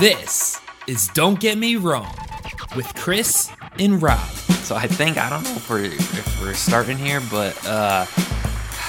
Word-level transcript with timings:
This 0.00 0.58
is 0.86 1.08
Don't 1.08 1.38
Get 1.38 1.58
Me 1.58 1.76
Wrong 1.76 2.08
with 2.74 2.90
Chris 2.94 3.50
and 3.78 4.00
Rob. 4.00 4.30
So 4.62 4.74
I 4.74 4.86
think 4.86 5.18
I 5.18 5.28
don't 5.28 5.44
know 5.44 5.50
if 5.50 5.68
we're 5.68 5.84
if 5.84 6.40
we're 6.40 6.54
starting 6.54 6.96
here, 6.96 7.20
but 7.30 7.54
uh, 7.66 8.06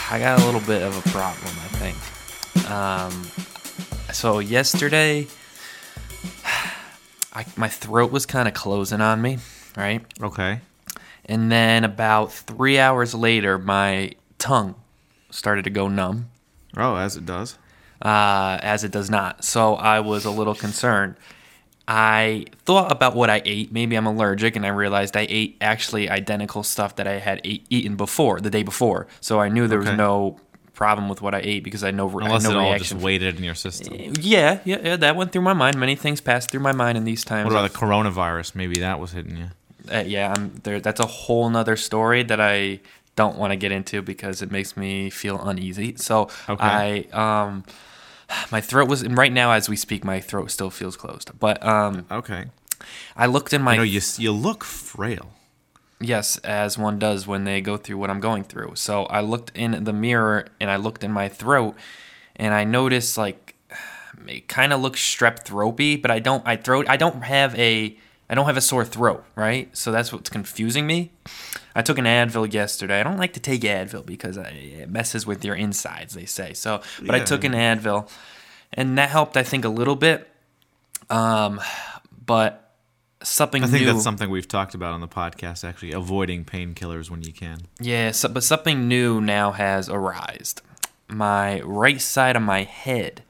I 0.10 0.20
got 0.20 0.42
a 0.42 0.46
little 0.46 0.62
bit 0.62 0.82
of 0.82 0.98
a 0.98 1.10
problem. 1.10 1.54
I 1.60 1.68
think. 2.64 2.72
Um, 2.72 3.26
so 4.14 4.40
yesterday, 4.40 5.28
I, 7.34 7.46
my 7.58 7.68
throat 7.68 8.14
was 8.14 8.26
kind 8.26 8.48
of 8.48 8.54
closing 8.54 9.02
on 9.02 9.22
me, 9.22 9.40
right? 9.76 10.06
Okay. 10.24 10.62
And 11.26 11.52
then 11.52 11.84
about 11.84 12.32
three 12.32 12.80
hours 12.80 13.14
later, 13.14 13.58
my 13.58 14.14
tongue 14.38 14.76
started 15.30 15.66
to 15.66 15.72
go 15.72 15.90
numb, 15.90 16.30
Oh, 16.78 16.96
as 16.96 17.18
it 17.18 17.26
does. 17.26 17.58
Uh, 18.02 18.60
as 18.62 18.84
it 18.84 18.92
does 18.92 19.10
not. 19.10 19.44
So 19.44 19.76
I 19.76 20.00
was 20.00 20.26
a 20.26 20.32
little 20.32 20.56
concerned. 20.56 21.16
I 21.88 22.46
thought 22.66 22.92
about 22.92 23.16
what 23.16 23.30
I 23.30 23.42
ate. 23.44 23.72
Maybe 23.72 23.96
I'm 23.96 24.06
allergic, 24.06 24.56
and 24.56 24.66
I 24.66 24.70
realized 24.70 25.18
I 25.18 25.26
ate 25.30 25.58
actually 25.62 26.10
identical 26.10 26.64
stuff 26.64 26.96
that 26.98 27.08
I 27.08 27.20
had 27.20 27.42
ate, 27.44 27.66
eaten 27.70 27.96
before 27.96 28.40
the 28.40 28.50
day 28.50 28.64
before. 28.64 29.08
So 29.20 29.40
I 29.40 29.50
knew 29.50 29.68
there 29.68 29.80
was 29.80 29.90
no 29.90 30.40
problem 30.74 31.10
with 31.10 31.22
what 31.22 31.36
I 31.36 31.42
ate 31.44 31.64
because 31.64 31.84
I 31.84 31.92
know 31.92 32.08
I 32.10 32.26
Unless 32.26 32.44
had 32.44 32.52
it 32.54 32.58
all 32.58 32.78
just 32.78 32.94
waited 32.94 33.38
in 33.38 33.44
your 33.44 33.56
system. 33.56 33.94
yeah, 34.20 34.60
yeah, 34.64 34.78
yeah, 34.84 34.96
that 34.96 35.16
went 35.16 35.32
through 35.32 35.42
my 35.42 35.54
mind. 35.54 35.78
Many 35.78 35.96
things 35.96 36.22
passed 36.22 36.50
through 36.50 36.62
my 36.62 36.72
mind 36.72 36.98
in 36.98 37.04
these 37.04 37.24
times. 37.26 37.46
What 37.46 37.54
about 37.54 37.72
the 37.72 37.78
coronavirus? 37.78 38.56
Maybe 38.56 38.80
that 38.80 39.00
was 39.00 39.12
hitting 39.12 39.38
you. 39.38 39.48
uh, 39.92 40.04
yeah, 40.06 40.34
I'm 40.36 40.54
there. 40.64 40.80
That's 40.80 41.00
a 41.00 41.06
whole 41.08 41.50
nother 41.50 41.76
story 41.76 42.24
that 42.24 42.40
I 42.40 42.80
don't 43.16 43.38
want 43.38 43.52
to 43.52 43.58
get 43.58 43.72
into 43.72 44.02
because 44.02 44.42
it 44.42 44.50
makes 44.52 44.78
me 44.78 45.10
feel 45.10 45.42
uneasy. 45.42 45.96
So 45.98 46.30
Okay. 46.48 46.64
I, 47.14 47.44
um, 47.44 47.66
my 48.52 48.62
throat 48.62 48.88
was 48.90 49.02
and 49.02 49.18
right 49.18 49.32
now 49.32 49.52
as 49.52 49.70
we 49.70 49.76
speak, 49.76 50.04
my 50.04 50.20
throat 50.20 50.52
still 50.52 50.70
feels 50.70 50.96
closed. 50.98 51.32
But 51.40 51.64
um, 51.66 52.06
Okay. 52.12 52.46
I 53.16 53.26
looked 53.28 53.54
in 53.54 53.62
my 53.62 53.74
You 53.74 53.78
know, 53.78 53.84
you 53.84 54.02
you 54.18 54.32
look 54.32 54.64
frail. 54.64 55.32
yes, 56.00 56.38
as 56.40 56.78
one 56.78 56.98
does 57.00 57.28
when 57.28 57.44
they 57.44 57.62
go 57.62 57.78
through 57.78 57.98
what 57.98 58.10
I'm 58.10 58.20
going 58.20 58.44
through. 58.44 58.74
So 58.76 59.06
I 59.06 59.22
looked 59.22 59.52
in 59.56 59.84
the 59.84 59.94
mirror 59.94 60.48
and 60.60 60.70
I 60.72 60.78
looked 60.78 61.04
in 61.04 61.12
my 61.12 61.30
throat, 61.30 61.76
and 62.36 62.54
I 62.54 62.64
noticed 62.64 63.18
like 63.18 63.56
it 64.28 64.48
kind 64.48 64.74
of 64.74 64.82
looks 64.82 65.00
strep 65.00 65.44
throaty, 65.46 65.96
but 65.96 66.10
I 66.12 66.20
don't. 66.20 66.44
I 66.48 66.56
throat. 66.56 66.86
I 66.90 66.98
don't 66.98 67.24
have 67.24 67.54
a. 67.60 67.96
I 68.30 68.34
don't 68.36 68.46
have 68.46 68.58
a 68.58 68.62
sore 68.62 68.86
throat, 68.86 69.26
right? 69.36 69.70
So 69.78 69.92
that's 69.92 70.12
what's 70.14 70.30
confusing 70.30 70.88
me. 70.88 71.12
I 71.76 71.82
took 71.82 71.98
an 71.98 72.06
Advil 72.06 72.52
yesterday. 72.52 73.00
I 73.00 73.04
don't 73.04 73.18
like 73.18 73.34
to 73.34 73.40
take 73.40 73.62
Advil 73.62 74.06
because 74.06 74.38
it 74.38 74.90
messes 74.90 75.26
with 75.26 75.46
your 75.46 75.56
insides, 75.56 76.14
they 76.14 76.26
say. 76.26 76.54
So, 76.54 76.82
but 77.02 77.16
I 77.16 77.20
took 77.20 77.44
an 77.44 77.54
Advil, 77.54 78.10
and 78.74 78.98
that 78.98 79.10
helped. 79.10 79.38
I 79.38 79.44
think 79.44 79.66
a 79.66 79.70
little 79.70 79.96
bit. 79.96 80.28
Um, 81.10 81.62
but 82.26 82.74
something 83.24 83.64
I 83.64 83.68
think 83.68 83.86
new. 83.86 83.92
that's 83.92 84.04
something 84.04 84.30
we've 84.30 84.48
talked 84.48 84.74
about 84.74 84.94
on 84.94 85.02
the 85.02 85.08
podcast. 85.08 85.68
Actually, 85.68 85.94
avoiding 85.94 86.46
painkillers 86.46 87.10
when 87.10 87.22
you 87.22 87.34
can. 87.34 87.60
Yeah, 87.80 88.12
so, 88.12 88.30
but 88.30 88.44
something 88.44 88.88
new 88.88 89.22
now 89.22 89.52
has 89.52 89.90
arisen. 89.90 90.64
My 91.08 91.62
right 91.62 92.00
side 92.02 92.36
of 92.36 92.42
my 92.42 92.64
head. 92.64 93.24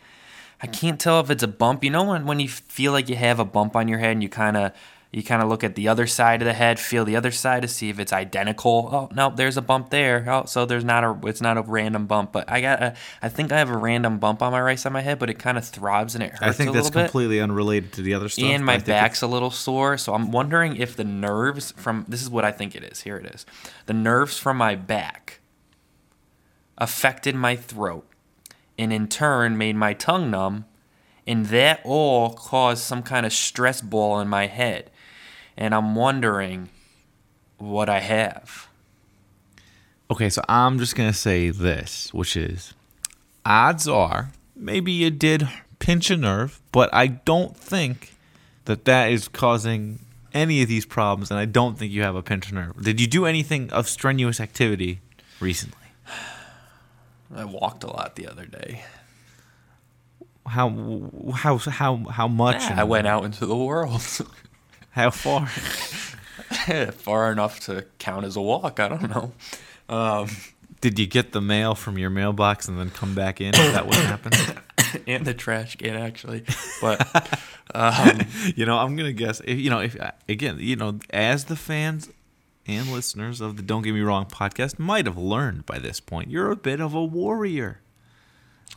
I 0.64 0.68
can't 0.68 1.00
tell 1.00 1.20
if 1.20 1.32
it's 1.32 1.42
a 1.42 1.48
bump. 1.48 1.84
You 1.84 1.90
know 1.90 2.04
when, 2.04 2.28
when 2.28 2.40
you 2.40 2.48
feel 2.48 2.92
like 2.92 3.10
you 3.10 3.16
have 3.16 3.40
a 3.40 3.46
bump 3.46 3.76
on 3.76 3.88
your 3.88 3.98
head 3.98 4.12
and 4.12 4.22
you 4.22 4.30
kind 4.30 4.56
of 4.56 4.74
you 5.12 5.24
kind 5.24 5.44
of 5.44 5.50
look 5.50 5.64
at 5.64 5.76
the 5.76 5.90
other 5.90 6.08
side 6.08 6.42
of 6.42 6.46
the 6.46 6.54
head, 6.54 6.80
feel 6.80 7.04
the 7.04 7.18
other 7.18 7.32
side 7.32 7.64
to 7.64 7.68
see 7.68 7.90
if 7.90 8.00
it's 8.00 8.14
identical. 8.14 8.90
Oh 8.92 9.10
no, 9.14 9.30
there's 9.30 9.58
a 9.58 9.62
bump 9.62 9.90
there. 9.90 10.26
Oh, 10.30 10.46
so 10.46 10.66
there's 10.66 10.86
not 10.86 11.04
a 11.04 11.28
it's 11.28 11.42
not 11.42 11.58
a 11.58 11.62
random 11.64 12.06
bump. 12.08 12.32
But 12.32 12.50
I 12.50 12.62
got 12.62 12.82
a 12.82 12.96
I 13.22 13.28
think 13.28 13.52
I 13.52 13.58
have 13.58 13.70
a 13.70 13.76
random 13.78 14.20
bump 14.20 14.42
on 14.42 14.54
my 14.54 14.62
right 14.62 14.80
side 14.80 14.90
of 14.90 14.94
my 14.94 15.02
head, 15.02 15.20
but 15.20 15.30
it 15.30 15.38
kind 15.38 15.58
of 15.58 15.66
throbs 15.68 16.16
and 16.16 16.24
it 16.24 16.32
hurts 16.32 16.44
I 16.44 16.52
think 16.54 16.72
that's 16.72 16.86
little 16.86 17.02
bit 17.02 17.06
completely 17.12 17.42
unrelated 17.42 17.92
to 17.94 18.02
the 18.02 18.14
other 18.14 18.30
stuff. 18.30 18.46
and 18.46 18.66
my 18.66 18.78
back's 18.78 19.22
a 19.22 19.28
little 19.28 19.52
sore 19.52 19.98
so 19.98 20.14
i'm 20.14 20.32
wondering 20.32 20.76
if 20.76 20.96
the 20.96 21.04
nerves 21.04 21.72
from 21.72 22.06
this 22.08 22.22
is 22.22 22.30
what 22.30 22.46
i 22.46 22.52
think 22.52 22.76
it 22.76 22.84
is 22.84 23.02
here 23.02 23.18
it 23.18 23.26
is 23.26 23.46
the 23.86 23.94
nerves 23.94 24.38
from 24.38 24.58
my 24.58 24.76
back 24.76 25.40
affected 26.78 27.36
my 27.36 27.56
throat 27.56 28.08
and 28.78 28.92
in 28.92 29.08
turn 29.08 29.58
made 29.58 29.76
my 29.76 29.94
tongue 29.94 30.32
numb 30.32 30.66
and 31.28 31.48
that 31.48 31.80
all 31.84 32.34
caused 32.34 32.84
some 32.84 33.04
kind 33.04 33.26
of 33.26 33.34
stress 33.34 33.82
ball 33.82 34.20
in 34.20 34.28
my 34.28 34.48
head 34.48 34.90
and 35.58 35.74
i'm 35.76 35.96
wondering 35.96 36.70
what 37.58 37.90
i 37.90 38.00
have 38.00 38.68
Okay, 40.10 40.30
so 40.30 40.42
I'm 40.50 40.78
just 40.78 40.98
gonna 40.98 41.14
say 41.14 41.52
this, 41.52 42.14
which 42.14 42.36
is, 42.36 42.74
odds 43.46 43.88
are 43.88 44.32
maybe 44.58 44.92
you 44.92 45.10
did 45.10 45.48
pinch 45.80 46.12
a 46.12 46.18
nerve, 46.18 46.60
but 46.74 46.94
I 46.94 47.08
don't 47.08 47.56
think 47.56 48.14
that 48.66 48.84
that 48.84 49.10
is 49.10 49.30
causing 49.30 50.00
any 50.34 50.62
of 50.64 50.68
these 50.68 50.86
problems, 50.86 51.32
and 51.32 51.40
I 51.40 51.46
don't 51.46 51.78
think 51.80 51.94
you 51.94 52.02
have 52.04 52.18
a 52.18 52.22
pinched 52.22 52.52
nerve. 52.52 52.84
Did 52.84 53.00
you 53.00 53.08
do 53.08 53.26
anything 53.26 53.72
of 53.72 53.88
strenuous 53.88 54.42
activity 54.42 55.00
recently? 55.40 55.78
i 57.34 57.46
walked 57.46 57.86
a 57.86 57.88
lot 57.88 58.18
the 58.18 58.28
other 58.28 58.46
day 58.46 58.84
How 60.46 60.68
how 61.34 61.58
how 61.58 61.96
how 62.10 62.28
much? 62.28 62.64
i 62.64 62.84
went 62.84 63.08
out 63.08 63.24
into 63.24 63.46
the 63.46 63.56
world 63.56 64.02
How 64.92 65.10
far? 65.10 65.48
far 66.92 67.32
enough 67.32 67.60
to 67.62 67.86
count 67.98 68.26
as 68.26 68.36
a 68.36 68.42
walk 68.42 68.80
i 68.80 68.88
don't 68.88 69.10
know 69.10 69.32
um, 69.90 70.28
Did 70.80 71.00
you 71.00 71.08
get 71.08 71.32
the 71.32 71.42
mail 71.42 71.76
from 71.76 71.98
your 71.98 72.10
mailbox 72.10 72.68
and 72.68 72.78
then 72.78 72.90
come 72.90 73.16
back 73.16 73.42
in? 73.42 73.54
Is 73.56 73.74
that 73.74 73.88
what 73.88 73.96
happened? 73.96 74.36
and 75.08 75.26
the 75.26 75.34
trash 75.34 75.76
can 75.76 75.96
actually 75.96 76.44
but 76.82 77.40
um, 77.74 78.22
you 78.56 78.66
know, 78.66 78.78
I'm 78.78 78.96
gonna 78.96 79.14
guess. 79.14 79.42
If 79.46 79.60
you 79.60 79.70
know, 79.70 79.80
if 79.80 79.96
again, 80.28 80.58
you 80.60 80.76
know, 80.76 81.00
as 81.10 81.46
the 81.46 81.56
fans 81.56 82.10
and 82.68 82.92
listeners 82.92 83.42
of 83.42 83.58
the 83.58 83.64
Don't 83.64 83.82
Get 83.82 83.94
Me 83.94 84.02
Wrong 84.02 84.26
podcast 84.26 84.80
might 84.80 85.06
have 85.06 85.18
learned 85.18 85.66
by 85.66 85.80
this 85.80 86.00
point, 86.00 86.30
you're 86.30 86.52
a 86.52 86.56
bit 86.56 86.80
of 86.80 86.94
a 86.94 87.04
warrior, 87.04 87.82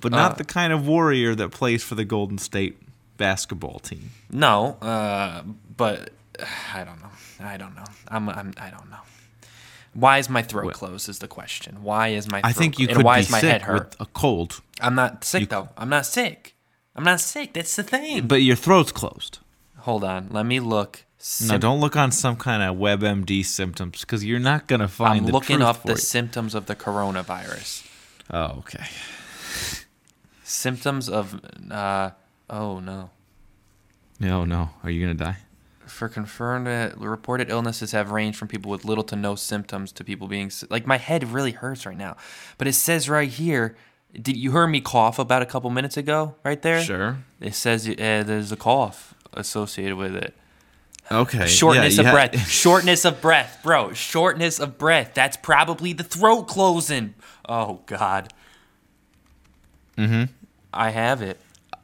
but 0.00 0.12
not 0.12 0.32
Uh, 0.32 0.34
the 0.36 0.44
kind 0.44 0.72
of 0.72 0.86
warrior 0.86 1.34
that 1.34 1.50
plays 1.50 1.82
for 1.82 1.94
the 1.94 2.04
Golden 2.04 2.38
State 2.38 2.78
basketball 3.16 3.78
team. 3.78 4.10
no 4.30 4.76
uh, 4.82 5.42
but 5.76 6.10
i 6.74 6.84
don't 6.84 7.00
know. 7.00 7.10
I 7.40 7.56
don't 7.56 7.74
know. 7.74 7.84
I'm, 8.08 8.28
I'm 8.28 8.54
i 8.58 8.70
don't 8.70 8.88
know. 8.90 9.02
Why 9.92 10.18
is 10.18 10.28
my 10.28 10.42
throat 10.42 10.64
Well- 10.66 10.74
closed 10.74 11.08
is 11.08 11.18
the 11.20 11.28
question. 11.28 11.82
Why 11.82 12.08
is 12.08 12.28
my 12.30 12.40
throat 12.40 12.48
I 12.50 12.52
think 12.52 12.78
you 12.78 12.86
could 12.88 13.02
why 13.04 13.16
be 13.18 13.20
is 13.20 13.30
my 13.30 13.40
sick 13.40 13.50
head 13.50 13.62
hurt? 13.62 13.90
with 13.90 14.00
a 14.00 14.06
cold, 14.06 14.60
i'm 14.80 14.94
not 14.94 15.24
sick 15.24 15.40
you- 15.42 15.46
though. 15.46 15.68
I'm 15.76 15.88
not 15.88 16.06
sick. 16.06 16.54
I'm 16.96 17.04
not 17.04 17.20
sick. 17.20 17.52
That's 17.54 17.74
the 17.76 17.82
thing. 17.82 18.26
But 18.28 18.42
your 18.42 18.56
throat's 18.56 18.92
closed. 18.92 19.38
hold 19.78 20.04
on. 20.04 20.28
Let 20.30 20.46
me 20.46 20.60
look 20.60 21.04
No, 21.48 21.58
don't 21.58 21.80
look 21.80 21.96
on 21.96 22.10
some 22.12 22.36
kind 22.36 22.62
of 22.62 22.76
WebMD 22.76 23.44
symptoms 23.44 24.00
because 24.02 24.24
you're 24.24 24.38
not 24.52 24.66
gonna 24.68 24.88
find. 24.88 25.20
i'm 25.20 25.26
the 25.26 25.32
looking 25.32 25.62
up 25.62 25.82
the 25.82 25.92
you. 25.92 25.96
symptoms 25.98 26.54
of 26.54 26.66
the 26.66 26.76
coronavirus. 26.76 27.86
Oh, 28.30 28.58
okay. 28.62 28.86
symptoms 30.44 31.08
of 31.08 31.40
uh, 31.70 32.10
oh 32.50 32.80
no. 32.80 33.10
No, 34.20 34.44
no. 34.44 34.70
Are 34.82 34.90
you 34.90 35.00
gonna 35.00 35.14
die? 35.14 35.38
for 35.86 36.08
confirmed 36.08 36.66
uh, 36.66 36.90
reported 36.96 37.50
illnesses 37.50 37.92
have 37.92 38.10
ranged 38.10 38.38
from 38.38 38.48
people 38.48 38.70
with 38.70 38.84
little 38.84 39.04
to 39.04 39.16
no 39.16 39.34
symptoms 39.34 39.92
to 39.92 40.04
people 40.04 40.28
being 40.28 40.50
like 40.70 40.86
my 40.86 40.96
head 40.96 41.24
really 41.24 41.52
hurts 41.52 41.86
right 41.86 41.96
now. 41.96 42.16
But 42.58 42.66
it 42.66 42.72
says 42.72 43.08
right 43.08 43.28
here 43.28 43.76
did 44.12 44.36
you 44.36 44.52
hear 44.52 44.66
me 44.66 44.80
cough 44.80 45.18
about 45.18 45.42
a 45.42 45.46
couple 45.46 45.70
minutes 45.70 45.96
ago 45.96 46.36
right 46.44 46.60
there? 46.62 46.80
Sure. 46.82 47.18
it 47.40 47.54
says 47.54 47.88
uh, 47.88 47.94
there's 47.96 48.52
a 48.52 48.56
cough 48.56 49.14
associated 49.32 49.96
with 49.96 50.14
it. 50.14 50.34
Okay. 51.10 51.46
shortness 51.46 51.98
Yeah, 51.98 52.08
of 52.08 52.12
breath. 52.12 52.48
Shortness 52.48 53.04
of 53.04 53.20
breath 53.20 53.60
bro. 53.62 53.92
Shortness 53.92 54.58
of 54.58 54.78
breath. 54.78 55.12
That's 55.14 55.36
probably 55.36 55.92
the 55.92 56.04
throat 56.04 56.44
closing. 56.44 57.14
Oh 57.48 57.80
god. 57.86 58.32
Mm-hmm. 59.98 60.32
I 60.72 60.90
have 60.90 61.22
it 61.22 61.38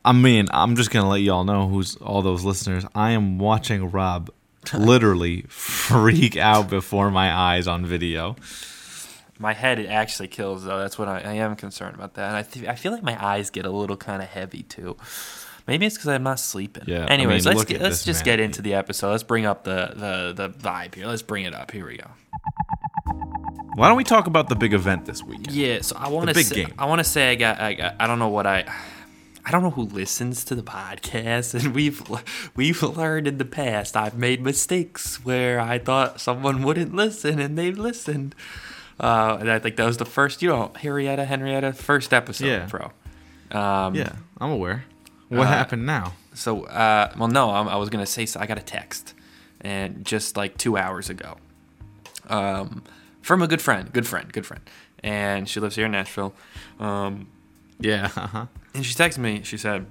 I 0.04 0.12
mean, 0.12 0.46
I'm 0.50 0.76
just 0.76 0.90
gonna 0.90 1.08
let 1.08 1.20
y'all 1.20 1.44
know 1.44 1.68
who's 1.68 1.96
all 1.96 2.22
those 2.22 2.44
listeners. 2.44 2.84
I 2.94 3.10
am 3.10 3.38
watching 3.38 3.90
Rob 3.90 4.30
literally 4.74 5.42
freak 5.48 6.36
out 6.36 6.70
before 6.70 7.10
my 7.10 7.32
eyes 7.32 7.66
on 7.66 7.84
video. 7.84 8.36
My 9.38 9.54
head 9.54 9.78
it 9.78 9.86
actually 9.86 10.28
kills 10.28 10.64
though. 10.64 10.78
That's 10.78 10.98
what 10.98 11.08
I, 11.08 11.20
I 11.20 11.32
am 11.34 11.56
concerned 11.56 11.94
about 11.94 12.14
that. 12.14 12.28
And 12.28 12.36
I 12.36 12.42
th- 12.42 12.66
I 12.66 12.74
feel 12.74 12.92
like 12.92 13.02
my 13.02 13.22
eyes 13.24 13.50
get 13.50 13.64
a 13.64 13.70
little 13.70 13.96
kind 13.96 14.22
of 14.22 14.28
heavy 14.28 14.62
too. 14.62 14.96
Maybe 15.66 15.86
it's 15.86 15.96
because 15.96 16.08
I'm 16.08 16.22
not 16.22 16.40
sleeping. 16.40 16.84
Yeah, 16.86 17.04
I 17.04 17.12
Anyways, 17.12 17.46
mean, 17.46 17.54
let's 17.56 17.68
get, 17.68 17.80
let's 17.80 18.04
just 18.04 18.20
man. 18.20 18.24
get 18.36 18.40
into 18.40 18.60
the 18.60 18.74
episode. 18.74 19.10
Let's 19.12 19.22
bring 19.22 19.46
up 19.46 19.64
the, 19.64 19.92
the 19.94 20.48
the 20.48 20.50
vibe 20.50 20.94
here. 20.94 21.06
Let's 21.06 21.22
bring 21.22 21.44
it 21.44 21.54
up. 21.54 21.70
Here 21.70 21.86
we 21.86 21.96
go. 21.96 22.08
Why 23.74 23.88
don't 23.88 23.96
we 23.96 24.04
talk 24.04 24.26
about 24.26 24.48
the 24.48 24.56
big 24.56 24.74
event 24.74 25.06
this 25.06 25.22
weekend? 25.22 25.52
Yeah. 25.52 25.80
So 25.82 25.96
I 25.96 26.08
want 26.08 26.28
to 26.28 26.34
big 26.34 26.46
say, 26.46 26.54
game. 26.56 26.74
I 26.78 26.86
want 26.86 26.98
to 26.98 27.04
say 27.04 27.30
I 27.30 27.34
got 27.34 27.60
I 27.60 27.74
got 27.74 27.96
I 28.00 28.06
don't 28.06 28.18
know 28.18 28.28
what 28.28 28.46
I. 28.46 28.64
I 29.44 29.50
don't 29.50 29.62
know 29.62 29.70
who 29.70 29.84
listens 29.84 30.44
to 30.44 30.54
the 30.54 30.62
podcast, 30.62 31.54
and 31.64 31.74
we've 31.74 32.02
we've 32.54 32.82
learned 32.82 33.26
in 33.26 33.38
the 33.38 33.44
past 33.44 33.96
I've 33.96 34.16
made 34.16 34.42
mistakes 34.42 35.24
where 35.24 35.60
I 35.60 35.78
thought 35.78 36.20
someone 36.20 36.62
wouldn't 36.62 36.94
listen, 36.94 37.38
and 37.38 37.56
they've 37.56 37.78
listened. 37.78 38.34
Uh, 38.98 39.38
and 39.40 39.50
I 39.50 39.58
think 39.58 39.76
that 39.76 39.86
was 39.86 39.96
the 39.96 40.04
first, 40.04 40.42
you 40.42 40.50
know, 40.50 40.72
Henrietta, 40.76 41.24
Henrietta, 41.24 41.72
first 41.72 42.12
episode, 42.12 42.44
Yeah. 42.46 42.66
bro. 42.66 42.92
Um, 43.50 43.94
Yeah, 43.94 44.12
I'm 44.38 44.50
aware. 44.50 44.84
What 45.28 45.46
Uh, 45.46 45.50
happened 45.50 45.86
now? 45.86 46.12
So, 46.34 46.64
uh, 46.66 47.10
well, 47.16 47.28
no, 47.28 47.48
I, 47.50 47.62
I 47.62 47.76
was 47.76 47.88
gonna 47.88 48.04
say 48.06 48.26
so 48.26 48.38
I 48.40 48.46
got 48.46 48.58
a 48.58 48.62
text, 48.62 49.14
and 49.62 50.04
just 50.04 50.36
like 50.36 50.58
two 50.58 50.76
hours 50.76 51.08
ago, 51.08 51.38
um, 52.28 52.82
from 53.22 53.42
a 53.42 53.46
good 53.48 53.62
friend, 53.62 53.90
good 53.92 54.06
friend, 54.06 54.30
good 54.32 54.44
friend, 54.46 54.62
and 55.02 55.48
she 55.48 55.60
lives 55.60 55.76
here 55.76 55.86
in 55.86 55.92
Nashville. 55.92 56.34
Um, 56.78 57.26
Yeah. 57.78 58.10
Uh-huh. 58.16 58.46
And 58.74 58.84
she 58.84 58.94
texted 58.94 59.18
me. 59.18 59.42
She 59.42 59.56
said, 59.56 59.86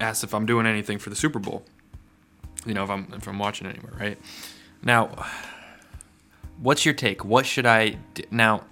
asked 0.00 0.24
if 0.24 0.34
I'm 0.34 0.46
doing 0.46 0.66
anything 0.66 0.98
for 0.98 1.10
the 1.10 1.16
Super 1.16 1.38
Bowl. 1.38 1.64
You 2.66 2.74
know, 2.74 2.84
if 2.84 2.90
I'm 2.90 3.12
if 3.14 3.26
I'm 3.28 3.38
watching 3.38 3.66
anywhere, 3.66 3.92
right? 3.98 4.18
Now, 4.82 5.26
what's 6.60 6.84
your 6.84 6.94
take? 6.94 7.24
What 7.24 7.46
should 7.46 7.66
I 7.66 7.90
do? 8.14 8.22
now? 8.30 8.64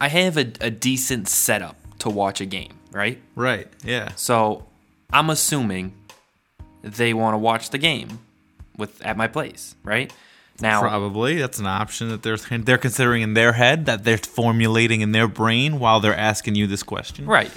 I 0.00 0.08
have 0.08 0.36
a, 0.36 0.50
a 0.60 0.70
decent 0.70 1.28
setup 1.28 1.76
to 2.00 2.10
watch 2.10 2.40
a 2.40 2.46
game, 2.46 2.78
right? 2.92 3.20
Right. 3.34 3.68
Yeah. 3.84 4.12
So 4.16 4.66
I'm 5.12 5.30
assuming 5.30 5.94
they 6.82 7.14
want 7.14 7.34
to 7.34 7.38
watch 7.38 7.70
the 7.70 7.78
game 7.78 8.18
with 8.76 9.00
at 9.04 9.16
my 9.16 9.28
place, 9.28 9.74
right? 9.82 10.12
Now, 10.60 10.80
Probably 10.80 11.36
that's 11.38 11.58
an 11.58 11.66
option 11.66 12.10
that 12.10 12.22
they're 12.22 12.36
they're 12.36 12.78
considering 12.78 13.22
in 13.22 13.34
their 13.34 13.54
head 13.54 13.86
that 13.86 14.04
they're 14.04 14.18
formulating 14.18 15.00
in 15.00 15.12
their 15.12 15.26
brain 15.26 15.78
while 15.80 16.00
they're 16.00 16.16
asking 16.16 16.54
you 16.54 16.66
this 16.66 16.82
question. 16.82 17.26
right. 17.26 17.50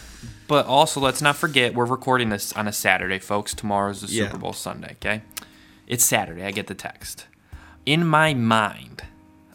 But 0.47 0.65
also, 0.65 0.99
let's 0.99 1.21
not 1.21 1.35
forget 1.35 1.73
we're 1.73 1.85
recording 1.85 2.29
this 2.29 2.53
on 2.53 2.67
a 2.67 2.73
Saturday, 2.73 3.19
folks. 3.19 3.53
Tomorrow's 3.53 4.01
the 4.01 4.07
Yeah. 4.07 4.25
Super 4.25 4.37
Bowl 4.37 4.53
Sunday. 4.53 4.93
Okay, 4.93 5.21
it's 5.87 6.05
Saturday. 6.05 6.43
I 6.45 6.51
get 6.51 6.67
the 6.67 6.75
text. 6.75 7.25
In 7.85 8.05
my 8.05 8.33
mind, 8.33 9.03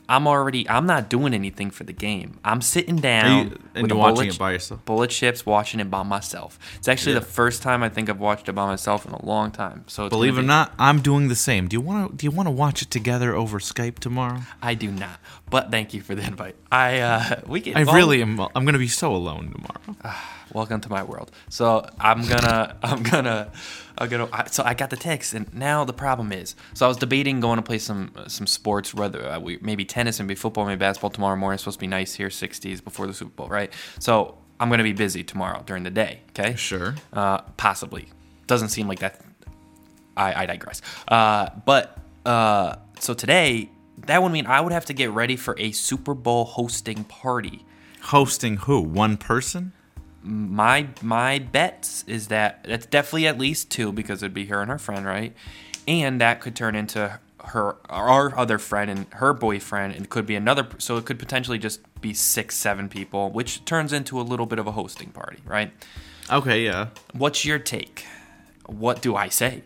I'm 0.09 0.27
already. 0.27 0.69
I'm 0.69 0.85
not 0.85 1.09
doing 1.09 1.33
anything 1.33 1.71
for 1.71 1.85
the 1.85 1.93
game. 1.95 2.39
I'm 2.45 2.61
sitting 2.61 2.97
down 2.97 3.47
you- 3.47 3.59
and 3.75 3.89
you're 3.89 3.97
watching 3.97 4.15
bullet- 4.17 4.35
it 4.35 4.39
by 4.39 4.53
yourself? 4.53 4.85
Bullet 4.85 5.09
chips, 5.11 5.47
watching 5.47 5.81
it 5.81 5.91
by 5.91 6.03
myself. 6.03 6.59
It's 6.77 6.89
actually 6.89 7.15
Yeah. 7.15 7.21
the 7.21 7.25
first 7.27 7.63
time 7.63 7.83
I 7.83 7.89
think 7.89 8.11
I've 8.11 8.19
watched 8.21 8.49
it 8.49 8.53
by 8.53 8.67
myself 8.67 9.07
in 9.07 9.13
a 9.13 9.25
long 9.25 9.51
time. 9.53 9.85
So 9.87 10.05
it's 10.07 10.11
Believe 10.11 10.37
it 10.37 10.41
or 10.41 10.45
not, 10.45 10.73
I'm 10.79 11.01
doing 11.01 11.29
the 11.29 11.37
same. 11.37 11.69
Do 11.69 11.75
you 11.77 11.81
want 11.81 12.11
to 12.11 12.17
do 12.17 12.27
you 12.27 12.31
want 12.31 12.47
to 12.49 12.51
watch 12.51 12.83
it 12.83 12.91
together 12.91 13.35
over 13.35 13.59
Skype 13.59 13.99
tomorrow? 14.01 14.43
I 14.63 14.75
do 14.75 14.91
not. 14.91 15.19
But 15.53 15.71
thank 15.71 15.93
you 15.93 16.01
for 16.01 16.15
the 16.15 16.23
invite. 16.23 16.57
I 16.73 17.01
uh 17.01 17.41
we 17.47 17.61
get 17.61 17.77
I 17.77 17.83
really 17.83 18.23
am. 18.23 18.41
I'm 18.41 18.65
to 18.65 18.79
be 18.79 18.89
so 18.89 19.15
alone 19.15 19.53
tomorrow. 19.53 20.17
welcome 20.55 20.81
to 20.81 20.89
my 20.89 21.03
world. 21.03 21.31
So 21.51 21.87
I'm 22.01 22.27
gonna 22.27 22.79
I'm 22.83 23.03
gonna 23.03 23.53
I'm 23.99 24.09
gonna 24.09 24.29
I, 24.33 24.47
so 24.47 24.63
I 24.65 24.73
got 24.73 24.89
the 24.89 24.97
text 24.97 25.35
and 25.35 25.53
now 25.53 25.85
the 25.85 25.93
problem 25.93 26.33
is 26.33 26.57
so 26.73 26.87
I 26.87 26.89
was 26.89 26.97
debating 26.97 27.41
going 27.41 27.57
to 27.57 27.63
play 27.63 27.77
some 27.77 28.13
uh, 28.17 28.29
some 28.29 28.47
sports 28.47 28.95
whether 28.95 29.29
uh, 29.29 29.39
we 29.41 29.59
maybe 29.61 29.85
tennis 29.85 30.19
maybe 30.19 30.35
football 30.35 30.65
and 30.65 30.71
maybe 30.71 30.81
basketball 30.81 31.11
tomorrow 31.11 31.37
morning. 31.37 31.57
It's 31.57 31.65
supposed 31.65 31.81
to 31.81 31.83
be 31.83 31.87
nice 31.87 32.15
here 32.15 32.29
60s 32.29 32.83
before 32.83 33.07
the 33.07 33.13
Super 33.13 33.33
Bowl, 33.33 33.49
right? 33.49 33.71
So 33.99 34.39
I'm 34.59 34.71
gonna 34.71 34.83
be 34.83 34.95
busy 34.95 35.23
tomorrow 35.23 35.63
during 35.67 35.83
the 35.83 35.91
day. 35.91 36.21
Okay. 36.31 36.55
Sure. 36.57 36.95
Uh, 37.13 37.43
possibly. 37.59 38.09
Doesn't 38.47 38.71
seem 38.71 38.89
like 38.89 39.01
that. 39.01 39.21
I, 40.17 40.45
I 40.45 40.47
digress. 40.47 40.81
Uh, 41.09 41.51
but 41.67 41.99
uh, 42.25 42.77
so 43.01 43.13
today, 43.13 43.69
that 44.07 44.23
would 44.23 44.33
mean 44.33 44.47
I 44.47 44.61
would 44.61 44.73
have 44.73 44.85
to 44.87 44.93
get 44.93 45.11
ready 45.11 45.37
for 45.37 45.55
a 45.59 45.73
Super 45.73 46.15
Bowl 46.15 46.45
hosting 46.45 47.05
party. 47.05 47.65
Hosting 48.03 48.57
who? 48.59 48.81
One 48.81 49.17
person? 49.17 49.73
My 50.23 50.89
my 51.01 51.39
bets 51.39 52.05
is 52.07 52.29
that 52.29 52.65
that's 52.65 52.87
definitely 52.87 53.27
at 53.27 53.39
least 53.39 53.71
two 53.71 53.93
because 53.93 54.23
it'd 54.23 54.35
be 54.35 54.47
her 54.47 54.61
and 54.61 54.71
her 54.71 54.79
friend, 54.79 55.05
right? 55.05 55.35
And 55.89 56.21
that 56.21 56.41
could 56.41 56.55
turn 56.55 56.75
into 56.75 57.19
her 57.45 57.77
our 57.91 58.37
other 58.39 58.59
friend 58.59 58.91
and 58.91 59.07
her 59.15 59.33
boyfriend, 59.33 59.95
and 59.95 60.09
could 60.09 60.27
be 60.27 60.37
another. 60.37 60.67
So 60.79 60.97
it 60.97 61.05
could 61.05 61.19
potentially 61.19 61.59
just 61.59 61.81
be 62.01 62.15
six, 62.15 62.57
seven 62.57 62.89
people, 62.89 63.31
which 63.31 63.65
turns 63.65 63.93
into 63.93 64.21
a 64.21 64.23
little 64.23 64.47
bit 64.47 64.59
of 64.59 64.67
a 64.67 64.73
hosting 64.73 65.11
party, 65.11 65.39
right? 65.45 65.73
Okay, 66.31 66.65
yeah. 66.65 66.89
What's 67.13 67.45
your 67.45 67.59
take? 67.59 68.07
What 68.67 69.03
do 69.03 69.17
I 69.17 69.29
say? 69.29 69.63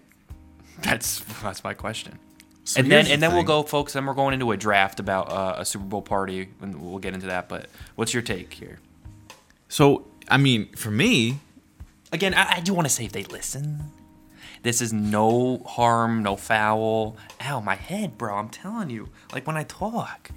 That's 0.81 1.21
that's 1.43 1.62
my 1.62 1.75
question. 1.75 2.19
So 2.66 2.80
and 2.80 2.90
then 2.90 3.04
the 3.04 3.12
and 3.12 3.22
then 3.22 3.32
we'll 3.32 3.44
go, 3.44 3.62
folks. 3.62 3.92
Then 3.92 4.04
we're 4.06 4.14
going 4.14 4.34
into 4.34 4.50
a 4.52 4.56
draft 4.56 4.98
about 5.00 5.30
uh, 5.30 5.54
a 5.58 5.64
Super 5.64 5.84
Bowl 5.84 6.02
party, 6.02 6.48
and 6.60 6.74
we'll 6.82 6.98
get 6.98 7.14
into 7.14 7.26
that. 7.28 7.48
But 7.48 7.68
what's 7.94 8.12
your 8.12 8.22
take 8.24 8.52
here? 8.52 8.80
So, 9.68 10.06
I 10.28 10.36
mean, 10.36 10.72
for 10.74 10.90
me, 10.90 11.38
Again, 12.12 12.34
I, 12.34 12.56
I 12.56 12.60
do 12.60 12.72
want 12.72 12.86
to 12.86 12.92
say 12.94 13.04
if 13.04 13.12
they 13.12 13.24
listen, 13.24 13.90
this 14.62 14.80
is 14.80 14.92
no 14.92 15.58
harm, 15.66 16.22
no 16.22 16.36
foul. 16.36 17.16
Ow, 17.42 17.60
my 17.60 17.74
head, 17.74 18.16
bro. 18.16 18.34
I'm 18.36 18.48
telling 18.48 18.90
you, 18.90 19.08
like 19.32 19.46
when 19.46 19.56
I 19.56 19.64
talk, 19.64 20.30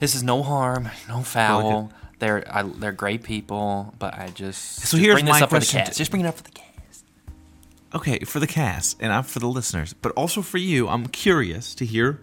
this 0.00 0.14
is 0.14 0.22
no 0.22 0.42
harm, 0.42 0.88
no 1.08 1.22
foul. 1.22 1.92
They're 2.20 2.44
I, 2.54 2.62
they're 2.62 2.92
great 2.92 3.22
people, 3.22 3.94
but 3.98 4.14
I 4.14 4.28
just 4.28 4.76
So 4.76 4.96
just 4.96 5.02
here's 5.02 5.14
bring 5.16 5.24
this 5.26 5.32
my 5.32 5.40
up 5.42 5.50
for 5.50 5.56
the 5.60 5.66
question 5.66 5.84
to- 5.86 5.94
Just 5.94 6.10
bring 6.10 6.24
it 6.24 6.26
up 6.26 6.36
for 6.36 6.42
the 6.42 6.50
cast. 6.50 6.63
Okay, 7.94 8.18
for 8.20 8.40
the 8.40 8.46
cast 8.46 8.96
and 9.00 9.12
I'm 9.12 9.22
for 9.22 9.38
the 9.38 9.48
listeners, 9.48 9.92
but 9.92 10.12
also 10.12 10.42
for 10.42 10.58
you, 10.58 10.88
I'm 10.88 11.06
curious 11.06 11.74
to 11.76 11.86
hear 11.86 12.22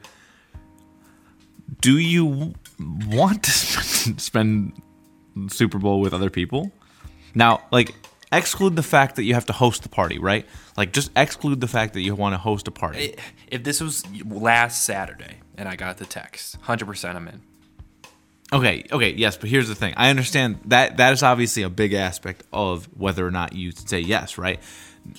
do 1.79 1.97
you 1.97 2.53
want 3.07 3.43
to 3.43 3.51
spend, 3.51 4.21
spend 4.21 4.81
Super 5.47 5.79
Bowl 5.79 6.01
with 6.01 6.13
other 6.13 6.29
people? 6.29 6.71
Now, 7.33 7.61
like 7.71 7.95
exclude 8.31 8.75
the 8.75 8.83
fact 8.83 9.15
that 9.17 9.23
you 9.23 9.33
have 9.33 9.45
to 9.45 9.53
host 9.53 9.83
the 9.83 9.89
party, 9.89 10.19
right? 10.19 10.45
Like 10.77 10.93
just 10.93 11.11
exclude 11.15 11.61
the 11.61 11.67
fact 11.67 11.93
that 11.93 12.01
you 12.01 12.15
want 12.15 12.33
to 12.33 12.37
host 12.37 12.67
a 12.67 12.71
party. 12.71 13.15
If 13.47 13.63
this 13.63 13.81
was 13.81 14.03
last 14.23 14.83
Saturday 14.83 15.37
and 15.57 15.67
I 15.67 15.75
got 15.75 15.97
the 15.97 16.05
text, 16.05 16.57
hundred 16.61 16.85
percent, 16.85 17.17
I'm 17.17 17.27
in. 17.27 17.41
Okay, 18.53 18.83
okay, 18.91 19.13
yes, 19.13 19.37
but 19.37 19.49
here's 19.49 19.69
the 19.69 19.75
thing. 19.75 19.93
I 19.95 20.09
understand 20.09 20.59
that 20.65 20.97
that 20.97 21.13
is 21.13 21.23
obviously 21.23 21.63
a 21.63 21.69
big 21.69 21.93
aspect 21.93 22.43
of 22.51 22.85
whether 22.97 23.25
or 23.25 23.31
not 23.31 23.53
you 23.55 23.71
say 23.71 24.01
yes, 24.01 24.37
right? 24.37 24.59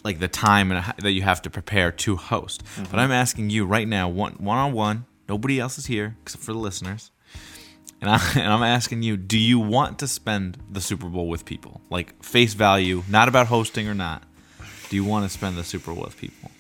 Like 0.05 0.21
the 0.21 0.29
time 0.29 0.71
and 0.71 0.95
that 0.99 1.13
you 1.13 1.23
have 1.23 1.43
to 1.43 1.51
prepare 1.51 1.93
to 1.93 2.17
host. 2.17 2.65
Mm-hmm. 2.65 2.85
But 2.91 3.01
I'm 3.01 3.13
asking 3.13 3.51
you 3.51 3.65
right 3.65 3.87
now, 3.87 4.09
one 4.09 4.33
one 4.35 4.59
on 4.59 4.73
one. 4.73 5.07
Nobody 5.29 5.59
else 5.59 5.79
is 5.79 5.87
here 5.87 6.17
except 6.23 6.45
for 6.45 6.53
the 6.53 6.59
listeners, 6.59 7.11
and, 8.01 8.11
I, 8.11 8.21
and 8.35 8.53
I'm 8.53 8.63
asking 8.63 9.03
you: 9.03 9.17
Do 9.17 9.39
you 9.39 9.59
want 9.59 9.99
to 10.01 10.09
spend 10.09 10.59
the 10.71 10.81
Super 10.81 11.07
Bowl 11.07 11.29
with 11.29 11.45
people? 11.45 11.81
Like 11.91 12.23
face 12.23 12.55
value, 12.55 13.03
not 13.09 13.29
about 13.29 13.47
hosting 13.47 13.89
or 13.89 13.95
not. 13.95 14.25
Do 14.91 14.97
you 14.97 15.05
want 15.05 15.25
to 15.25 15.31
spend 15.31 15.57
the 15.57 15.65
Super 15.65 15.95
Bowl 15.95 16.05
with 16.05 16.19
people? 16.19 16.51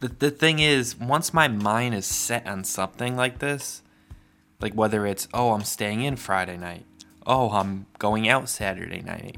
The 0.00 0.08
the 0.08 0.30
thing 0.30 0.60
is, 0.60 0.96
once 0.96 1.34
my 1.34 1.48
mind 1.48 1.94
is 1.94 2.06
set 2.06 2.46
on 2.46 2.64
something 2.64 3.16
like 3.16 3.40
this, 3.40 3.82
like 4.60 4.72
whether 4.72 5.06
it's 5.06 5.28
oh 5.34 5.52
I'm 5.52 5.64
staying 5.64 6.02
in 6.02 6.16
Friday 6.16 6.56
night, 6.56 6.86
oh 7.28 7.50
I'm 7.50 7.86
going 7.98 8.28
out 8.28 8.48
Saturday 8.48 9.02
night, 9.02 9.36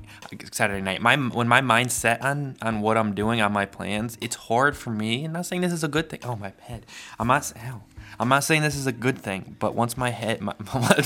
Saturday 0.53 0.81
night. 0.81 1.03
My 1.03 1.17
when 1.17 1.49
my 1.49 1.61
mind's 1.61 1.93
set 1.93 2.25
on 2.25 2.57
on 2.63 2.81
what 2.81 2.97
I'm 2.97 3.15
doing 3.15 3.43
on 3.43 3.53
my 3.53 3.67
plans, 3.67 4.17
it's 4.21 4.37
hard 4.37 4.77
for 4.77 4.91
me. 4.91 5.25
I'm 5.27 5.33
not 5.33 5.45
saying 5.45 5.61
this 5.61 5.73
is 5.73 5.85
a 5.85 5.89
good 5.89 6.09
thing. 6.09 6.21
Oh 6.23 6.37
my 6.37 6.53
head. 6.61 6.87
I'm 7.19 7.27
not. 7.27 7.53
Ow. 7.59 7.83
I'm 8.19 8.29
not 8.29 8.45
saying 8.45 8.63
this 8.63 8.77
is 8.77 8.87
a 8.87 8.93
good 8.93 9.19
thing, 9.19 9.57
but 9.59 9.75
once 9.75 9.97
my 9.97 10.11
head, 10.11 10.41
my, 10.41 10.55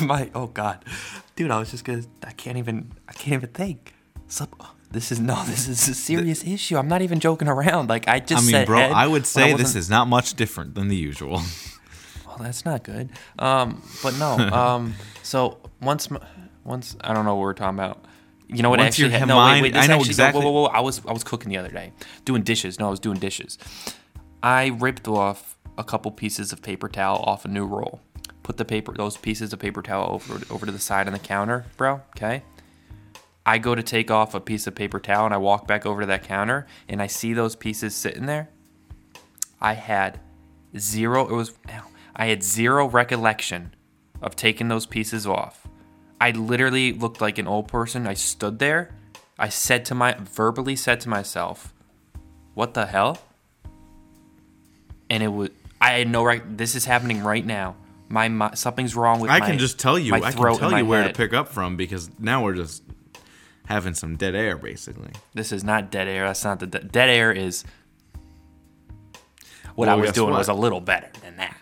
my, 0.02 0.30
oh 0.34 0.46
god, 0.46 0.84
dude, 1.36 1.50
I 1.50 1.58
was 1.58 1.70
just 1.70 1.84
gonna. 1.84 2.02
I 2.22 2.32
can't 2.32 2.58
even. 2.58 2.92
I 3.08 3.12
can't 3.12 3.34
even 3.34 3.50
think. 3.50 3.94
Sup- 4.28 4.76
this 4.90 5.10
is 5.10 5.18
no. 5.18 5.42
This 5.44 5.66
is 5.68 5.88
a 5.88 5.94
serious 5.94 6.44
issue. 6.44 6.76
I'm 6.76 6.88
not 6.88 7.02
even 7.02 7.18
joking 7.18 7.48
around. 7.48 7.88
Like 7.88 8.06
I 8.08 8.20
just. 8.20 8.48
I 8.48 8.52
mean, 8.52 8.66
bro, 8.66 8.78
I 8.78 9.06
would 9.06 9.26
say 9.26 9.54
this 9.54 9.74
is 9.74 9.90
not 9.90 10.06
much 10.06 10.34
different 10.34 10.74
than 10.74 10.88
the 10.88 10.96
usual. 10.96 11.42
well, 12.26 12.38
that's 12.38 12.64
not 12.64 12.82
good. 12.84 13.10
Um, 13.38 13.82
but 14.02 14.16
no. 14.18 14.38
Um, 14.54 14.94
so 15.22 15.58
once, 15.80 16.10
m- 16.10 16.18
once 16.64 16.96
I 17.00 17.12
don't 17.14 17.24
know 17.24 17.34
what 17.36 17.42
we're 17.42 17.54
talking 17.54 17.78
about. 17.78 18.04
You 18.48 18.62
know 18.62 18.70
what? 18.70 18.78
Once 18.78 18.98
actually, 18.98 19.10
your 19.16 19.26
no. 19.26 19.36
Wait, 19.36 19.42
mind- 19.42 19.62
wait. 19.62 19.72
This 19.72 19.84
I 19.84 19.86
know 19.86 19.94
actually, 19.94 20.08
exactly- 20.10 20.44
Whoa, 20.44 20.50
whoa, 20.50 20.62
whoa, 20.62 20.68
I 20.68 20.80
was, 20.80 21.00
I 21.06 21.12
was 21.12 21.24
cooking 21.24 21.48
the 21.48 21.56
other 21.56 21.70
day, 21.70 21.92
doing 22.24 22.42
dishes. 22.42 22.78
No, 22.78 22.88
I 22.88 22.90
was 22.90 23.00
doing 23.00 23.18
dishes. 23.18 23.58
I 24.42 24.66
ripped 24.78 25.08
off 25.08 25.56
a 25.78 25.84
couple 25.84 26.10
pieces 26.10 26.52
of 26.52 26.62
paper 26.62 26.88
towel 26.88 27.18
off 27.26 27.44
a 27.44 27.48
new 27.48 27.64
roll. 27.66 28.00
Put 28.42 28.58
the 28.58 28.64
paper, 28.66 28.92
those 28.92 29.16
pieces 29.16 29.52
of 29.54 29.58
paper 29.58 29.80
towel 29.80 30.12
over, 30.12 30.40
over 30.52 30.66
to 30.66 30.72
the 30.72 30.78
side 30.78 31.06
on 31.06 31.14
the 31.14 31.18
counter, 31.18 31.64
bro. 31.78 32.02
Okay. 32.16 32.42
I 33.46 33.56
go 33.58 33.74
to 33.74 33.82
take 33.82 34.10
off 34.10 34.34
a 34.34 34.40
piece 34.40 34.66
of 34.66 34.74
paper 34.74 35.00
towel 35.00 35.24
and 35.24 35.32
I 35.34 35.38
walk 35.38 35.66
back 35.66 35.86
over 35.86 36.00
to 36.02 36.06
that 36.06 36.24
counter 36.24 36.66
and 36.88 37.00
I 37.00 37.06
see 37.06 37.32
those 37.32 37.56
pieces 37.56 37.94
sitting 37.94 38.26
there. 38.26 38.50
I 39.60 39.72
had 39.74 40.20
zero. 40.78 41.26
It 41.26 41.32
was. 41.32 41.54
I 42.16 42.26
had 42.26 42.42
zero 42.42 42.86
recollection 42.88 43.74
of 44.22 44.36
taking 44.36 44.68
those 44.68 44.84
pieces 44.86 45.26
off. 45.26 45.63
I 46.20 46.30
literally 46.30 46.92
looked 46.92 47.20
like 47.20 47.38
an 47.38 47.46
old 47.46 47.68
person. 47.68 48.06
I 48.06 48.14
stood 48.14 48.58
there. 48.58 48.94
I 49.38 49.48
said 49.48 49.84
to 49.86 49.94
my 49.94 50.14
verbally 50.18 50.76
said 50.76 51.00
to 51.00 51.08
myself, 51.08 51.74
"What 52.54 52.74
the 52.74 52.86
hell?" 52.86 53.18
And 55.10 55.22
it 55.22 55.28
was. 55.28 55.50
I 55.80 55.90
had 55.98 56.08
no 56.08 56.24
right. 56.24 56.42
This 56.56 56.74
is 56.74 56.84
happening 56.84 57.22
right 57.22 57.44
now. 57.44 57.76
My, 58.08 58.28
mi- 58.28 58.54
something's 58.54 58.94
wrong 58.94 59.20
with. 59.20 59.30
I 59.30 59.40
my- 59.40 59.46
can 59.46 59.58
just 59.58 59.78
tell 59.78 59.98
you. 59.98 60.14
I 60.14 60.20
can 60.20 60.56
tell 60.56 60.78
you 60.78 60.86
where 60.86 61.02
head. 61.02 61.14
to 61.14 61.16
pick 61.16 61.32
up 61.34 61.48
from 61.48 61.76
because 61.76 62.10
now 62.18 62.42
we're 62.44 62.54
just 62.54 62.82
having 63.66 63.94
some 63.94 64.16
dead 64.16 64.34
air, 64.34 64.56
basically. 64.56 65.10
This 65.34 65.50
is 65.52 65.64
not 65.64 65.90
dead 65.90 66.06
air. 66.06 66.26
That's 66.26 66.44
not 66.44 66.60
the 66.60 66.66
de- 66.66 66.84
dead 66.84 67.08
air 67.10 67.32
is. 67.32 67.64
What 69.74 69.88
I 69.88 69.94
was 69.96 70.12
doing 70.12 70.30
what? 70.30 70.38
was 70.38 70.48
a 70.48 70.54
little 70.54 70.80
better 70.80 71.08
than 71.22 71.36
that. 71.38 71.56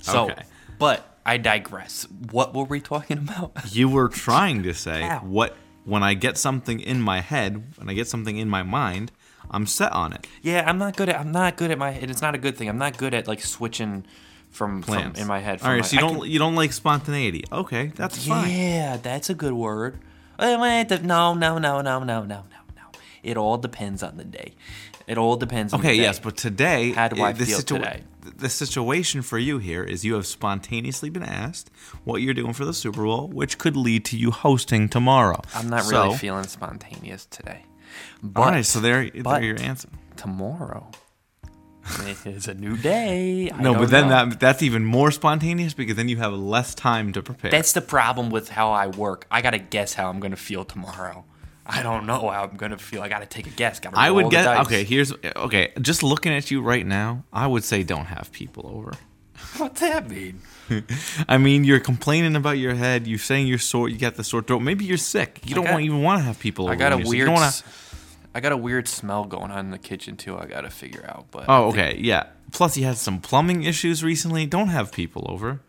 So, 0.00 0.24
Okay. 0.30 0.42
but 0.78 1.13
I 1.26 1.38
digress. 1.38 2.06
What 2.30 2.54
were 2.54 2.64
we 2.64 2.80
talking 2.80 3.18
about? 3.18 3.52
You 3.74 3.88
were 3.88 4.08
trying 4.08 4.62
to 4.64 4.74
say 4.74 5.02
Ow. 5.04 5.20
what 5.20 5.56
when 5.84 6.02
I 6.02 6.14
get 6.14 6.36
something 6.38 6.80
in 6.80 7.00
my 7.00 7.20
head, 7.20 7.62
when 7.76 7.88
I 7.88 7.94
get 7.94 8.08
something 8.08 8.36
in 8.36 8.48
my 8.48 8.62
mind, 8.62 9.10
I'm 9.50 9.66
set 9.66 9.92
on 9.92 10.12
it. 10.12 10.26
Yeah, 10.42 10.64
I'm 10.66 10.78
not 10.78 10.96
good 10.96 11.08
at. 11.08 11.18
I'm 11.20 11.32
not 11.32 11.56
good 11.56 11.70
at 11.70 11.78
my. 11.78 11.90
And 11.90 12.10
it's 12.10 12.22
not 12.22 12.34
a 12.34 12.38
good 12.38 12.56
thing. 12.56 12.68
I'm 12.68 12.78
not 12.78 12.96
good 12.96 13.12
at 13.14 13.26
like 13.28 13.40
switching 13.42 14.04
from, 14.50 14.82
from 14.82 14.94
Plans 14.94 15.18
in 15.18 15.26
my 15.26 15.40
head. 15.40 15.60
All 15.62 15.68
right, 15.70 15.80
my- 15.80 15.86
so 15.86 15.92
you 15.94 15.98
I 15.98 16.00
don't 16.00 16.20
can- 16.22 16.30
you 16.30 16.38
don't 16.38 16.54
like 16.54 16.72
spontaneity. 16.72 17.44
Okay, 17.52 17.92
that's 17.94 18.26
fine. 18.26 18.50
Yeah, 18.50 18.96
that's 18.96 19.28
a 19.30 19.34
good 19.34 19.52
word. 19.52 19.98
The- 20.38 21.00
no, 21.02 21.34
no, 21.34 21.58
no, 21.58 21.58
no, 21.58 21.80
no, 21.82 21.98
no, 22.00 22.22
no, 22.22 22.22
no. 22.24 22.42
It 23.22 23.36
all 23.36 23.58
depends 23.58 24.02
on 24.02 24.16
the 24.16 24.24
day. 24.24 24.54
It 25.06 25.18
all 25.18 25.36
depends. 25.36 25.72
on 25.74 25.80
Okay, 25.80 25.90
the 25.92 25.96
day. 25.98 26.02
yes, 26.04 26.18
but 26.18 26.36
today, 26.36 26.92
How 26.92 27.08
do 27.08 27.20
uh, 27.22 27.26
I 27.26 27.32
feel 27.34 27.60
today? 27.60 28.02
The 28.24 28.48
situation 28.48 29.20
for 29.22 29.38
you 29.38 29.58
here 29.58 29.84
is 29.84 30.04
you 30.04 30.14
have 30.14 30.26
spontaneously 30.26 31.10
been 31.10 31.22
asked 31.22 31.70
what 32.04 32.22
you're 32.22 32.32
doing 32.34 32.54
for 32.54 32.64
the 32.64 32.72
Super 32.72 33.02
Bowl, 33.04 33.28
which 33.28 33.58
could 33.58 33.76
lead 33.76 34.04
to 34.06 34.16
you 34.16 34.30
hosting 34.30 34.88
tomorrow. 34.88 35.40
I'm 35.54 35.68
not 35.68 35.84
So- 35.84 36.04
really 36.04 36.16
feeling 36.16 36.44
spontaneous 36.44 37.26
today. 37.26 37.64
But 38.22 38.40
All 38.40 38.50
right, 38.50 38.64
so 38.66 38.80
there, 38.80 39.10
but 39.22 39.34
there 39.40 39.42
your 39.44 39.60
answer. 39.60 39.88
tomorrow 40.16 40.90
is 42.24 42.48
a 42.48 42.54
new 42.54 42.76
day. 42.78 43.50
I 43.50 43.60
No, 43.60 43.74
but 43.74 43.90
then 43.90 44.08
know. 44.08 44.26
that 44.30 44.40
that's 44.40 44.62
even 44.62 44.84
more 44.84 45.10
spontaneous 45.10 45.74
because 45.74 45.96
then 45.96 46.08
you 46.08 46.16
have 46.16 46.32
less 46.32 46.74
time 46.74 47.12
to 47.12 47.22
prepare. 47.22 47.50
That's 47.50 47.72
the 47.72 47.82
problem 47.82 48.30
with 48.30 48.48
how 48.48 48.72
I 48.72 48.86
work. 48.86 49.26
I 49.30 49.42
gotta 49.42 49.58
guess 49.58 49.94
how 49.94 50.08
I'm 50.08 50.18
gonna 50.18 50.34
feel 50.36 50.64
tomorrow. 50.64 51.24
I 51.66 51.82
don't 51.82 52.06
know 52.06 52.28
how 52.30 52.44
I'm 52.44 52.56
gonna 52.56 52.76
feel. 52.78 53.00
I 53.02 53.08
gotta 53.08 53.26
take 53.26 53.46
a 53.46 53.50
guess. 53.50 53.80
Gotta 53.80 53.98
I 53.98 54.10
would 54.10 54.30
guess. 54.30 54.66
okay. 54.66 54.84
Here's 54.84 55.12
okay. 55.24 55.72
Just 55.80 56.02
looking 56.02 56.32
at 56.32 56.50
you 56.50 56.60
right 56.60 56.86
now, 56.86 57.24
I 57.32 57.46
would 57.46 57.64
say 57.64 57.82
don't 57.82 58.04
have 58.06 58.30
people 58.32 58.70
over. 58.74 58.92
What's 59.56 59.80
that 59.80 60.08
mean? 60.10 60.40
I 61.28 61.38
mean, 61.38 61.64
you're 61.64 61.80
complaining 61.80 62.36
about 62.36 62.58
your 62.58 62.74
head. 62.74 63.06
You're 63.06 63.18
saying 63.18 63.46
you're 63.46 63.58
sore. 63.58 63.88
You 63.88 63.98
got 63.98 64.14
the 64.16 64.24
sore 64.24 64.42
throat. 64.42 64.60
Maybe 64.60 64.84
you're 64.84 64.96
sick. 64.98 65.40
You 65.44 65.54
don't 65.54 65.64
got- 65.64 65.72
want, 65.72 65.84
even 65.84 66.02
want 66.02 66.18
to 66.20 66.24
have 66.24 66.38
people 66.38 66.66
over. 66.66 66.72
I 66.74 66.76
got 66.76 66.92
a 66.92 66.96
you're 66.96 67.04
sick. 67.06 67.12
You 67.14 67.18
weird. 67.24 67.28
wanna- 67.30 67.52
I 68.36 68.40
got 68.40 68.52
a 68.52 68.56
weird 68.56 68.88
smell 68.88 69.24
going 69.24 69.50
on 69.50 69.60
in 69.66 69.70
the 69.70 69.78
kitchen 69.78 70.16
too. 70.16 70.36
I 70.36 70.46
gotta 70.46 70.70
figure 70.70 71.04
out. 71.08 71.26
But 71.30 71.44
Oh, 71.48 71.68
I 71.68 71.72
think- 71.72 71.78
okay, 71.86 72.00
yeah. 72.00 72.24
Plus, 72.52 72.76
you 72.76 72.84
had 72.84 72.96
some 72.98 73.20
plumbing 73.20 73.62
issues 73.64 74.02
recently. 74.04 74.44
Don't 74.46 74.68
have 74.68 74.92
people 74.92 75.26
over. 75.28 75.60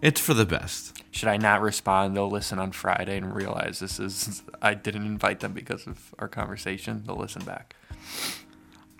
It's 0.00 0.20
for 0.20 0.34
the 0.34 0.44
best. 0.44 0.91
Should 1.12 1.28
I 1.28 1.36
not 1.36 1.60
respond? 1.62 2.16
They'll 2.16 2.30
listen 2.30 2.58
on 2.58 2.72
Friday 2.72 3.16
and 3.18 3.32
realize 3.34 3.78
this 3.78 4.00
is. 4.00 4.42
I 4.60 4.74
didn't 4.74 5.06
invite 5.06 5.38
them 5.40 5.52
because 5.52 5.86
of 5.86 6.14
our 6.18 6.26
conversation. 6.26 7.04
They'll 7.06 7.16
listen 7.16 7.44
back. 7.44 7.76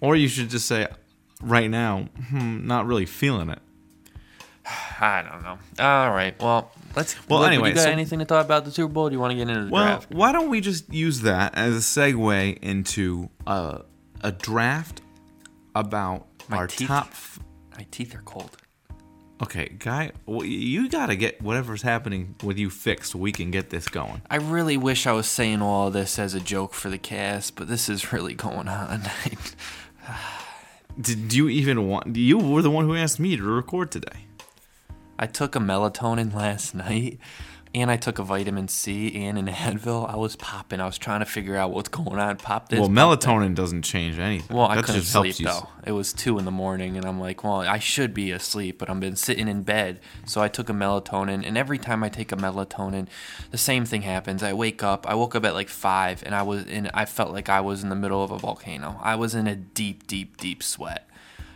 Or 0.00 0.14
you 0.14 0.28
should 0.28 0.50
just 0.50 0.66
say, 0.66 0.86
right 1.42 1.68
now, 1.70 2.08
hmm, 2.28 2.66
not 2.66 2.86
really 2.86 3.06
feeling 3.06 3.48
it. 3.48 3.60
I 5.00 5.22
don't 5.28 5.42
know. 5.42 5.58
All 5.84 6.10
right. 6.10 6.38
Well, 6.40 6.70
let's. 6.94 7.16
Well, 7.28 7.40
look, 7.40 7.48
anyway, 7.48 7.70
you 7.70 7.74
got 7.74 7.84
so- 7.84 7.90
anything 7.90 8.18
to 8.20 8.24
talk 8.24 8.44
about 8.44 8.64
the 8.66 8.70
Super 8.70 8.92
Bowl? 8.92 9.08
Do 9.08 9.14
you 9.14 9.20
want 9.20 9.30
to 9.32 9.36
get 9.36 9.48
into 9.48 9.64
the 9.64 9.70
Well, 9.70 9.84
draft? 9.84 10.10
why 10.12 10.32
don't 10.32 10.50
we 10.50 10.60
just 10.60 10.92
use 10.92 11.22
that 11.22 11.54
as 11.56 11.74
a 11.74 11.78
segue 11.78 12.58
into 12.60 13.30
a, 13.46 13.80
a 14.22 14.32
draft 14.32 15.00
about 15.74 16.26
My 16.48 16.58
our 16.58 16.66
teeth. 16.66 16.88
top. 16.88 17.06
F- 17.08 17.40
My 17.78 17.86
teeth 17.90 18.14
are 18.14 18.22
cold. 18.22 18.56
Okay, 19.42 19.68
guy, 19.78 20.12
well, 20.24 20.44
you 20.44 20.88
got 20.88 21.06
to 21.06 21.16
get 21.16 21.42
whatever's 21.42 21.82
happening 21.82 22.36
with 22.42 22.58
you 22.58 22.70
fixed 22.70 23.12
so 23.12 23.18
we 23.18 23.32
can 23.32 23.50
get 23.50 23.70
this 23.70 23.88
going. 23.88 24.22
I 24.30 24.36
really 24.36 24.76
wish 24.76 25.06
I 25.06 25.12
was 25.12 25.26
saying 25.26 25.60
all 25.60 25.90
this 25.90 26.18
as 26.18 26.34
a 26.34 26.40
joke 26.40 26.74
for 26.74 26.88
the 26.88 26.98
cast, 26.98 27.56
but 27.56 27.68
this 27.68 27.88
is 27.88 28.12
really 28.12 28.34
going 28.34 28.68
on. 28.68 29.02
Did 31.00 31.32
you 31.32 31.48
even 31.48 31.88
want? 31.88 32.16
You 32.16 32.38
were 32.38 32.62
the 32.62 32.70
one 32.70 32.84
who 32.84 32.94
asked 32.94 33.18
me 33.18 33.36
to 33.36 33.42
record 33.42 33.90
today. 33.90 34.26
I 35.18 35.26
took 35.26 35.56
a 35.56 35.58
melatonin 35.58 36.34
last 36.34 36.74
night, 36.74 37.18
and 37.74 37.90
I 37.90 37.96
took 37.96 38.18
a 38.18 38.22
vitamin 38.22 38.68
C 38.68 39.14
and 39.24 39.38
an 39.38 39.46
Advil. 39.52 40.08
I 40.08 40.16
was 40.16 40.36
popping. 40.36 40.80
I 40.80 40.86
was 40.86 40.98
trying 40.98 41.20
to 41.20 41.26
figure 41.26 41.56
out 41.56 41.70
what's 41.70 41.88
going 41.88 42.18
on. 42.18 42.36
Pop 42.36 42.68
this. 42.68 42.78
well, 42.78 42.88
pop 42.88 43.20
that. 43.20 43.28
melatonin 43.28 43.54
doesn't 43.54 43.82
change 43.82 44.18
anything. 44.18 44.54
Well, 44.54 44.66
I 44.66 44.76
that 44.76 44.84
couldn't 44.84 45.00
just 45.00 45.12
sleep 45.12 45.36
though. 45.36 45.68
It 45.84 45.92
was 45.92 46.12
two 46.12 46.38
in 46.38 46.44
the 46.44 46.50
morning, 46.50 46.96
and 46.96 47.04
I'm 47.06 47.18
like, 47.18 47.42
well, 47.42 47.60
I 47.60 47.78
should 47.78 48.14
be 48.14 48.30
asleep, 48.30 48.78
but 48.78 48.88
I've 48.88 49.00
been 49.00 49.16
sitting 49.16 49.48
in 49.48 49.62
bed. 49.62 50.00
So 50.26 50.40
I 50.40 50.48
took 50.48 50.68
a 50.68 50.72
melatonin, 50.72 51.46
and 51.46 51.56
every 51.56 51.78
time 51.78 52.04
I 52.04 52.08
take 52.08 52.30
a 52.32 52.36
melatonin, 52.36 53.08
the 53.50 53.58
same 53.58 53.84
thing 53.84 54.02
happens. 54.02 54.42
I 54.42 54.52
wake 54.52 54.82
up. 54.82 55.08
I 55.08 55.14
woke 55.14 55.34
up 55.34 55.44
at 55.44 55.54
like 55.54 55.68
five, 55.68 56.22
and 56.24 56.34
I 56.34 56.42
was 56.42 56.66
in. 56.66 56.90
I 56.94 57.04
felt 57.04 57.32
like 57.32 57.48
I 57.48 57.60
was 57.60 57.82
in 57.82 57.88
the 57.88 57.96
middle 57.96 58.22
of 58.22 58.30
a 58.30 58.38
volcano. 58.38 58.98
I 59.02 59.16
was 59.16 59.34
in 59.34 59.46
a 59.46 59.56
deep, 59.56 60.06
deep, 60.06 60.36
deep 60.36 60.62
sweat. 60.62 61.08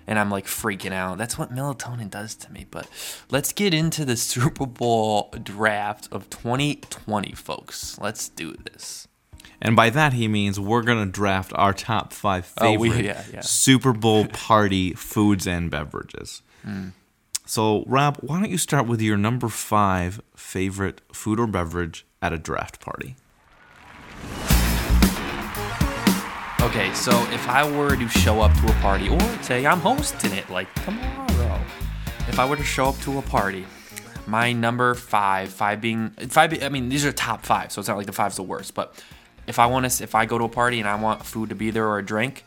And 0.07 0.19
I'm 0.19 0.31
like 0.31 0.47
freaking 0.47 0.93
out. 0.93 1.19
That's 1.19 1.37
what 1.37 1.53
melatonin 1.53 2.11
does 2.11 2.35
to 2.37 2.53
me. 2.53 2.67
But 2.71 2.89
let's 3.31 3.53
get 3.53 3.75
into 3.75 4.05
the 4.05 4.17
Super 4.33 4.67
Bowl 4.67 5.35
draft 5.43 6.09
of 6.13 6.31
2020, 6.31 7.33
folks. 7.33 7.99
Let's 8.01 8.29
do 8.29 8.55
this. 8.73 9.09
And 9.61 9.75
by 9.75 9.91
that 9.91 10.13
he 10.13 10.29
means 10.29 10.61
we're 10.61 10.83
gonna 10.83 11.07
draft 11.07 11.51
our 11.55 11.73
top 11.73 12.13
five 12.13 12.53
Oh, 12.61 12.75
we- 12.79 12.91
favorite 12.91 13.05
yeah, 13.07 13.23
yeah. 13.33 13.41
Super 13.41 13.93
Bowl 13.93 14.27
party 14.27 14.93
foods 14.93 15.47
and 15.47 15.71
beverages. 15.71 16.43
Hmm. 16.63 16.89
So, 17.49 17.85
Rob, 17.87 18.19
why 18.23 18.41
don't 18.41 18.51
you 18.51 18.59
start 18.59 18.87
with 18.89 19.01
your 19.01 19.17
number 19.17 19.49
five 19.49 20.21
favorite 20.35 21.01
food 21.13 21.39
or 21.41 21.47
beverage 21.47 22.05
at 22.21 22.33
a 22.33 22.39
draft 22.39 22.81
party? 22.81 23.15
Okay, 26.67 26.93
so 26.95 27.13
if 27.31 27.49
I 27.49 27.63
were 27.65 27.95
to 27.95 28.09
show 28.09 28.41
up 28.41 28.53
to 28.55 28.67
a 28.67 28.75
party, 28.81 29.09
or 29.09 29.21
say 29.41 29.65
I'm 29.65 29.79
hosting 29.79 30.33
it 30.33 30.51
like 30.51 30.67
tomorrow, 30.85 31.61
if 32.27 32.41
I 32.41 32.45
were 32.45 32.57
to 32.57 32.65
show 32.65 32.87
up 32.87 32.99
to 33.03 33.19
a 33.19 33.23
party, 33.23 33.65
my 34.27 34.53
number 34.53 34.95
five, 34.97 35.51
five 35.51 35.81
being 35.81 36.11
five, 36.29 36.61
I 36.61 36.69
mean 36.69 36.89
these 36.89 37.05
are 37.07 37.13
top 37.13 37.47
five, 37.47 37.71
so 37.71 37.79
it's 37.79 37.87
not 37.87 37.97
like 37.97 38.07
the 38.07 38.13
five's 38.13 38.35
the 38.35 38.43
worst. 38.43 38.75
But 38.75 39.01
if 39.47 39.61
I 39.61 39.67
want 39.67 39.89
to, 39.89 40.03
if 40.03 40.17
I 40.17 40.27
go 40.27 40.39
to 40.39 40.45
a 40.45 40.49
party 40.49 40.81
and 40.81 40.89
I 40.89 40.97
want 40.97 41.25
food 41.25 41.51
to 41.51 41.55
be 41.55 41.71
there 41.71 41.87
or 41.87 41.99
a 41.99 42.05
drink, 42.05 42.45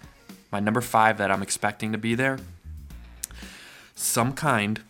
my 0.51 0.59
number 0.59 0.81
five 0.81 1.17
that 1.19 1.31
I'm 1.31 1.41
expecting 1.41 1.93
to 1.93 1.97
be 1.97 2.13
there, 2.13 2.39
some 3.95 4.33
kind 4.33 4.81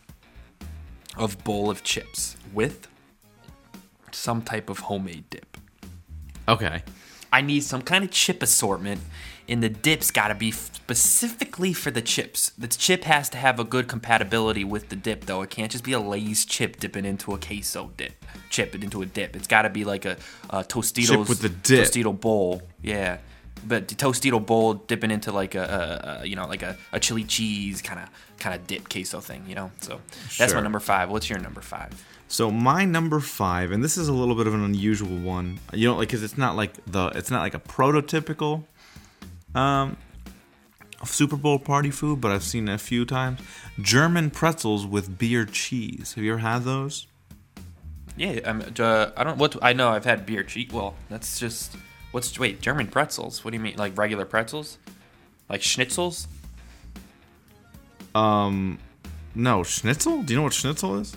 of 1.17 1.43
bowl 1.43 1.69
of 1.69 1.83
chips 1.83 2.35
with 2.51 2.87
some 4.11 4.41
type 4.41 4.71
of 4.71 4.79
homemade 4.79 5.29
dip. 5.29 5.55
Okay. 6.47 6.81
I 7.31 7.41
need 7.41 7.63
some 7.63 7.81
kind 7.81 8.03
of 8.03 8.11
chip 8.11 8.41
assortment, 8.41 9.01
and 9.47 9.61
the 9.61 9.69
dip's 9.69 10.11
got 10.11 10.29
to 10.29 10.35
be 10.35 10.51
specifically 10.51 11.73
for 11.73 11.91
the 11.91 12.01
chips. 12.01 12.51
The 12.57 12.67
chip 12.67 13.03
has 13.03 13.29
to 13.29 13.37
have 13.37 13.59
a 13.59 13.63
good 13.63 13.87
compatibility 13.87 14.63
with 14.63 14.89
the 14.89 14.95
dip, 14.95 15.25
though. 15.25 15.41
It 15.41 15.49
can't 15.49 15.71
just 15.71 15.83
be 15.83 15.93
a 15.93 15.99
Lay's 15.99 16.45
chip 16.45 16.79
dipping 16.79 17.05
into 17.05 17.33
a 17.33 17.37
queso 17.37 17.91
dip. 17.97 18.25
Chip 18.49 18.73
it 18.73 18.83
into 18.83 19.01
a 19.01 19.05
dip. 19.05 19.35
It's 19.35 19.47
got 19.47 19.63
to 19.63 19.69
be 19.69 19.85
like 19.85 20.05
a, 20.05 20.17
a 20.49 20.63
Tostitos 20.63 21.07
Chip 21.07 21.29
with 21.29 21.41
the 21.41 21.49
dip. 21.49 21.87
Tostito 21.87 22.19
bowl. 22.19 22.63
Yeah, 22.81 23.19
but 23.67 23.87
the 23.87 23.95
Tostito 23.95 24.43
bowl 24.43 24.73
dipping 24.75 25.11
into 25.11 25.31
like 25.31 25.55
a, 25.55 26.19
a, 26.19 26.21
a 26.21 26.25
you 26.25 26.35
know 26.35 26.47
like 26.47 26.63
a, 26.63 26.75
a 26.91 26.99
chili 26.99 27.23
cheese 27.23 27.81
kind 27.81 27.99
of 27.99 28.09
kind 28.39 28.55
of 28.55 28.65
dip 28.65 28.89
queso 28.89 29.19
thing. 29.19 29.43
You 29.47 29.55
know, 29.55 29.71
so 29.81 30.01
that's 30.37 30.53
my 30.53 30.61
number 30.61 30.79
five. 30.79 31.09
What's 31.09 31.29
your 31.29 31.39
number 31.39 31.61
five? 31.61 31.91
So 32.29 32.51
my 32.51 32.85
number 32.85 33.19
five, 33.19 33.71
and 33.71 33.83
this 33.83 33.97
is 33.97 34.07
a 34.07 34.13
little 34.13 34.35
bit 34.35 34.45
of 34.45 34.53
an 34.53 34.63
unusual 34.63 35.17
one. 35.17 35.59
You 35.73 35.89
know, 35.89 35.95
like 35.95 36.09
because 36.09 36.23
it's 36.23 36.37
not 36.37 36.55
like 36.55 36.73
the 36.85 37.07
it's 37.15 37.31
not 37.31 37.41
like 37.41 37.55
a 37.55 37.59
prototypical 37.59 38.63
um 39.55 39.97
Super 41.05 41.35
Bowl 41.35 41.57
party 41.57 41.89
food, 41.89 42.21
but 42.21 42.31
I've 42.31 42.43
seen 42.43 42.67
it 42.67 42.73
a 42.73 42.77
few 42.77 43.03
times. 43.03 43.39
German 43.81 44.29
pretzels 44.29 44.85
with 44.85 45.17
beer 45.17 45.43
cheese. 45.43 46.13
Have 46.13 46.23
you 46.23 46.33
ever 46.33 46.39
had 46.39 46.63
those? 46.63 47.07
Yeah, 48.15 48.39
I'm, 48.45 48.61
uh, 48.77 49.11
I 49.17 49.23
don't. 49.23 49.37
What 49.37 49.55
I 49.63 49.73
know, 49.73 49.89
I've 49.89 50.05
had 50.05 50.25
beer 50.25 50.43
cheese. 50.43 50.69
Well, 50.71 50.93
that's 51.09 51.39
just 51.39 51.77
what's 52.11 52.37
wait 52.37 52.61
German 52.61 52.87
pretzels. 52.87 53.43
What 53.43 53.51
do 53.51 53.57
you 53.57 53.63
mean, 53.63 53.77
like 53.77 53.97
regular 53.97 54.25
pretzels, 54.25 54.77
like 55.49 55.61
schnitzels? 55.61 56.27
Um, 58.13 58.77
no, 59.33 59.63
schnitzel. 59.63 60.21
Do 60.21 60.33
you 60.33 60.37
know 60.37 60.43
what 60.43 60.53
schnitzel 60.53 60.99
is? 60.99 61.15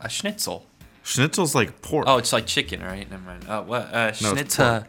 A 0.00 0.08
schnitzel. 0.08 0.66
Schnitzel's 1.04 1.54
like 1.54 1.80
pork. 1.82 2.06
Oh, 2.08 2.18
it's 2.18 2.32
like 2.32 2.46
chicken, 2.46 2.82
right? 2.82 3.08
Never 3.10 3.22
mind. 3.22 3.48
Uh, 3.48 3.62
what? 3.62 3.92
Uh, 3.92 4.06
No, 4.22 4.32
schnitzel. 4.34 4.84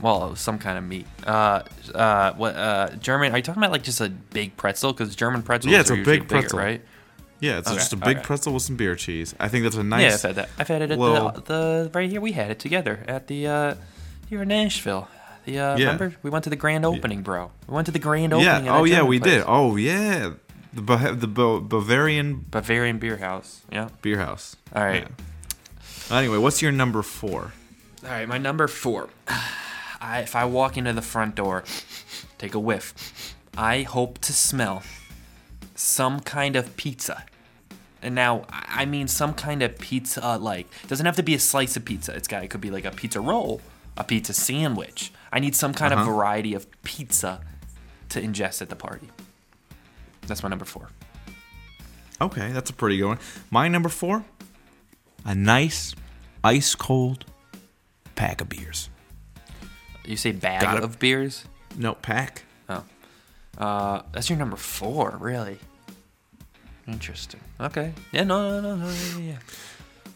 Well, 0.00 0.26
it 0.26 0.30
was 0.30 0.40
some 0.40 0.58
kind 0.58 0.76
of 0.76 0.84
meat. 0.84 1.06
Uh, 1.26 1.62
uh, 1.94 2.32
what? 2.34 2.54
Uh, 2.56 2.90
German? 2.96 3.32
Are 3.32 3.36
you 3.38 3.42
talking 3.42 3.62
about 3.62 3.72
like 3.72 3.82
just 3.82 4.00
a 4.00 4.08
big 4.10 4.56
pretzel? 4.56 4.92
Because 4.92 5.14
German 5.16 5.42
pretzels 5.42 5.72
Yeah, 5.72 5.80
it's 5.80 5.90
are 5.90 5.94
a 5.94 5.96
big 5.98 6.26
bigger, 6.28 6.40
pretzel. 6.40 6.58
right? 6.58 6.82
yeah, 7.40 7.58
it's 7.58 7.68
okay, 7.68 7.76
just 7.76 7.92
a 7.92 7.96
big 7.96 8.16
okay. 8.18 8.26
pretzel 8.26 8.52
with 8.54 8.62
some 8.62 8.76
beer 8.76 8.94
cheese. 8.94 9.34
I 9.38 9.48
think 9.48 9.62
that's 9.64 9.76
a 9.76 9.82
nice. 9.82 10.02
Yeah. 10.02 10.14
I've 10.14 10.22
had 10.22 10.34
that. 10.36 10.48
I've 10.58 10.68
had 10.68 10.82
it 10.82 10.90
at 10.90 10.98
Well- 10.98 11.30
the, 11.32 11.40
the 11.42 11.90
right 11.94 12.10
here. 12.10 12.20
We 12.20 12.32
had 12.32 12.50
it 12.50 12.58
together 12.58 13.04
at 13.08 13.26
the 13.28 13.46
uh, 13.46 13.74
here 14.28 14.42
in 14.42 14.48
Nashville. 14.48 15.08
The 15.44 15.58
uh, 15.60 15.76
Yeah. 15.76 15.84
remember 15.92 16.14
we 16.22 16.30
went 16.30 16.44
to 16.44 16.50
the 16.50 16.56
grand 16.56 16.84
opening, 16.84 17.22
bro. 17.22 17.50
We 17.66 17.74
went 17.74 17.86
to 17.86 17.92
the 17.92 17.98
grand 17.98 18.32
opening. 18.32 18.68
at 18.68 18.74
Oh 18.74 18.84
yeah, 18.84 19.02
we 19.02 19.18
place. 19.20 19.32
did. 19.34 19.44
Oh 19.46 19.76
yeah, 19.76 20.32
the 20.74 20.82
Ba- 20.82 21.14
the 21.14 21.26
Ba- 21.26 21.60
Bavarian 21.60 22.44
Bavarian 22.50 22.98
Beer 22.98 23.18
House. 23.18 23.62
Yeah. 23.70 23.88
beer 24.02 24.18
house. 24.18 24.56
All 24.74 24.84
right. 24.84 25.06
Yeah. 26.10 26.16
Anyway, 26.18 26.38
what's 26.38 26.60
your 26.62 26.72
number 26.72 27.02
four? 27.02 27.52
All 28.04 28.10
right. 28.10 28.28
My 28.28 28.38
number 28.38 28.68
four. 28.68 29.08
I, 30.00 30.20
if 30.20 30.36
I 30.36 30.44
walk 30.44 30.76
into 30.76 30.92
the 30.92 31.00
front 31.02 31.34
door, 31.34 31.64
take 32.36 32.54
a 32.54 32.58
whiff, 32.58 33.34
I 33.56 33.82
hope 33.82 34.18
to 34.20 34.32
smell 34.34 34.82
some 35.74 36.20
kind 36.20 36.56
of 36.56 36.76
pizza. 36.76 37.24
And 38.02 38.14
now 38.14 38.44
I 38.50 38.82
I 38.82 38.84
mean 38.86 39.08
some 39.08 39.32
kind 39.34 39.62
of 39.62 39.78
pizza. 39.78 40.36
Like 40.38 40.66
doesn't 40.88 41.06
have 41.06 41.16
to 41.16 41.22
be 41.22 41.34
a 41.34 41.38
slice 41.38 41.76
of 41.76 41.84
pizza. 41.86 42.12
It's 42.14 42.28
got 42.28 42.44
it 42.44 42.48
could 42.48 42.60
be 42.60 42.70
like 42.70 42.84
a 42.84 42.90
pizza 42.90 43.20
roll, 43.20 43.60
a 43.96 44.04
pizza 44.04 44.34
sandwich. 44.34 45.10
I 45.32 45.38
need 45.40 45.54
some 45.56 45.72
kind 45.72 45.92
Uh-huh. 45.94 46.02
of 46.02 46.06
variety 46.14 46.52
of 46.54 46.66
pizza 46.82 47.40
to 48.10 48.20
ingest 48.20 48.60
at 48.60 48.68
the 48.68 48.76
party. 48.76 49.08
That's 50.26 50.42
my 50.42 50.48
number 50.48 50.64
four. 50.64 50.88
Okay, 52.20 52.52
that's 52.52 52.70
a 52.70 52.72
pretty 52.72 52.96
good 52.96 53.06
one. 53.06 53.18
My 53.50 53.68
number 53.68 53.88
four, 53.88 54.24
a 55.24 55.34
nice, 55.34 55.94
ice 56.42 56.74
cold 56.74 57.24
pack 58.14 58.40
of 58.40 58.48
beers. 58.48 58.88
You 60.04 60.16
say 60.16 60.32
bag 60.32 60.60
Got 60.62 60.78
it. 60.78 60.84
of 60.84 60.98
beers? 60.98 61.44
No 61.76 61.94
pack. 61.94 62.44
Oh. 62.68 62.84
Uh, 63.58 64.02
that's 64.12 64.28
your 64.30 64.38
number 64.38 64.56
four, 64.56 65.16
really? 65.20 65.58
Interesting. 66.86 67.40
Okay. 67.60 67.92
Yeah, 68.12 68.24
no, 68.24 68.60
no, 68.60 68.76
no, 68.76 68.76
no, 68.76 68.88
yeah, 68.90 69.18
yeah. 69.18 69.38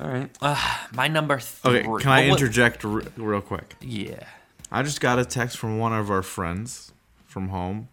All 0.01 0.09
right. 0.09 0.31
Uh, 0.41 0.77
my 0.93 1.09
number 1.09 1.39
three. 1.41 1.81
Okay, 1.81 2.03
can 2.03 2.13
I 2.13 2.29
interject 2.29 2.85
r- 2.85 3.03
real 3.17 3.41
quick? 3.41 3.75
Yeah. 3.81 4.25
I 4.71 4.83
just 4.83 5.01
got 5.01 5.19
a 5.19 5.25
text 5.25 5.57
from 5.57 5.79
one 5.79 5.93
of 5.93 6.11
our 6.11 6.23
friends 6.23 6.93
from 7.27 7.49
home, 7.49 7.89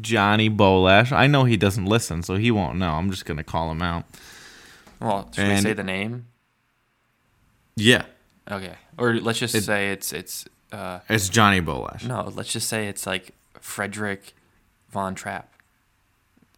Johnny 0.00 0.48
Bolash. 0.50 1.12
I 1.12 1.26
know 1.26 1.44
he 1.44 1.56
doesn't 1.56 1.86
listen, 1.86 2.22
so 2.22 2.36
he 2.36 2.50
won't 2.50 2.78
know. 2.78 2.92
I'm 2.92 3.10
just 3.10 3.24
gonna 3.24 3.44
call 3.44 3.70
him 3.70 3.82
out. 3.82 4.04
Well, 5.00 5.30
should 5.32 5.48
we 5.48 5.56
say 5.60 5.72
the 5.74 5.84
name? 5.84 6.26
Yeah, 7.76 8.04
Okay. 8.50 8.74
Or 8.96 9.14
let's 9.20 9.38
just 9.38 9.54
It- 9.54 9.62
say 9.64 9.90
it's 9.92 10.12
it's 10.12 10.46
uh 10.72 11.00
it's 11.08 11.28
Johnny 11.28 11.60
Bolash. 11.60 12.04
no, 12.04 12.32
let's 12.34 12.52
just 12.52 12.68
say 12.68 12.88
it's 12.88 13.06
like 13.06 13.32
Frederick 13.60 14.34
Von 14.90 15.14
Trapp. 15.14 15.52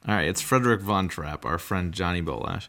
All 0.09 0.15
right, 0.15 0.27
it's 0.29 0.41
Frederick 0.41 0.81
Von 0.81 1.09
Trapp, 1.09 1.45
our 1.45 1.59
friend 1.59 1.93
Johnny 1.93 2.23
Bolash. 2.23 2.69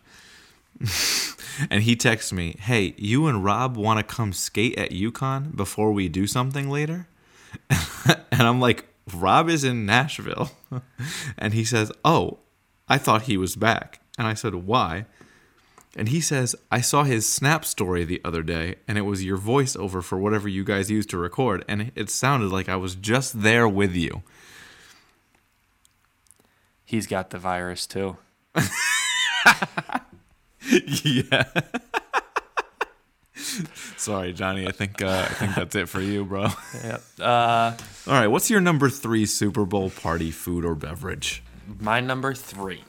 and 1.70 1.84
he 1.84 1.96
texts 1.96 2.34
me, 2.34 2.56
"Hey, 2.60 2.94
you 2.98 3.28
and 3.28 3.44
Rob 3.46 3.78
want 3.78 4.00
to 4.00 4.04
come 4.16 4.34
skate 4.34 4.78
at 4.78 4.92
UConn 4.92 5.56
before 5.56 5.94
we 5.94 6.10
do 6.10 6.28
something 6.28 6.70
later?" 6.70 7.08
and 7.70 8.42
I'm 8.42 8.60
like, 8.60 8.86
"Rob 9.14 9.50
is 9.50 9.64
in 9.64 9.86
Nashville." 9.86 10.52
and 11.38 11.54
he 11.54 11.64
says, 11.64 11.92
"Oh, 12.04 12.40
I 12.88 12.98
thought 12.98 13.24
he 13.24 13.38
was 13.38 13.56
back." 13.56 14.02
And 14.18 14.28
I 14.28 14.34
said, 14.34 14.56
"Why?" 14.56 15.06
And 15.96 16.10
he 16.10 16.22
says, 16.22 16.56
"I 16.72 16.82
saw 16.82 17.04
his 17.04 17.28
Snap 17.28 17.66
story 17.66 18.04
the 18.06 18.22
other 18.24 18.44
day, 18.44 18.76
and 18.88 18.98
it 18.98 19.02
was 19.02 19.26
your 19.26 19.38
voiceover 19.38 20.04
for 20.04 20.18
whatever 20.18 20.48
you 20.48 20.64
guys 20.64 20.90
used 20.90 21.10
to 21.10 21.18
record, 21.18 21.66
and 21.68 21.92
it 21.96 22.10
sounded 22.10 22.52
like 22.52 22.70
I 22.70 22.78
was 22.78 22.96
just 22.96 23.42
there 23.42 23.68
with 23.68 23.96
you." 23.96 24.24
He's 26.86 27.08
got 27.08 27.30
the 27.30 27.40
virus 27.40 27.88
too. 27.88 28.18
yeah. 31.04 31.46
Sorry, 33.98 34.34
Johnny. 34.34 34.68
I 34.68 34.72
think 34.72 35.02
uh, 35.02 35.28
I 35.30 35.34
think 35.34 35.56
that's 35.56 35.76
it 35.76 35.90
for 35.90 36.02
you, 36.02 36.26
bro. 36.26 36.44
All 36.44 36.50
Yep. 36.84 37.04
Uh, 37.20 37.74
right. 38.08 38.28
What's 38.28 38.50
your 38.50 38.62
number 38.62 38.90
three 38.90 39.26
Super 39.26 39.66
Bowl 39.66 39.90
party 39.90 40.32
food 40.32 40.66
or 40.66 40.76
beverage? 40.76 41.44
my 41.80 42.00
number 42.02 42.34
three. 42.34 42.84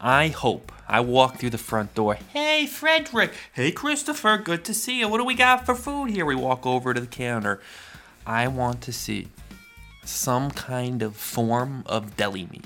I 0.00 0.28
hope 0.28 0.70
I 0.88 1.00
walk 1.00 1.38
through 1.38 1.50
the 1.50 1.58
front 1.58 1.94
door. 1.94 2.14
Hey, 2.14 2.66
Frederick. 2.66 3.32
Hey, 3.52 3.70
Christopher. 3.72 4.38
Good 4.38 4.64
to 4.66 4.74
see 4.74 5.00
you. 5.00 5.08
What 5.08 5.18
do 5.18 5.24
we 5.24 5.34
got 5.34 5.66
for 5.66 5.74
food 5.74 6.10
here? 6.10 6.24
We 6.24 6.34
walk 6.36 6.64
over 6.66 6.94
to 6.94 7.00
the 7.00 7.06
counter. 7.06 7.60
I 8.26 8.48
want 8.48 8.80
to 8.82 8.92
see 8.92 9.28
some 10.04 10.50
kind 10.50 11.02
of 11.02 11.16
form 11.16 11.82
of 11.86 12.16
deli 12.16 12.46
meat. 12.46 12.64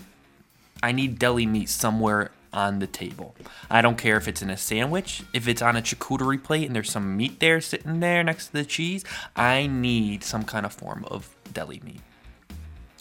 I 0.83 0.93
need 0.93 1.19
deli 1.19 1.47
meat 1.47 1.69
somewhere 1.71 2.31
on 2.55 2.79
the 2.79 2.87
table. 2.87 3.35
I 3.69 3.83
don't 3.83 3.99
care 3.99 4.17
if 4.17 4.29
it's 4.29 4.41
in 4.41 4.49
a 4.49 4.57
sandwich, 4.57 5.23
if 5.35 5.49
it's 5.49 5.61
on 5.61 5.77
a 5.77 5.83
charcuterie 5.83 6.43
plate 6.43 6.67
and 6.67 6.75
there's 6.75 6.91
some 6.91 7.17
meat 7.17 7.41
there 7.41 7.61
sitting 7.61 8.01
there 8.01 8.23
next 8.23 8.47
to 8.47 8.53
the 8.55 8.65
cheese. 8.65 9.05
I 9.37 9.67
need 9.67 10.25
some 10.25 10.45
kind 10.45 10.65
of 10.65 10.73
form 10.73 11.05
of 11.11 11.35
deli 11.53 11.83
meat. 11.85 12.01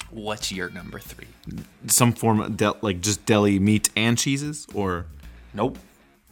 What's 0.09 0.51
your 0.51 0.69
number 0.69 0.99
three? 0.99 1.27
Some 1.87 2.13
form 2.13 2.39
of 2.41 2.57
del- 2.57 2.77
like 2.81 3.01
just 3.01 3.25
deli 3.25 3.59
meat 3.59 3.89
and 3.95 4.17
cheeses, 4.17 4.67
or 4.73 5.05
Nope. 5.53 5.77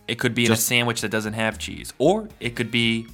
It 0.08 0.19
could 0.19 0.36
be 0.36 0.46
in 0.46 0.52
a 0.52 0.58
sandwich 0.58 1.02
that 1.02 1.10
doesn't 1.10 1.34
have 1.34 1.58
cheese, 1.58 1.93
or 1.98 2.28
it 2.39 2.56
could 2.56 2.69
be, 2.69 3.08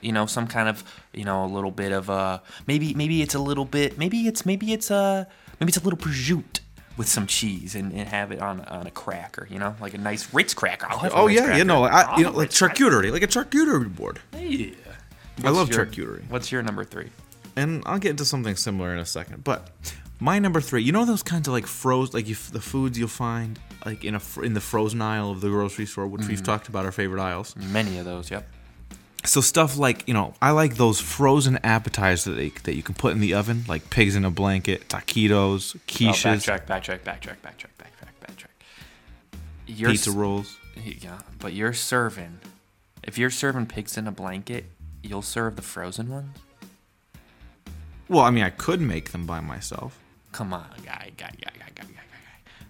you 0.00 0.12
know, 0.12 0.26
some 0.26 0.46
kind 0.46 0.68
of, 0.68 0.82
you 1.12 1.24
know, 1.24 1.44
a 1.44 1.46
little 1.46 1.70
bit 1.70 1.92
of 1.92 2.08
uh 2.08 2.38
maybe 2.66 2.94
maybe 2.94 3.20
it's 3.20 3.34
a 3.34 3.38
little 3.38 3.64
bit 3.64 3.98
maybe 3.98 4.26
it's 4.26 4.46
maybe 4.46 4.72
it's 4.72 4.90
a 4.90 5.26
maybe 5.60 5.70
it's 5.70 5.76
a 5.76 5.80
little 5.84 5.98
prosciutto 5.98 6.60
with 6.96 7.08
some 7.08 7.26
cheese 7.26 7.74
and, 7.74 7.92
and 7.92 8.08
have 8.08 8.32
it 8.32 8.40
on 8.40 8.60
on 8.62 8.86
a 8.86 8.90
cracker, 8.90 9.46
you 9.50 9.58
know, 9.58 9.74
like 9.80 9.94
a 9.94 9.98
nice 9.98 10.32
Ritz 10.32 10.54
cracker. 10.54 10.86
Have 10.86 11.12
oh 11.14 11.26
Ritz 11.26 11.40
yeah, 11.40 11.44
cracker. 11.46 11.58
you 11.58 11.64
know, 11.64 11.84
I, 11.84 12.16
you 12.16 12.24
know, 12.24 12.30
like 12.30 12.48
Ritz 12.48 12.58
cracker. 12.58 12.84
charcuterie, 12.84 13.12
like 13.12 13.22
a 13.22 13.26
charcuterie 13.26 13.94
board. 13.94 14.20
Yeah. 14.38 14.70
I 15.42 15.50
love 15.50 15.70
your- 15.70 15.84
charcuterie. 15.84 16.28
What's 16.30 16.52
your 16.52 16.62
number 16.62 16.84
three? 16.84 17.10
and 17.56 17.82
I'll 17.86 17.98
get 17.98 18.10
into 18.10 18.24
something 18.24 18.56
similar 18.56 18.92
in 18.92 18.98
a 18.98 19.06
second. 19.06 19.44
But 19.44 19.70
my 20.20 20.38
number 20.38 20.60
three, 20.60 20.82
you 20.82 20.92
know 20.92 21.04
those 21.04 21.22
kinds 21.22 21.48
of 21.48 21.54
like 21.54 21.66
froze, 21.66 22.14
like 22.14 22.28
you, 22.28 22.34
the 22.52 22.60
foods 22.60 22.98
you'll 22.98 23.08
find 23.08 23.58
like 23.84 24.04
in 24.04 24.14
a 24.14 24.20
in 24.42 24.54
the 24.54 24.60
frozen 24.60 25.02
aisle 25.02 25.30
of 25.30 25.40
the 25.40 25.48
grocery 25.48 25.86
store, 25.86 26.06
which 26.06 26.26
we've 26.26 26.40
mm. 26.40 26.44
talked 26.44 26.68
about 26.68 26.84
our 26.84 26.92
favorite 26.92 27.22
aisles. 27.22 27.54
Many 27.56 27.98
of 27.98 28.04
those. 28.04 28.30
Yep. 28.30 28.46
So 29.26 29.40
stuff 29.40 29.78
like 29.78 30.06
you 30.06 30.14
know, 30.14 30.34
I 30.42 30.50
like 30.50 30.76
those 30.76 31.00
frozen 31.00 31.58
appetizers 31.64 32.24
that 32.24 32.32
they, 32.32 32.50
that 32.64 32.74
you 32.76 32.82
can 32.82 32.94
put 32.94 33.12
in 33.12 33.20
the 33.20 33.34
oven, 33.34 33.64
like 33.68 33.88
pigs 33.90 34.16
in 34.16 34.24
a 34.24 34.30
blanket, 34.30 34.88
taquitos, 34.88 35.74
Oh, 35.74 35.80
quiches, 35.86 36.44
backtrack, 36.44 36.66
backtrack, 36.66 37.00
backtrack, 37.00 37.36
backtrack, 37.42 37.70
backtrack, 37.78 38.26
backtrack. 38.26 38.46
You're 39.66 39.90
pizza 39.90 40.10
rolls. 40.10 40.58
Yeah, 40.76 41.20
but 41.38 41.54
you're 41.54 41.72
serving. 41.72 42.38
If 43.02 43.16
you're 43.18 43.30
serving 43.30 43.66
pigs 43.66 43.96
in 43.96 44.06
a 44.06 44.12
blanket, 44.12 44.66
you'll 45.02 45.22
serve 45.22 45.56
the 45.56 45.62
frozen 45.62 46.10
ones. 46.10 46.36
Well, 48.08 48.22
I 48.22 48.30
mean, 48.30 48.44
I 48.44 48.50
could 48.50 48.80
make 48.80 49.12
them 49.12 49.24
by 49.26 49.40
myself. 49.40 49.98
Come 50.32 50.52
on, 50.52 50.66
guy, 50.84 51.10
guy, 51.16 51.30
guy, 51.40 51.50
guy, 51.58 51.70
guy, 51.74 51.84
guy. 51.84 52.03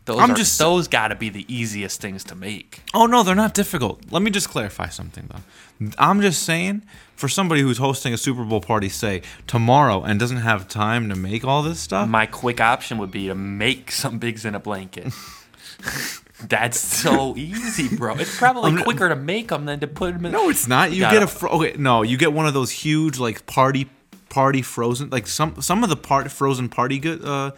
Those 0.06 0.18
I'm 0.20 0.32
are, 0.32 0.34
just- 0.34 0.58
those 0.58 0.86
got 0.88 1.08
to 1.08 1.14
be 1.14 1.30
the 1.30 1.46
easiest 1.52 2.00
things 2.00 2.24
to 2.24 2.34
make. 2.34 2.82
Oh 2.92 3.06
no, 3.06 3.22
they're 3.22 3.34
not 3.34 3.54
difficult. 3.54 4.02
Let 4.10 4.22
me 4.22 4.30
just 4.30 4.48
clarify 4.50 4.88
something 4.90 5.30
though. 5.32 5.90
I'm 5.98 6.20
just 6.20 6.42
saying, 6.42 6.82
for 7.16 7.26
somebody 7.28 7.62
who's 7.62 7.78
hosting 7.78 8.12
a 8.12 8.18
Super 8.18 8.44
Bowl 8.44 8.60
party, 8.60 8.88
say 8.90 9.22
tomorrow, 9.46 10.02
and 10.02 10.20
doesn't 10.20 10.36
have 10.38 10.68
time 10.68 11.08
to 11.08 11.16
make 11.16 11.44
all 11.44 11.62
this 11.62 11.80
stuff. 11.80 12.08
My 12.08 12.26
quick 12.26 12.60
option 12.60 12.98
would 12.98 13.10
be 13.10 13.26
to 13.28 13.34
make 13.34 13.90
some 13.92 14.18
bigs 14.18 14.44
in 14.44 14.54
a 14.54 14.60
blanket. 14.60 15.12
That's 16.48 16.78
so 16.78 17.34
easy, 17.36 17.94
bro. 17.96 18.16
It's 18.16 18.36
probably 18.36 18.72
I'm- 18.72 18.82
quicker 18.82 19.08
to 19.08 19.16
make 19.16 19.48
them 19.48 19.64
than 19.64 19.80
to 19.80 19.86
put 19.86 20.14
them 20.14 20.26
in. 20.26 20.32
No, 20.32 20.50
it's 20.50 20.66
not. 20.68 20.92
You 20.92 21.00
get 21.00 21.22
a 21.22 21.26
fro- 21.26 21.50
okay. 21.50 21.74
No, 21.78 22.02
you 22.02 22.16
get 22.18 22.32
one 22.32 22.46
of 22.46 22.52
those 22.54 22.70
huge 22.70 23.18
like 23.18 23.46
party 23.46 23.88
party 24.28 24.60
frozen 24.62 25.08
like 25.10 25.26
some 25.28 25.60
some 25.62 25.82
of 25.84 25.88
the 25.90 25.96
part 25.96 26.30
frozen 26.30 26.68
party 26.68 26.98
good 26.98 27.24
uh, 27.24 27.52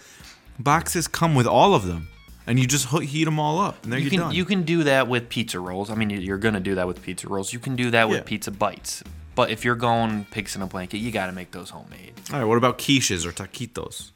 boxes 0.59 1.09
come 1.09 1.35
with 1.35 1.47
all 1.47 1.75
of 1.75 1.87
them, 1.87 2.09
and 2.47 2.59
you 2.59 2.67
just 2.67 2.87
heat 2.89 3.25
them 3.25 3.39
all 3.41 3.59
up, 3.61 3.83
and 3.85 3.93
there 3.93 3.99
You 4.01 4.11
can 4.11 4.19
done. 4.21 4.35
you 4.35 4.45
can 4.45 4.63
do 4.63 4.85
that 4.85 5.09
with 5.09 5.29
pizza 5.29 5.59
rolls. 5.61 5.91
I 5.91 5.95
mean, 5.95 6.11
you- 6.11 6.21
you're 6.21 6.39
gonna 6.39 6.61
do 6.61 6.75
that 6.77 6.87
with 6.87 7.03
pizza 7.03 7.29
rolls. 7.29 7.53
You 7.53 7.59
can 7.59 7.77
do 7.77 7.91
that 7.91 8.09
with 8.09 8.19
Yeah. 8.19 8.25
pizza 8.25 8.51
bites. 8.51 9.03
But 9.35 9.51
if 9.51 9.65
you're 9.67 9.75
going 9.75 10.25
pigs 10.31 10.57
in 10.57 10.63
a 10.63 10.67
blanket, 10.67 10.97
you 10.99 11.11
got 11.11 11.27
to 11.27 11.33
make 11.33 11.51
those 11.51 11.69
homemade. 11.69 12.15
all 12.33 12.39
right. 12.39 12.45
What 12.47 12.57
about 12.57 12.79
quiches 12.79 13.27
or 13.27 13.33
taquitos? 13.33 14.11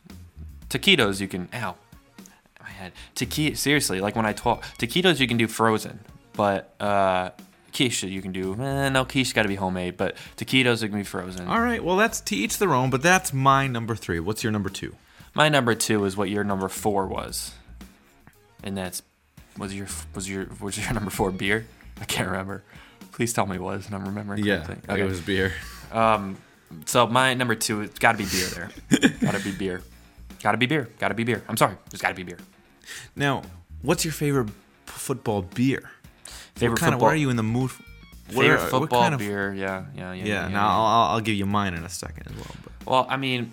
Taquitos, 0.70 1.20
you 1.20 1.28
can. 1.28 1.48
Ow, 1.52 1.74
my 2.62 2.70
head. 2.70 2.92
Taquito. 3.14 3.56
Seriously, 3.56 4.00
like 4.00 4.16
when 4.16 4.24
I 4.26 4.32
talk 4.32 4.64
taquitos, 4.78 5.20
you 5.20 5.26
can 5.28 5.36
do 5.36 5.46
frozen, 5.48 6.00
but 6.34 6.74
uh, 6.80 7.30
quiche 7.74 8.04
you 8.04 8.22
can 8.22 8.32
do. 8.32 8.54
Eh, 8.60 8.88
no, 8.88 9.04
quiche 9.04 9.34
got 9.34 9.42
to 9.42 9.48
be 9.48 9.56
homemade, 9.56 9.96
but 9.96 10.16
taquitos 10.36 10.82
are 10.82 10.88
gonna 10.88 11.00
be 11.02 11.04
frozen. 11.04 11.46
All 11.48 11.60
right. 11.60 11.82
Well, 11.84 11.96
that's 11.96 12.20
to 12.22 12.36
each 12.36 12.58
their 12.58 12.72
own. 12.72 12.88
But 12.90 13.02
that's 13.02 13.32
my 13.34 13.66
number 13.66 13.94
three. 13.96 14.20
What's 14.20 14.42
your 14.42 14.52
number 14.52 14.70
two? 14.70 14.94
My 15.34 15.48
number 15.48 15.74
two 15.74 16.04
is 16.06 16.16
what 16.16 16.30
your 16.30 16.44
number 16.44 16.68
four 16.68 17.06
was, 17.06 17.52
and 18.62 18.76
that's 18.76 19.02
was 19.58 19.74
your 19.74 19.86
was 20.14 20.28
your 20.28 20.46
was 20.60 20.78
your 20.78 20.92
number 20.94 21.10
four 21.10 21.30
beer? 21.30 21.66
I 22.00 22.04
can't 22.04 22.28
remember. 22.28 22.62
Please 23.12 23.32
tell 23.32 23.46
me 23.46 23.56
it 23.56 23.62
was, 23.62 23.86
and 23.86 23.94
I'm 23.94 24.04
remembering. 24.04 24.42
correctly. 24.44 25.00
it 25.00 25.04
was 25.04 25.20
beer. 25.20 25.52
Um, 25.92 26.36
so 26.86 27.06
my 27.06 27.34
number 27.34 27.54
two, 27.54 27.80
it's 27.82 27.98
got 27.98 28.12
to 28.12 28.18
be 28.18 28.24
beer. 28.24 28.70
There, 28.90 29.10
got 29.20 29.34
to 29.34 29.44
be 29.44 29.52
beer. 29.52 29.82
Got 30.42 30.52
to 30.52 30.58
be 30.58 30.66
beer. 30.66 30.88
Got 30.98 31.08
to 31.08 31.14
be 31.14 31.24
beer. 31.24 31.42
I'm 31.48 31.56
sorry, 31.56 31.76
there's 31.90 32.00
got 32.00 32.08
to 32.10 32.14
be 32.14 32.22
beer. 32.22 32.38
Now, 33.16 33.42
what's 33.82 34.04
your 34.04 34.12
favorite 34.12 34.46
p- 34.46 34.52
football 34.86 35.42
beer? 35.42 35.90
Favorite 36.54 36.74
what 36.74 36.80
kind 36.80 36.94
of? 36.94 36.98
football. 37.00 37.06
Where 37.08 37.14
are 37.14 37.16
you 37.16 37.30
in 37.30 37.36
the 37.36 37.42
mood? 37.42 37.70
f- 37.70 37.82
what 38.32 38.42
Favorite 38.44 38.60
what 38.62 38.70
football 38.70 39.02
kind 39.02 39.14
of- 39.14 39.20
beer? 39.20 39.52
Yeah, 39.52 39.84
yeah, 39.94 40.12
yeah. 40.12 40.24
Yeah. 40.24 40.24
yeah, 40.24 40.48
now 40.48 40.68
I'll, 40.68 40.86
I'll- 40.86 41.08
I'll 41.16 41.20
give 41.20 41.34
you 41.34 41.46
mine 41.46 41.74
in 41.74 41.84
a 41.84 41.88
second 41.88 42.28
as 42.28 42.34
well. 42.36 42.54
But. 42.62 42.86
Well, 42.90 43.06
I 43.10 43.16
mean, 43.16 43.52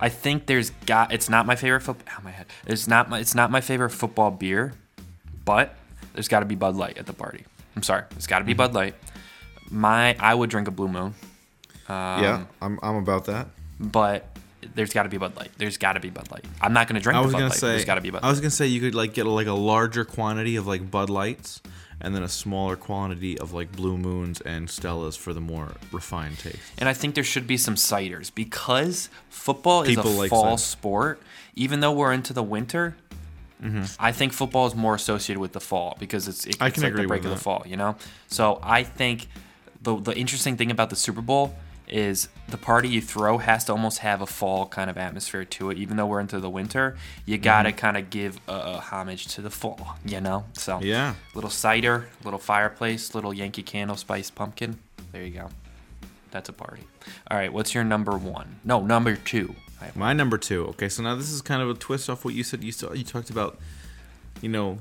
I 0.00 0.08
think 0.08 0.46
there's 0.46 0.70
got. 0.86 1.12
It's 1.12 1.28
not 1.28 1.46
my 1.46 1.56
favorite 1.56 1.80
foot. 1.80 1.96
Ow, 2.08 2.20
my 2.22 2.30
head. 2.30 2.46
It's 2.66 2.86
not 2.88 3.08
my. 3.10 3.18
It's 3.18 3.34
not 3.34 3.50
my 3.50 3.60
favorite 3.60 3.90
football 3.90 4.30
beer, 4.30 4.72
but 5.44 5.74
there's 6.14 6.28
got 6.28 6.40
to 6.40 6.46
be 6.46 6.54
Bud 6.54 6.76
Light 6.76 6.98
at 6.98 7.06
the 7.06 7.12
party. 7.12 7.44
I'm 7.76 7.82
sorry, 7.82 8.04
it's 8.16 8.26
got 8.26 8.38
to 8.38 8.42
Mm-hmm. 8.42 8.46
be 8.48 8.54
Bud 8.54 8.74
Light. 8.74 8.94
My, 9.70 10.16
I 10.18 10.34
would 10.34 10.50
drink 10.50 10.66
a 10.68 10.70
Blue 10.70 10.88
Moon. 10.88 11.14
Um, 11.88 12.22
yeah, 12.22 12.44
I'm, 12.62 12.78
I'm 12.82 12.96
about 12.96 13.26
that. 13.26 13.48
but 13.78 14.26
there's 14.74 14.92
got 14.92 15.04
to 15.04 15.08
be 15.08 15.18
Bud 15.18 15.36
Light. 15.36 15.50
There's 15.58 15.76
got 15.76 15.92
to 15.94 16.00
be 16.00 16.10
Bud 16.10 16.30
Light. 16.30 16.44
I'm 16.60 16.72
not 16.72 16.88
gonna 16.88 17.00
drink 17.00 17.16
I 17.16 17.20
the 17.20 17.26
was 17.26 17.32
Bud 17.34 17.38
gonna 17.40 17.50
Light. 17.50 17.58
say 17.58 17.68
there's 17.68 17.84
got 17.84 17.94
to 17.96 18.00
be 18.00 18.10
Bud 18.10 18.20
I 18.24 18.30
was 18.30 18.40
gonna 18.40 18.50
say 18.50 18.66
you 18.66 18.80
could 18.80 18.94
like 18.94 19.14
get 19.14 19.26
like 19.26 19.46
a 19.46 19.52
larger 19.52 20.04
quantity 20.04 20.56
of 20.56 20.66
like 20.66 20.90
Bud 20.90 21.08
Lights, 21.10 21.60
and 22.00 22.14
then 22.14 22.22
a 22.22 22.28
smaller 22.28 22.76
quantity 22.76 23.38
of 23.38 23.52
like 23.52 23.72
Blue 23.72 23.96
Moons 23.96 24.40
and 24.40 24.68
Stellas 24.68 25.16
for 25.16 25.32
the 25.32 25.40
more 25.40 25.72
refined 25.92 26.38
taste. 26.38 26.58
And 26.78 26.88
I 26.88 26.92
think 26.92 27.14
there 27.14 27.24
should 27.24 27.46
be 27.46 27.56
some 27.56 27.74
ciders 27.74 28.32
because 28.34 29.08
football 29.28 29.82
is 29.82 29.96
a 29.96 30.02
like 30.02 30.30
fall 30.30 30.56
sport. 30.56 31.20
Even 31.54 31.80
though 31.80 31.92
we're 31.92 32.12
into 32.12 32.32
the 32.32 32.42
winter, 32.42 32.96
mm-hmm. 33.60 33.82
I 33.98 34.12
think 34.12 34.32
football 34.32 34.68
is 34.68 34.76
more 34.76 34.94
associated 34.94 35.40
with 35.40 35.52
the 35.52 35.60
fall 35.60 35.96
because 35.98 36.28
it's, 36.28 36.46
it, 36.46 36.56
I 36.60 36.68
it's 36.68 36.74
can 36.74 36.84
like 36.84 36.92
agree 36.92 37.02
the 37.02 37.08
break 37.08 37.22
with 37.22 37.32
of 37.32 37.38
the 37.38 37.42
fall, 37.42 37.64
you 37.66 37.76
know. 37.76 37.96
So 38.28 38.60
I 38.62 38.84
think 38.84 39.26
the 39.82 39.96
the 39.96 40.16
interesting 40.16 40.56
thing 40.56 40.70
about 40.70 40.90
the 40.90 40.96
Super 40.96 41.20
Bowl 41.20 41.56
is 41.90 42.28
the 42.48 42.56
party 42.56 42.88
you 42.88 43.00
throw 43.00 43.38
has 43.38 43.64
to 43.66 43.72
almost 43.72 43.98
have 43.98 44.20
a 44.20 44.26
fall 44.26 44.66
kind 44.66 44.88
of 44.90 44.96
atmosphere 44.98 45.44
to 45.44 45.70
it. 45.70 45.78
Even 45.78 45.96
though 45.96 46.06
we're 46.06 46.20
into 46.20 46.40
the 46.40 46.50
winter, 46.50 46.96
you 47.26 47.36
Mm-hmm. 47.36 47.44
gotta 47.44 47.72
kind 47.72 47.96
of 47.96 48.10
give 48.10 48.38
a, 48.48 48.52
a 48.52 48.78
homage 48.80 49.26
to 49.34 49.42
the 49.42 49.50
fall, 49.50 49.96
you 50.04 50.20
know. 50.20 50.44
So 50.54 50.80
Yeah. 50.82 51.14
little 51.34 51.50
cider, 51.50 52.08
little 52.24 52.38
fireplace, 52.38 53.14
little 53.14 53.32
Yankee 53.34 53.62
Candle 53.62 53.96
spiced 53.96 54.34
pumpkin. 54.34 54.78
There 55.12 55.22
you 55.24 55.30
go. 55.30 55.48
That's 56.30 56.48
a 56.48 56.52
party. 56.52 56.82
All 57.30 57.38
right, 57.38 57.52
what's 57.52 57.74
your 57.74 57.84
number 57.84 58.16
one? 58.16 58.60
No, 58.64 58.80
number 58.84 59.16
two. 59.16 59.54
My 59.94 60.12
number 60.12 60.36
two. 60.38 60.66
Okay, 60.68 60.88
so 60.88 61.02
now 61.02 61.14
this 61.14 61.30
is 61.30 61.40
kind 61.40 61.62
of 61.62 61.70
a 61.70 61.74
twist 61.74 62.10
off 62.10 62.24
what 62.24 62.34
you 62.34 62.42
said. 62.44 62.62
You 62.64 62.72
saw, 62.72 62.92
you 62.92 63.04
talked 63.04 63.30
about, 63.30 63.58
you 64.42 64.48
know, 64.48 64.78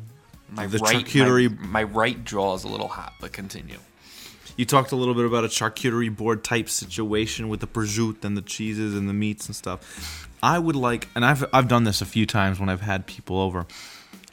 my 0.50 0.66
the 0.68 0.80
right, 0.80 1.06
charcuterie. 1.06 1.58
My, 1.60 1.68
my 1.68 1.84
right 1.84 2.26
jaw 2.26 2.56
is 2.56 2.64
a 2.64 2.68
little 2.68 2.88
hot, 2.88 3.14
but 3.22 3.32
continue. 3.32 3.78
You 4.58 4.66
talked 4.66 4.92
a 4.92 4.96
little 4.96 5.14
bit 5.14 5.26
about 5.26 5.46
a 5.46 5.48
charcuterie 5.48 6.14
board 6.16 6.44
type 6.44 6.68
situation 6.68 7.48
with 7.48 7.60
the 7.60 7.68
prosciutto 7.68 8.26
and 8.26 8.36
the 8.36 8.42
cheeses 8.42 8.96
and 8.96 9.08
the 9.08 9.14
meats 9.14 9.46
and 9.46 9.56
stuff. 9.56 10.28
I 10.42 10.58
would 10.58 10.76
like, 10.76 11.08
and 11.16 11.24
I've 11.24 11.46
I've 11.54 11.68
done 11.68 11.84
this 11.84 12.02
a 12.02 12.06
few 12.06 12.26
times 12.26 12.60
when 12.60 12.68
I've 12.68 12.82
had 12.82 13.06
people 13.06 13.40
over. 13.40 13.68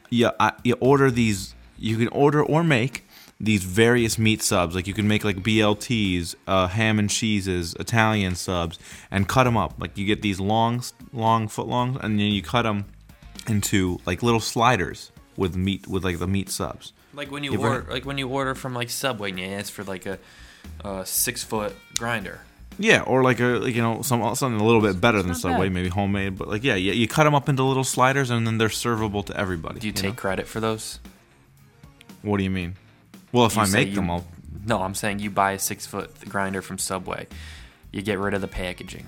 Yeah, 0.09 0.31
I, 0.41 0.53
you 0.65 0.75
order 0.81 1.11
these. 1.11 1.55
You 1.79 1.99
can 1.99 2.09
order 2.09 2.43
or 2.43 2.65
make 2.65 3.05
these 3.39 3.65
various 3.65 4.19
meat 4.19 4.43
subs. 4.43 4.75
Like 4.75 4.87
you 4.87 4.95
can 4.95 5.07
make 5.07 5.25
like 5.25 5.37
BLTs, 5.37 6.35
uh, 6.47 6.69
ham 6.69 6.99
and 6.99 7.11
cheeses, 7.11 7.75
Italian 7.79 8.35
subs, 8.35 8.79
and 9.11 9.29
cut 9.29 9.45
them 9.45 9.57
up. 9.57 9.75
Like 9.79 9.99
you 9.99 10.07
get 10.07 10.23
these 10.23 10.41
long, 10.41 10.83
long 11.13 11.49
foot 11.49 11.67
longs, 11.67 11.99
and 12.03 12.19
then 12.19 12.33
you 12.33 12.43
cut 12.43 12.63
them 12.63 12.87
into 13.47 14.01
like 14.07 14.23
little 14.23 14.41
sliders 14.41 15.13
with 15.37 15.55
meat 15.55 15.87
with 15.87 16.03
like 16.03 16.19
the 16.19 16.27
meat 16.27 16.49
subs. 16.49 16.93
Like 17.15 17.31
when 17.31 17.45
you, 17.45 17.53
You 17.53 17.61
order, 17.61 17.91
like 17.91 18.05
when 18.05 18.19
you 18.19 18.29
order 18.29 18.55
from 18.55 18.75
like 18.75 18.91
Subway, 18.91 19.31
and 19.31 19.39
you 19.39 19.47
ask 19.47 19.73
for 19.73 19.85
like 19.85 20.07
a, 20.07 20.19
a 20.85 21.05
six 21.07 21.43
foot 21.45 21.75
grinder. 21.99 22.41
Yeah, 22.79 23.03
or 23.03 23.23
like 23.23 23.39
a 23.41 23.45
like, 23.59 23.75
you 23.75 23.83
know 23.83 24.03
some 24.03 24.35
something 24.35 24.61
a 24.61 24.65
little 24.65 24.81
bit 24.81 25.01
better 25.01 25.23
than 25.23 25.35
Subway, 25.35 25.67
bad. 25.67 25.75
maybe 25.75 25.89
homemade, 25.89 26.37
but 26.37 26.49
like 26.49 26.65
yeah, 26.65 26.75
you, 26.75 26.93
you 26.93 27.07
cut 27.07 27.25
them 27.25 27.35
up 27.35 27.49
into 27.49 27.63
little 27.63 27.85
sliders 27.85 28.31
and 28.31 28.47
then 28.47 28.59
they're 28.59 28.69
servable 28.69 29.25
to 29.27 29.37
everybody. 29.39 29.79
Do 29.81 29.87
you, 29.87 29.93
know? 29.93 30.01
take 30.01 30.17
credit 30.17 30.49
for 30.49 30.59
those? 30.61 30.99
What 32.23 32.39
do 32.39 32.43
you 32.45 32.51
mean? 32.51 32.75
Well, 33.33 33.47
if 33.47 33.55
You 33.55 33.63
I 33.63 33.67
make 33.69 33.89
you- 33.89 33.95
them, 33.97 34.11
I'll. 34.11 34.27
No, 34.67 34.83
I'm 34.83 34.95
saying 34.95 35.19
you 35.19 35.31
buy 35.31 35.53
a 35.53 35.59
six 35.59 35.87
foot 35.87 36.11
grinder 36.29 36.63
from 36.63 36.79
Subway. 36.79 37.27
You 37.93 38.03
get 38.03 38.19
rid 38.19 38.35
of 38.35 38.41
the 38.41 38.49
packaging. 38.49 39.07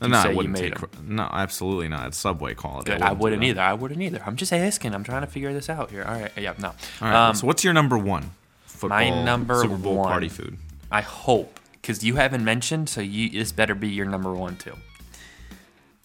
No, 0.00 0.16
I 0.18 0.32
wouldn't 0.32 0.56
take. 0.56 0.72
'em. 0.72 0.78
cre- 0.78 1.02
No, 1.02 1.24
absolutely 1.30 1.88
not. 1.88 2.06
It's 2.08 2.16
Subway 2.18 2.54
quality. 2.54 2.90
Good. 2.92 3.02
I 3.02 3.10
do 3.12 3.16
wouldn't 3.16 3.42
either. 3.44 3.60
I 3.60 3.74
wouldn't 3.74 4.00
either. 4.00 4.22
I'm 4.24 4.36
just 4.36 4.52
asking. 4.52 4.94
I'm 4.94 5.04
trying 5.04 5.20
to 5.22 5.26
figure 5.26 5.52
this 5.52 5.68
out 5.68 5.90
here. 5.90 6.04
All 6.04 6.14
right. 6.18 6.32
Yeah. 6.36 6.54
No. 6.58 6.68
All 6.68 6.74
right. 7.02 7.14
Um, 7.28 7.34
so 7.34 7.46
what's 7.46 7.64
your 7.64 7.74
number 7.74 7.98
one? 7.98 8.30
Football, 8.64 9.24
number 9.24 9.60
Super 9.60 9.76
Bowl 9.76 9.96
one. 9.96 10.08
party 10.08 10.28
food. 10.30 10.56
I 10.90 11.02
hope 11.02 11.60
because 11.72 12.02
you 12.02 12.16
haven't 12.16 12.42
mentioned, 12.44 12.88
so 12.88 13.02
you 13.02 13.28
this 13.28 13.52
better 13.52 13.74
be 13.74 13.88
your 13.88 14.06
number 14.06 14.32
one 14.32 14.56
too. 14.56 14.74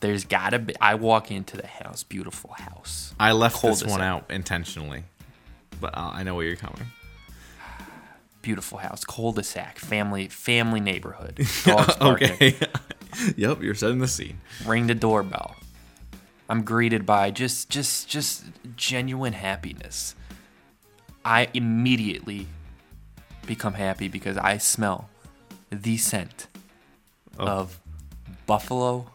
There's 0.01 0.25
gotta 0.25 0.59
be. 0.59 0.73
I 0.81 0.95
walk 0.95 1.31
into 1.31 1.55
the 1.55 1.67
house, 1.67 2.03
beautiful 2.03 2.51
house, 2.51 3.13
I 3.17 3.31
left 3.31 3.55
this 3.55 3.61
Cul-de-sac. 3.61 3.89
one 3.89 4.01
out 4.01 4.25
intentionally, 4.29 5.05
but 5.79 5.97
uh, 5.97 6.11
I 6.13 6.23
know 6.23 6.35
where 6.35 6.45
you're 6.45 6.57
coming. 6.57 6.87
beautiful 8.41 8.77
house, 8.77 9.03
cul-de-sac, 9.05 9.79
family, 9.79 10.27
family 10.27 10.79
neighborhood, 10.79 11.37
dogs 11.63 11.95
barking. 11.95 12.31
okay. 12.33 12.55
yep, 13.37 13.61
you're 13.61 13.75
setting 13.75 13.99
the 13.99 14.07
scene. 14.07 14.39
Ring 14.65 14.87
the 14.87 14.95
doorbell. 14.95 15.55
I'm 16.49 16.63
greeted 16.63 17.05
by 17.05 17.31
just, 17.31 17.69
just, 17.69 18.07
just 18.07 18.43
genuine 18.75 19.33
happiness. 19.33 20.15
I 21.23 21.47
immediately 21.53 22.47
become 23.47 23.73
happy 23.73 24.07
because 24.07 24.37
I 24.37 24.57
smell 24.57 25.09
the 25.71 25.97
scent 25.97 26.47
Oh. 27.37 27.45
of 27.47 27.79
buffalo 28.47 29.11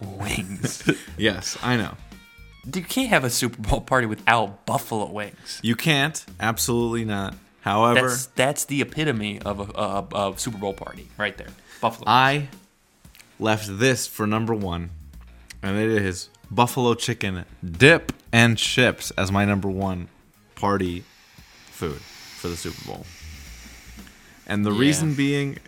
wings. 0.00 0.82
Yes, 1.16 1.56
I 1.62 1.76
know. 1.76 1.94
you 2.74 2.82
can't 2.82 3.10
have 3.10 3.22
a 3.24 3.30
Super 3.30 3.60
Bowl 3.62 3.80
party 3.82 4.06
without 4.06 4.64
buffalo 4.66 5.06
wings. 5.10 5.60
You 5.62 5.76
can't. 5.76 6.24
Absolutely 6.40 7.04
not. 7.04 7.34
However, 7.60 8.08
That's 8.08 8.26
that's 8.26 8.64
the 8.64 8.80
epitome 8.80 9.40
of 9.42 9.60
a, 9.60 10.16
a, 10.16 10.30
a 10.32 10.38
Super 10.38 10.56
Bowl 10.58 10.72
party 10.72 11.08
right 11.18 11.36
there. 11.36 11.48
Buffalo. 11.80 12.04
I 12.08 12.48
left 13.40 13.78
this 13.78 14.06
for 14.06 14.26
number 14.26 14.54
one, 14.54 14.90
and 15.62 15.76
it 15.78 15.88
is 15.90 16.28
buffalo 16.50 16.94
chicken 16.94 17.44
dip 17.64 18.12
and 18.32 18.58
chips 18.58 19.10
as 19.12 19.30
my 19.32 19.44
number 19.44 19.68
one 19.68 20.08
party 20.54 21.04
food 21.70 22.00
for 22.00 22.48
the 22.48 22.56
Super 22.56 22.84
Bowl. 22.86 23.06
And 24.46 24.64
the 24.66 24.72
Yeah. 24.72 24.80
reason 24.80 25.14
being 25.14 25.58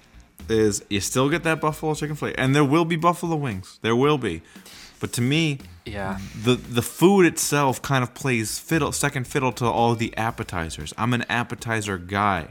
is 0.48 0.82
you 0.90 1.00
still 1.00 1.28
get 1.28 1.44
that 1.44 1.60
buffalo 1.60 1.94
chicken 1.94 2.16
flavor, 2.16 2.34
and 2.38 2.54
there 2.54 2.64
will 2.64 2.84
be 2.84 2.96
buffalo 2.96 3.36
wings. 3.36 3.78
There 3.82 3.94
will 3.96 4.18
be, 4.18 4.42
but 5.00 5.12
to 5.14 5.20
me, 5.20 5.58
yeah. 5.86 6.18
the 6.44 6.54
the 6.56 6.82
food 6.82 7.24
itself 7.26 7.80
kind 7.80 8.02
of 8.02 8.12
plays 8.14 8.58
fiddle 8.58 8.92
second 8.92 9.26
fiddle 9.26 9.52
to 9.52 9.66
all 9.66 9.94
the 9.94 10.16
appetizers. 10.16 10.92
I'm 10.98 11.14
an 11.14 11.24
appetizer 11.28 11.96
guy 11.96 12.48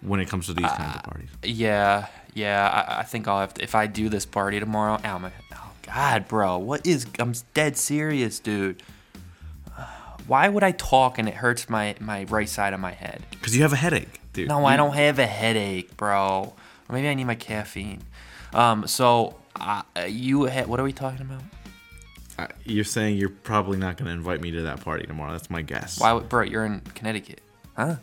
when 0.00 0.18
it 0.18 0.28
comes 0.28 0.46
to 0.46 0.54
these 0.54 0.66
kinds 0.66 0.96
of 0.96 1.00
uh, 1.00 1.10
parties. 1.10 1.28
Yeah, 1.44 2.06
yeah. 2.34 2.68
I, 2.88 3.00
I 3.00 3.02
think 3.04 3.28
I'll 3.28 3.40
have 3.40 3.54
to. 3.54 3.62
If 3.62 3.74
I 3.74 3.86
do 3.86 4.08
this 4.08 4.26
party 4.26 4.58
tomorrow, 4.60 4.98
oh 5.04 5.18
my, 5.18 5.32
oh 5.54 5.70
God, 5.82 6.28
bro, 6.28 6.58
what 6.58 6.86
is? 6.86 7.06
I'm 7.18 7.34
dead 7.54 7.76
serious, 7.76 8.38
dude. 8.38 8.82
Why 10.26 10.48
would 10.48 10.62
I 10.62 10.72
talk 10.72 11.18
and 11.18 11.28
it 11.28 11.34
hurts 11.34 11.68
my 11.68 11.94
my 12.00 12.24
right 12.24 12.48
side 12.48 12.72
of 12.72 12.80
my 12.80 12.92
head? 12.92 13.22
Because 13.30 13.56
you 13.56 13.62
have 13.62 13.72
a 13.72 13.76
headache, 13.76 14.20
dude. 14.32 14.48
No, 14.48 14.64
I 14.64 14.76
don't 14.76 14.94
have 14.94 15.18
a 15.18 15.26
headache, 15.26 15.96
bro. 15.96 16.52
Or 16.88 16.92
maybe 16.92 17.08
I 17.08 17.14
need 17.14 17.24
my 17.24 17.34
caffeine. 17.34 18.02
Um, 18.52 18.86
so 18.86 19.36
uh, 19.56 19.82
you, 20.08 20.48
ha- 20.48 20.64
what 20.64 20.80
are 20.80 20.82
we 20.82 20.92
talking 20.92 21.20
about? 21.20 21.42
Uh, 22.36 22.48
You're 22.64 22.82
saying 22.84 23.16
you're 23.16 23.28
probably 23.28 23.78
not 23.78 23.96
going 23.96 24.06
to 24.06 24.12
invite 24.12 24.40
me 24.40 24.50
to 24.52 24.62
that 24.62 24.80
party 24.80 25.06
tomorrow. 25.06 25.30
That's 25.32 25.50
my 25.50 25.62
guess. 25.62 26.00
Why, 26.00 26.12
would- 26.12 26.28
bro? 26.28 26.42
You're 26.42 26.64
in 26.64 26.80
Connecticut, 26.94 27.40
huh? 27.76 27.96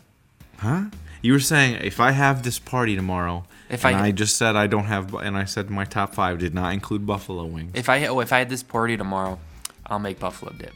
Huh? 0.58 0.84
You 1.20 1.32
were 1.32 1.40
saying 1.40 1.80
if 1.82 2.00
I 2.00 2.12
have 2.12 2.44
this 2.44 2.58
party 2.58 2.96
tomorrow, 2.96 3.44
If 3.70 3.84
and 3.84 3.96
I- 3.96 4.06
I, 4.06 4.10
just 4.12 4.36
said 4.36 4.56
I 4.56 4.66
don't 4.66 4.84
have, 4.86 5.14
and 5.14 5.36
I 5.36 5.44
said 5.44 5.68
my 5.70 5.84
top 5.84 6.14
five 6.14 6.38
did 6.38 6.54
not 6.54 6.72
include 6.72 7.06
buffalo 7.06 7.44
wings. 7.44 7.72
If 7.74 7.88
I 7.88 8.06
oh, 8.06 8.20
if 8.20 8.32
I 8.32 8.38
had 8.38 8.48
this 8.48 8.62
party 8.62 8.96
tomorrow, 8.96 9.38
I'll 9.86 9.98
make 9.98 10.18
buffalo 10.18 10.52
dip. 10.52 10.74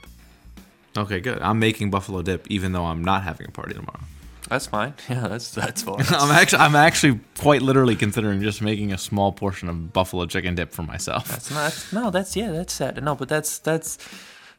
okay, 0.97 1.21
good. 1.21 1.41
I'm 1.41 1.59
making 1.59 1.91
buffalo 1.91 2.23
dip, 2.23 2.47
even 2.51 2.73
though 2.73 2.85
I'm 2.85 3.03
not 3.03 3.23
having 3.23 3.47
a 3.49 3.51
party 3.51 3.75
tomorrow. 3.75 4.01
That's 4.49 4.67
fine. 4.67 4.93
Yeah, 5.09 5.29
that's 5.29 5.51
that's 5.53 5.83
fine. 5.83 6.05
I'm 6.11 6.31
actually, 6.31 6.59
I'm 6.59 6.77
actually 6.77 7.21
quite 7.39 7.63
literally 7.63 7.97
considering 7.97 8.43
just 8.43 8.61
making 8.61 8.93
a 8.93 8.99
small 8.99 9.33
portion 9.33 9.69
of 9.71 9.93
buffalo 9.95 10.27
chicken 10.27 10.55
dip 10.55 10.73
for 10.73 10.83
myself. 10.83 11.29
That's 11.29 11.51
not. 11.51 11.87
No, 11.93 12.11
that's 12.11 12.37
yeah. 12.37 12.51
That's 12.51 12.75
sad. 12.75 13.03
No, 13.03 13.15
but 13.15 13.29
that's 13.31 13.59
that's 13.59 13.97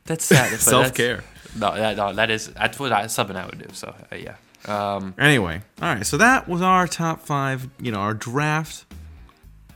that's 0.06 0.26
sad. 0.26 0.46
that's- 0.46 0.64
Self-care. 0.64 1.24
No, 1.56 1.76
that 1.76 1.98
no, 1.98 2.14
that 2.14 2.32
is 2.32 2.48
that's 2.48 2.80
what 2.80 2.92
I, 2.92 3.06
something 3.06 3.36
I 3.36 3.46
would 3.46 3.60
do. 3.60 3.68
So 3.74 3.94
uh, 4.12 4.16
yeah. 4.16 4.36
Um, 4.68 5.14
Anyway, 5.18 5.62
all 5.82 5.94
right. 5.96 6.06
So 6.06 6.18
that 6.18 6.48
was 6.48 6.62
our 6.62 6.88
top 6.88 7.22
five. 7.22 7.70
You 7.80 7.92
know, 7.92 8.00
our 8.00 8.14
draft 8.14 8.86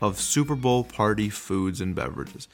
of 0.02 0.20
Super 0.20 0.56
Bowl 0.56 0.84
party 0.84 1.30
foods 1.30 1.82
and 1.82 1.94
beverages. 1.96 2.48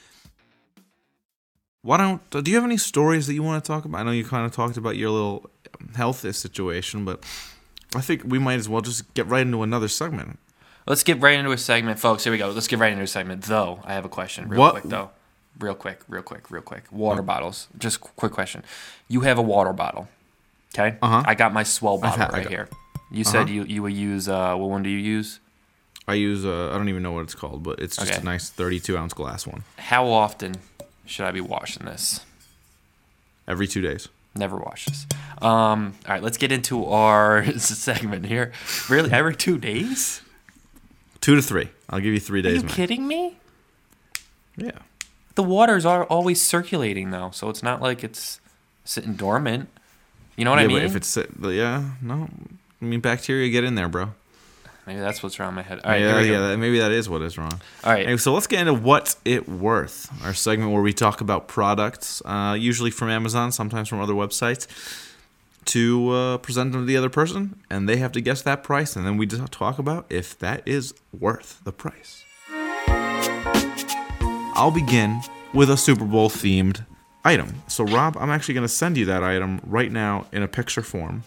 Why 1.81 1.97
don't? 1.97 2.29
Do 2.29 2.49
you 2.49 2.55
have 2.55 2.63
any 2.63 2.77
stories 2.77 3.27
that 3.27 3.33
you 3.33 3.43
want 3.43 3.63
to 3.63 3.67
talk 3.67 3.83
about? 3.85 3.99
I 4.01 4.03
know 4.03 4.11
you 4.11 4.23
kind 4.23 4.45
of 4.45 4.51
talked 4.53 4.77
about 4.77 4.95
your 4.95 5.09
little 5.09 5.49
health 5.95 6.19
situation, 6.35 7.03
but 7.03 7.23
I 7.93 8.01
think 8.01 8.23
we 8.25 8.39
might 8.39 8.55
as 8.55 8.69
well 8.69 8.81
just 8.81 9.13
get 9.13 9.27
right 9.27 9.41
into 9.45 9.63
another 9.63 9.87
segment. 9.89 10.39
let's 10.87 11.03
get 11.03 11.21
right 11.21 11.37
into 11.37 11.51
a 11.51 11.57
segment, 11.57 11.99
folks. 11.99 12.23
Here 12.23 12.31
we 12.31 12.37
go. 12.39 12.49
Let's 12.49 12.67
get 12.67 12.79
right 12.79 12.91
into 12.91 13.03
a 13.03 13.07
segment. 13.07 13.43
Though 13.43 13.81
I 13.83 13.93
have 13.93 14.05
a 14.05 14.09
question, 14.09 14.47
real 14.47 14.59
What- 14.61 14.71
quick 14.73 14.85
though. 14.85 15.11
Real 15.59 15.75
quick, 15.75 15.99
real 16.07 16.23
quick, 16.23 16.49
real 16.49 16.63
quick. 16.63 16.85
Water 16.91 17.21
bottles. 17.21 17.67
Just 17.77 18.01
qu- 18.01 18.09
quick 18.15 18.31
question. 18.31 18.63
You 19.07 19.21
have 19.21 19.37
a 19.37 19.41
water 19.43 19.71
bottle, 19.71 20.07
okay? 20.73 20.97
Uh-huh. 21.01 21.23
I 21.25 21.35
got 21.35 21.53
my 21.53 21.63
swell 21.63 21.97
bottle 21.97 22.27
right 22.27 22.43
got- 22.43 22.51
here. 22.51 22.67
You 23.11 23.23
said 23.23 23.43
Uh-huh. 23.43 23.51
you 23.53 23.63
you 23.65 23.81
would 23.83 23.93
use 23.93 24.27
uh, 24.27 24.55
what 24.55 24.69
one 24.69 24.81
do 24.83 24.89
you 24.89 24.97
use? 24.97 25.39
I 26.07 26.15
use 26.15 26.43
uh, 26.45 26.71
I 26.73 26.77
don't 26.77 26.89
even 26.89 27.03
know 27.03 27.11
what 27.13 27.21
it's 27.21 27.35
called, 27.35 27.63
but 27.63 27.79
it's 27.79 27.95
just 27.95 28.11
Okay. 28.11 28.21
a 28.21 28.23
nice 28.25 28.49
32 28.49 28.97
ounce 28.97 29.13
glass 29.13 29.45
one 29.47 29.63
How 29.77 30.07
often 30.09 30.55
should 31.05 31.25
I 31.25 31.31
be 31.31 31.41
washing 31.41 31.85
this? 31.85 32.21
every 33.47 33.67
two 33.67 33.81
days. 33.81 34.07
Never 34.35 34.57
wash 34.57 34.85
this. 34.85 35.05
Um, 35.41 35.93
all 36.07 36.13
right, 36.13 36.23
let's 36.23 36.37
get 36.37 36.51
into 36.51 36.85
our 36.85 37.45
segment 37.59 38.25
here. 38.25 38.51
Really, 38.89 39.11
every 39.11 39.35
two 39.35 39.57
days? 39.59 40.21
Two 41.21 41.35
to 41.35 41.41
three. 41.41 41.69
I'll 41.89 41.99
give 41.99 42.13
you 42.13 42.19
three 42.19 42.41
days. 42.41 42.53
Are 42.53 42.55
you 42.57 42.63
max. 42.63 42.73
kidding 42.75 43.07
me? 43.07 43.37
Yeah. 44.57 44.79
The 45.35 45.43
waters 45.43 45.85
are 45.85 46.05
always 46.05 46.41
circulating 46.41 47.11
though, 47.11 47.29
so 47.31 47.49
it's 47.49 47.61
not 47.61 47.81
like 47.81 48.03
it's 48.03 48.39
sitting 48.85 49.13
dormant. 49.13 49.69
You 50.35 50.45
know 50.45 50.51
what 50.51 50.59
yeah, 50.59 50.65
I 50.65 50.67
mean? 50.67 50.81
If 50.83 50.95
it's 50.95 51.17
yeah, 51.41 51.83
no. 52.01 52.27
I 52.81 52.85
mean, 52.85 52.99
bacteria 52.99 53.49
get 53.49 53.63
in 53.63 53.75
there, 53.75 53.87
bro. 53.87 54.09
Maybe 54.85 54.99
that's 54.99 55.23
what's 55.23 55.39
wrong 55.39 55.55
with 55.55 55.65
my 55.65 55.69
head. 55.69 55.79
All 55.83 55.91
right, 55.91 56.01
yeah, 56.01 56.19
yeah. 56.19 56.39
That, 56.39 56.57
maybe 56.57 56.79
that 56.79 56.91
is 56.91 57.07
what 57.07 57.21
is 57.21 57.37
wrong. 57.37 57.53
All 57.83 57.93
right. 57.93 58.03
Anyway, 58.03 58.17
so 58.17 58.33
let's 58.33 58.47
get 58.47 58.59
into 58.59 58.73
what's 58.73 59.15
it 59.23 59.47
worth. 59.47 60.11
Our 60.25 60.33
segment 60.33 60.73
where 60.73 60.81
we 60.81 60.91
talk 60.91 61.21
about 61.21 61.47
products, 61.47 62.21
uh, 62.25 62.57
usually 62.59 62.91
from 62.91 63.09
Amazon, 63.09 63.53
sometimes 63.53 63.87
from 63.87 64.01
other 64.01 64.13
websites, 64.13 64.67
to 65.65 66.09
uh, 66.09 66.37
present 66.39 66.73
them 66.73 66.81
to 66.81 66.85
the 66.85 66.97
other 66.97 67.09
person, 67.09 67.61
and 67.69 67.87
they 67.87 67.95
have 67.97 68.11
to 68.11 68.19
guess 68.19 68.41
that 68.41 68.63
price, 68.63 68.97
and 68.97 69.05
then 69.05 69.15
we 69.15 69.25
just 69.25 69.49
talk 69.53 69.79
about 69.79 70.05
if 70.09 70.37
that 70.39 70.61
is 70.65 70.93
worth 71.17 71.61
the 71.63 71.71
price. 71.71 72.25
I'll 74.55 74.71
begin 74.71 75.21
with 75.53 75.69
a 75.69 75.77
Super 75.77 76.05
Bowl 76.05 76.29
themed 76.29 76.85
item. 77.23 77.63
So, 77.67 77.83
Rob, 77.85 78.17
I'm 78.19 78.29
actually 78.29 78.53
going 78.53 78.65
to 78.65 78.73
send 78.73 78.97
you 78.97 79.05
that 79.05 79.23
item 79.23 79.61
right 79.65 79.91
now 79.91 80.25
in 80.31 80.43
a 80.43 80.47
picture 80.47 80.81
form. 80.81 81.23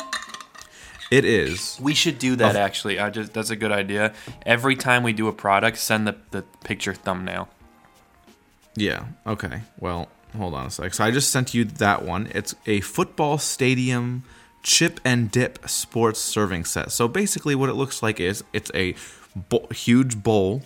It 1.10 1.24
is 1.24 1.78
We 1.80 1.94
should 1.94 2.18
do 2.18 2.34
that 2.36 2.56
actually. 2.56 2.98
I 2.98 3.10
just 3.10 3.32
that's 3.32 3.50
a 3.50 3.56
good 3.56 3.70
idea. 3.70 4.12
Every 4.44 4.74
time 4.74 5.04
we 5.04 5.12
do 5.12 5.28
a 5.28 5.32
product, 5.32 5.78
send 5.78 6.06
the, 6.06 6.16
the 6.32 6.42
picture 6.64 6.94
thumbnail. 6.94 7.48
Yeah. 8.74 9.04
Okay. 9.26 9.62
Well, 9.78 10.08
hold 10.36 10.54
on 10.54 10.66
a 10.66 10.70
sec. 10.70 10.94
So 10.94 11.04
I 11.04 11.10
just 11.12 11.30
sent 11.30 11.54
you 11.54 11.64
that 11.64 12.04
one. 12.04 12.28
It's 12.34 12.54
a 12.66 12.80
football 12.80 13.38
stadium 13.38 14.24
chip 14.62 15.00
and 15.04 15.30
dip 15.30 15.68
sports 15.68 16.20
serving 16.20 16.64
set. 16.64 16.90
So 16.90 17.06
basically, 17.06 17.54
what 17.54 17.68
it 17.68 17.74
looks 17.74 18.02
like 18.02 18.18
is 18.18 18.42
it's 18.52 18.72
a 18.74 18.96
bo- 19.36 19.68
huge 19.70 20.22
bowl 20.22 20.62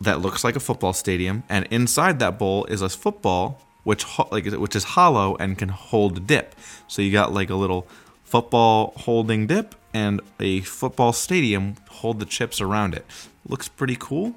that 0.00 0.20
looks 0.20 0.44
like 0.44 0.56
a 0.56 0.60
football 0.60 0.92
stadium, 0.92 1.42
and 1.48 1.66
inside 1.70 2.18
that 2.20 2.38
bowl 2.38 2.64
is 2.66 2.82
a 2.82 2.88
football 2.88 3.60
which 3.86 4.02
ho- 4.02 4.28
like 4.32 4.46
which 4.46 4.74
is 4.74 4.82
hollow 4.82 5.36
and 5.36 5.56
can 5.56 5.68
hold 5.68 6.26
dip. 6.26 6.56
So 6.88 7.02
you 7.02 7.12
got 7.12 7.32
like 7.32 7.50
a 7.50 7.54
little 7.54 7.86
football 8.24 8.92
holding 8.96 9.46
dip 9.46 9.76
and 9.94 10.20
a 10.40 10.62
football 10.62 11.12
stadium 11.12 11.76
hold 11.88 12.18
the 12.18 12.26
chips 12.26 12.60
around 12.60 12.94
it. 12.94 13.06
Looks 13.46 13.68
pretty 13.68 13.96
cool. 13.96 14.34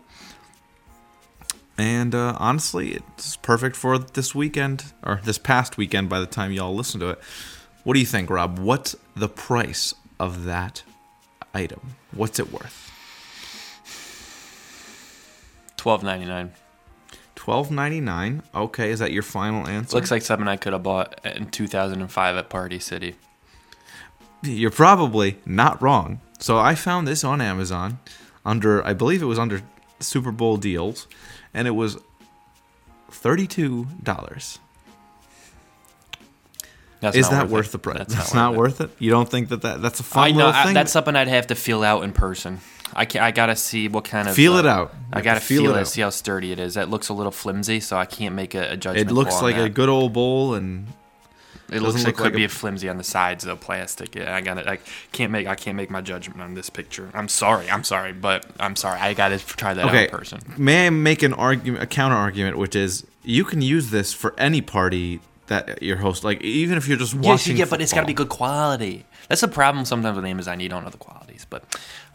And 1.80 2.14
uh, 2.14 2.36
honestly, 2.38 2.92
it's 2.92 3.38
perfect 3.38 3.76
for 3.76 3.98
this 3.98 4.36
weekend 4.36 4.94
or 5.02 5.20
this 5.24 5.40
past 5.40 5.78
weekend 5.78 6.10
by 6.10 6.20
the 6.20 6.28
time 6.28 6.52
y'all 6.52 6.76
listen 6.76 7.00
to 7.00 7.10
it. 7.10 7.20
What 7.84 7.96
do 7.96 8.00
you 8.00 8.06
think, 8.06 8.30
Rob? 8.30 8.60
What's 8.60 8.96
the 9.16 9.30
price 9.30 9.96
of 10.20 10.44
that 10.44 10.84
item? 11.56 11.96
What's 12.12 12.38
it 12.38 12.54
worth? 12.54 12.92
Twelve 15.76 16.04
ninety 16.04 16.28
nine. 16.28 16.52
Twelve 17.50 17.72
ninety 17.72 18.00
nine. 18.00 18.44
Okay, 18.54 18.92
is 18.92 19.00
that 19.00 19.12
your 19.12 19.24
final 19.24 19.68
answer? 19.68 19.96
Looks 19.96 20.12
like 20.12 20.22
something 20.22 20.48
I 20.48 20.56
could 20.56 20.72
have 20.74 20.84
bought 20.84 21.20
in 21.26 21.50
two 21.50 21.66
thousand 21.66 22.00
and 22.00 22.12
five 22.12 22.36
at 22.36 22.48
Party 22.48 22.78
City. 22.78 23.16
You're 24.44 24.70
probably 24.70 25.38
not 25.48 25.82
wrong. 25.82 26.22
So 26.38 26.60
I 26.60 26.76
found 26.76 27.08
this 27.08 27.24
on 27.24 27.42
Amazon 27.42 27.98
under, 28.46 28.86
I 28.86 28.94
believe 28.94 29.24
it 29.24 29.26
was 29.26 29.40
under 29.40 29.64
Super 30.00 30.32
Bowl 30.32 30.58
deals, 30.58 31.08
and 31.52 31.68
it 31.68 31.72
was 31.72 31.98
thirty-two 33.10 33.88
dollars. 34.04 34.60
That's 37.00 37.18
Is 37.18 37.30
that 37.30 37.46
worth 37.46 37.52
worth 37.52 37.72
the 37.72 37.80
price? 37.80 37.98
That's 37.98 38.14
That's, 38.14 38.34
not 38.36 38.52
not, 38.52 38.60
worth 38.60 38.80
worth 38.80 38.92
it. 38.92 38.96
You 39.00 39.10
don't 39.10 39.28
think 39.28 39.50
that, 39.50 39.64
that 39.64 39.82
that's 39.82 40.00
a 40.00 40.04
fun 40.04 40.24
I 40.24 40.32
know 40.34 40.52
I, 40.54 40.66
thing? 40.66 40.76
that's 40.76 40.92
something 40.92 41.16
I'd 41.16 41.28
have 41.28 41.48
to 41.48 41.56
feel 41.56 41.82
out 41.82 42.04
in 42.04 42.14
person. 42.14 42.60
I 42.94 43.06
can, 43.06 43.22
I 43.22 43.32
gotta 43.32 43.56
see 43.56 43.88
what 43.88 44.06
kind 44.06 44.28
of 44.28 44.36
Feel 44.36 44.54
uh, 44.54 44.60
it 44.60 44.66
out. 44.66 44.94
I 45.12 45.22
gotta 45.22 45.40
to 45.40 45.46
feel 45.46 45.64
feel, 45.64 45.72
it 45.72 45.78
it, 45.78 45.82
out. 45.82 45.88
see 45.88 46.02
how 46.02 46.10
sturdy 46.10 46.52
it 46.52 46.60
is. 46.60 46.74
That 46.74 46.90
looks 46.90 47.10
a 47.10 47.14
little 47.14 47.32
flimsy, 47.32 47.80
so 47.80 47.98
I 47.98 48.06
can't 48.06 48.36
make 48.36 48.56
a, 48.56 48.72
a 48.72 48.78
judgment. 48.78 49.10
it 49.10 49.14
looks 49.14 49.42
like 49.42 49.56
a 49.56 49.70
good 49.70 49.90
old 49.90 50.14
bowl, 50.14 50.54
and 50.54 50.88
It 51.72 51.82
looks 51.82 51.98
like 51.98 52.08
look 52.08 52.16
could 52.18 52.24
like 52.26 52.34
be 52.34 52.44
a- 52.46 52.50
flimsy 52.50 52.90
on 52.90 52.98
the 52.98 53.04
sides 53.04 53.44
though, 53.44 53.56
plastic. 53.56 54.16
Yeah, 54.16 54.36
I 54.36 54.42
gotta, 54.42 54.70
I 54.70 54.80
can't 55.12 55.32
make 55.32 55.48
I 55.48 55.56
can't 55.56 55.78
make 55.78 55.90
my 55.90 56.02
judgment 56.02 56.42
on 56.42 56.54
this 56.56 56.70
picture. 56.70 57.10
I'm 57.14 57.28
sorry. 57.28 57.70
I'm 57.70 57.84
sorry, 57.84 58.14
but 58.14 58.46
I'm 58.60 58.76
sorry. 58.76 59.00
I 59.00 59.14
got 59.14 59.30
to 59.30 59.38
try 59.40 59.74
that 59.74 59.86
out 59.86 59.90
okay. 59.90 60.06
in 60.06 60.10
person. 60.10 60.40
May 60.58 60.88
I 60.88 60.90
make 60.90 61.22
an 61.24 61.34
argument, 61.34 61.84
a 61.84 61.88
counter 61.88 62.16
argument, 62.18 62.58
which 62.58 62.76
is 62.76 63.06
you 63.24 63.46
can 63.46 63.62
use 63.62 63.92
this 63.92 64.14
for 64.14 64.34
any 64.38 64.62
party 64.62 65.20
that 65.50 65.84
your 65.84 65.98
host, 65.98 66.24
like 66.24 66.42
even 66.42 66.78
if 66.78 66.88
you're 66.88 66.98
just 66.98 67.14
Yes, 67.14 67.24
watching. 67.26 67.52
you 67.52 67.58
get, 67.58 67.70
but 67.70 67.82
it's 67.82 67.94
got 67.94 68.02
to 68.02 68.08
be 68.08 68.14
good 68.14 68.30
quality. 68.30 69.06
That's 69.28 69.42
the 69.42 69.48
problem 69.48 69.86
sometimes 69.86 70.16
with 70.16 70.26
Amazon. 70.26 70.60
You 70.60 70.70
don't 70.70 70.84
know 70.84 70.90
the 70.90 70.98
qualities, 70.98 71.46
but 71.50 71.64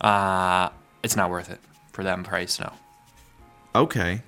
uh, 0.00 0.70
it's 1.02 1.14
not 1.16 1.30
worth 1.30 1.50
it 1.50 1.60
for 1.92 2.02
that 2.04 2.20
price. 2.24 2.58
No. 2.58 2.72
Okay, 3.74 4.22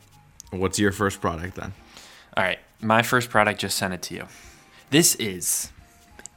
what's 0.50 0.78
your 0.78 0.92
first 0.92 1.20
product 1.20 1.54
then? 1.56 1.72
All 2.36 2.44
right, 2.44 2.58
my 2.80 3.02
first 3.02 3.30
product 3.30 3.60
just 3.60 3.78
sent 3.78 3.94
it 3.94 4.02
to 4.02 4.14
you. 4.14 4.26
This 4.90 5.14
is 5.16 5.70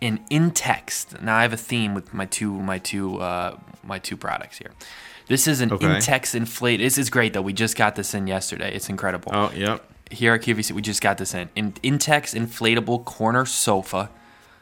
an 0.02 0.20
Intex. 0.32 1.20
Now 1.22 1.36
I 1.38 1.42
have 1.42 1.54
a 1.54 1.58
theme 1.58 1.94
with 1.94 2.14
my 2.14 2.26
two 2.26 2.52
my 2.54 2.78
two 2.78 3.20
uh, 3.20 3.58
my 3.84 4.00
two 4.00 4.16
products 4.16 4.58
here. 4.60 4.72
This 5.28 5.48
is 5.48 5.62
an 5.62 5.72
Okay. 5.72 5.86
Intex 5.86 6.34
inflate. 6.36 6.80
This 6.80 6.98
is 6.98 7.10
great 7.10 7.34
though. 7.34 7.42
We 7.42 7.54
just 7.54 7.76
got 7.76 7.96
this 7.96 8.14
in 8.14 8.28
yesterday. 8.28 8.74
It's 8.74 8.90
incredible. 8.90 9.32
Oh, 9.34 9.52
yep. 9.56 9.84
Here 10.10 10.34
at 10.34 10.42
QVC, 10.42 10.72
we 10.72 10.82
just 10.82 11.02
got 11.02 11.18
this 11.18 11.34
in. 11.34 11.50
in 11.56 11.74
Intex 11.84 12.34
inflatable 12.36 13.06
corner 13.06 13.46
sofa. 13.46 14.10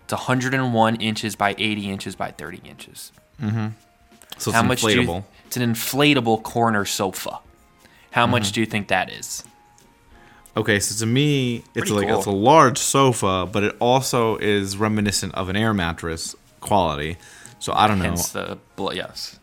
It's 0.03 0.13
101 0.13 0.95
inches 0.97 1.35
by 1.35 1.55
80 1.57 1.89
inches 1.89 2.15
by 2.15 2.31
30 2.31 2.57
inches. 2.65 3.11
Mm-hmm. 3.41 3.67
So 4.37 4.51
it's 4.51 4.55
How 4.55 4.63
much 4.63 4.81
do 4.81 4.87
inflatable. 4.87 5.15
you, 5.19 5.23
It's 5.45 5.57
an 5.57 5.73
inflatable 5.73 6.43
corner 6.43 6.85
sofa. 6.85 7.39
How 8.11 8.23
Mm-hmm. 8.23 8.31
much 8.31 8.51
do 8.51 8.59
you 8.59 8.65
think 8.65 8.87
that 8.89 9.09
is? 9.11 9.43
Okay, 10.55 10.79
so 10.79 10.97
to 10.99 11.05
me, 11.05 11.57
it's 11.57 11.65
Pretty 11.73 11.91
like 11.93 12.07
cool. 12.07 12.17
it's 12.17 12.25
a 12.25 12.31
large 12.31 12.77
sofa, 12.77 13.47
but 13.51 13.63
it 13.63 13.75
also 13.79 14.37
is 14.37 14.75
reminiscent 14.77 15.35
of 15.35 15.49
an 15.49 15.55
air 15.55 15.73
mattress 15.73 16.35
quality. 16.61 17.17
So 17.59 17.73
I 17.73 17.87
don't 17.87 17.99
know, 17.99 18.05
Hence 18.05 18.29
the 18.29 18.57
bl- 18.75 18.93
yes. 18.93 19.36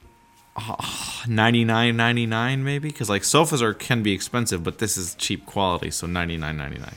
Nine 1.28 1.66
ninety 1.96 2.26
nine 2.26 2.64
maybe, 2.64 2.88
because 2.88 3.08
like 3.10 3.24
sofas 3.24 3.62
are 3.62 3.74
can 3.74 4.02
be 4.02 4.12
expensive, 4.12 4.62
but 4.62 4.78
this 4.78 4.96
is 4.96 5.14
cheap 5.16 5.46
quality, 5.46 5.90
so 5.90 6.06
ninety 6.06 6.36
nine 6.36 6.56
ninety 6.56 6.78
nine. 6.78 6.94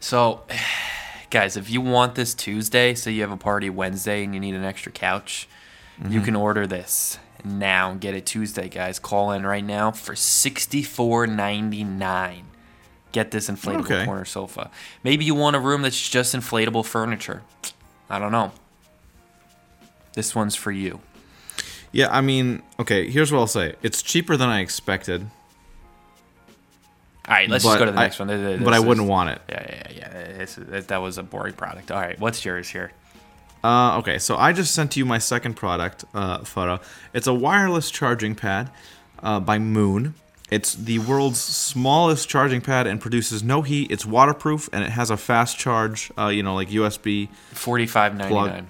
So, 0.00 0.42
guys, 1.30 1.56
if 1.56 1.70
you 1.70 1.80
want 1.80 2.14
this 2.14 2.34
Tuesday, 2.34 2.94
say 2.94 3.12
you 3.12 3.22
have 3.22 3.30
a 3.32 3.36
party 3.36 3.70
Wednesday 3.70 4.24
and 4.24 4.34
you 4.34 4.40
need 4.40 4.54
an 4.54 4.64
extra 4.64 4.92
couch, 4.92 5.48
Mm-hmm. 6.00 6.12
you 6.12 6.20
can 6.22 6.34
order 6.34 6.66
this 6.66 7.18
now. 7.44 7.92
Get 7.92 8.14
it 8.14 8.24
Tuesday, 8.24 8.70
guys. 8.70 8.98
Call 8.98 9.32
in 9.32 9.44
right 9.44 9.62
now 9.64 9.90
for 9.90 10.16
sixty 10.16 10.82
four 10.82 11.26
ninety 11.26 11.84
nine. 11.84 12.44
Get 13.12 13.32
this 13.32 13.50
inflatable 13.50 13.80
Okay. 13.84 14.04
corner 14.06 14.24
sofa. 14.24 14.70
Maybe 15.04 15.26
you 15.26 15.34
want 15.34 15.56
a 15.56 15.58
room 15.58 15.82
that's 15.82 16.08
just 16.08 16.34
inflatable 16.34 16.86
furniture. 16.86 17.42
I 18.08 18.18
don't 18.18 18.32
know. 18.32 18.52
This 20.14 20.34
one's 20.34 20.54
for 20.56 20.72
you. 20.72 21.00
Yeah, 21.92 22.08
I 22.10 22.20
mean, 22.20 22.62
okay, 22.78 23.10
here's 23.10 23.32
what 23.32 23.38
I'll 23.40 23.46
say: 23.46 23.74
it's 23.82 24.02
cheaper 24.02 24.36
than 24.36 24.48
I 24.48 24.60
expected, 24.60 25.22
All 27.28 27.34
right, 27.34 27.48
let's 27.48 27.64
just 27.64 27.78
go 27.78 27.84
to 27.84 27.92
the 27.92 27.98
I- 27.98 28.02
next 28.04 28.18
one. 28.18 28.28
Th- 28.28 28.40
th- 28.40 28.64
but 28.64 28.72
I 28.74 28.78
this 28.78 28.86
wouldn't 28.86 29.06
want 29.08 29.30
it. 29.30 29.42
Yeah, 29.48 29.66
yeah, 29.68 29.92
yeah. 29.96 30.38
This 30.38 30.58
is- 30.58 30.86
that 30.86 31.02
was 31.02 31.18
a 31.18 31.22
boring 31.22 31.54
product. 31.54 31.90
All 31.90 32.00
right, 32.00 32.18
what's 32.18 32.44
yours 32.44 32.68
here? 32.68 32.92
Uh, 33.62 33.98
okay, 33.98 34.18
so 34.18 34.36
I 34.36 34.52
just 34.52 34.74
sent 34.74 34.96
you 34.96 35.04
my 35.04 35.18
second 35.18 35.54
product 35.54 36.04
uh, 36.14 36.38
photo. 36.38 36.80
It's 37.12 37.26
a 37.26 37.34
wireless 37.34 37.90
charging 37.90 38.34
pad 38.34 38.70
uh, 39.22 39.38
by 39.40 39.58
Moon. 39.58 40.14
It's 40.50 40.74
the 40.74 40.98
world's 41.00 41.38
smallest 41.38 42.28
charging 42.28 42.60
pad 42.60 42.86
and 42.86 43.00
produces 43.00 43.42
no 43.42 43.62
heat. 43.62 43.90
It's 43.90 44.04
waterproof 44.06 44.68
and 44.72 44.82
it 44.82 44.90
has 44.90 45.10
a 45.10 45.16
fast 45.16 45.58
charge, 45.58 46.10
uh, 46.18 46.28
you 46.28 46.42
know, 46.42 46.54
like 46.54 46.70
USB, 46.70 47.28
Forty 47.52 47.86
five 47.86 48.16
ninety 48.16 48.34
nine. 48.34 48.66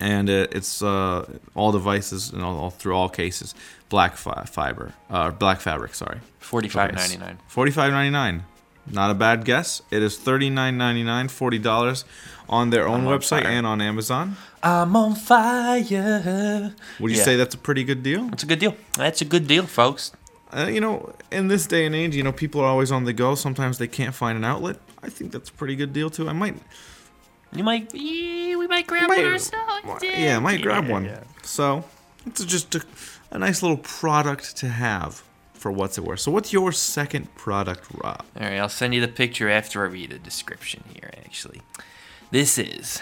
And 0.00 0.28
it, 0.28 0.54
it's 0.54 0.82
uh, 0.82 1.24
all 1.54 1.70
devices 1.72 2.32
and 2.32 2.42
all, 2.42 2.56
all 2.58 2.70
through 2.70 2.94
all 2.96 3.08
cases 3.08 3.54
black 3.88 4.16
fi- 4.16 4.44
fiber, 4.44 4.94
uh, 5.10 5.30
black 5.30 5.60
fabric. 5.60 5.94
Sorry, 5.94 6.18
Forty 6.38 6.68
five 6.68 6.94
ninety 6.94 7.16
nine. 7.18 7.38
Forty-five 7.48 7.92
ninety-nine. 7.92 8.44
Not 8.90 9.10
a 9.10 9.14
bad 9.14 9.44
guess. 9.44 9.82
It 9.90 10.02
is 10.02 10.16
thirty-nine 10.16 10.76
ninety-nine, 10.78 11.28
forty 11.28 11.58
dollars 11.58 12.04
on 12.48 12.70
their 12.70 12.88
own 12.88 13.00
I'm 13.06 13.06
website 13.18 13.44
and 13.44 13.66
on 13.66 13.80
Amazon. 13.80 14.36
I'm 14.62 14.96
on 14.96 15.14
fire. 15.14 16.74
Would 16.98 17.10
you 17.12 17.16
Yeah. 17.18 17.22
say 17.24 17.36
that's 17.36 17.54
a 17.54 17.58
pretty 17.58 17.84
good 17.84 18.02
deal? 18.02 18.28
It's 18.32 18.42
a 18.42 18.46
good 18.46 18.58
deal. 18.58 18.74
That's 18.94 19.20
a 19.20 19.24
good 19.24 19.46
deal, 19.46 19.66
folks. 19.66 20.12
Uh, 20.52 20.66
you 20.66 20.80
know, 20.80 21.14
in 21.30 21.46
this 21.48 21.66
day 21.66 21.86
and 21.86 21.94
age, 21.94 22.16
you 22.16 22.22
know, 22.24 22.32
people 22.32 22.60
are 22.60 22.66
always 22.66 22.90
on 22.90 23.04
the 23.04 23.12
go. 23.12 23.34
Sometimes 23.36 23.78
they 23.78 23.86
can't 23.86 24.14
find 24.14 24.36
an 24.36 24.44
outlet. 24.44 24.78
I 25.02 25.08
think 25.08 25.30
that's 25.30 25.48
a 25.48 25.52
pretty 25.52 25.76
good 25.76 25.92
deal 25.92 26.10
too. 26.10 26.28
I 26.28 26.32
might, 26.32 26.56
You 27.52 27.64
might, 27.64 27.92
yeah, 27.94 28.56
we 28.56 28.66
might 28.68 28.86
grab 28.86 29.08
might 29.08 29.18
one 29.24 29.32
ourselves. 29.32 30.04
yeah, 30.04 30.36
I 30.36 30.40
might 30.40 30.62
grab 30.62 30.84
Yeah, 30.86 30.90
one. 30.92 31.04
yeah. 31.04 31.24
So 31.42 31.84
it's 32.26 32.44
just 32.44 32.74
a, 32.76 32.82
a 33.32 33.38
nice 33.38 33.62
little 33.62 33.78
product 33.78 34.56
to 34.58 34.68
have 34.68 35.22
for 35.52 35.70
what's 35.72 35.98
it 35.98 36.04
worth. 36.04 36.20
So 36.20 36.30
what's 36.30 36.52
your 36.52 36.70
second 36.72 37.34
product, 37.34 37.86
Rob? 37.92 38.24
All 38.38 38.42
right, 38.46 38.58
I'll 38.58 38.68
send 38.68 38.94
you 38.94 39.00
the 39.00 39.08
picture 39.08 39.48
after 39.50 39.82
I 39.84 39.88
read 39.88 40.10
the 40.10 40.18
description 40.18 40.84
here. 40.94 41.10
Actually, 41.24 41.60
this 42.30 42.56
is 42.56 43.00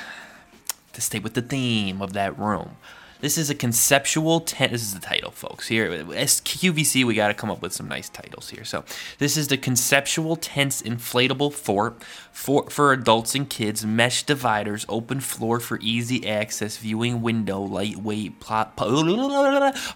to 0.95 1.01
stay 1.01 1.19
with 1.19 1.35
the 1.35 1.43
theme 1.43 2.01
of 2.03 2.15
that 2.15 2.37
room. 2.39 2.77
This 3.21 3.37
is 3.37 3.51
a 3.51 3.55
conceptual 3.55 4.39
tent. 4.39 4.71
This 4.71 4.83
is 4.83 4.95
the 4.95 5.01
title, 5.01 5.33
folks. 5.33 5.67
Here, 5.67 5.91
as 6.15 6.41
QVC, 6.41 7.05
we 7.05 7.15
got 7.15 7.29
to 7.29 7.35
come 7.35 7.51
up 7.51 7.61
with 7.61 7.73
some 7.73 7.89
nice 7.89 8.09
titles 8.09 8.51
here. 8.51 8.65
So, 8.65 8.85
this 9.19 9.37
is 9.37 9.49
the 9.49 9.57
conceptual 9.59 10.37
tents 10.37 10.81
inflatable 10.83 11.53
fort 11.53 12.01
for 12.31 12.71
for 12.71 12.93
adults 12.93 13.35
and 13.35 13.51
kids. 13.51 13.85
Mesh 13.85 14.23
dividers, 14.23 14.87
open 14.89 15.19
floor 15.19 15.59
for 15.59 15.81
easy 15.83 16.29
access, 16.29 16.77
viewing 16.77 17.21
window, 17.21 17.61
lightweight 17.61 18.39
po- 18.39 18.69
po- 18.77 18.93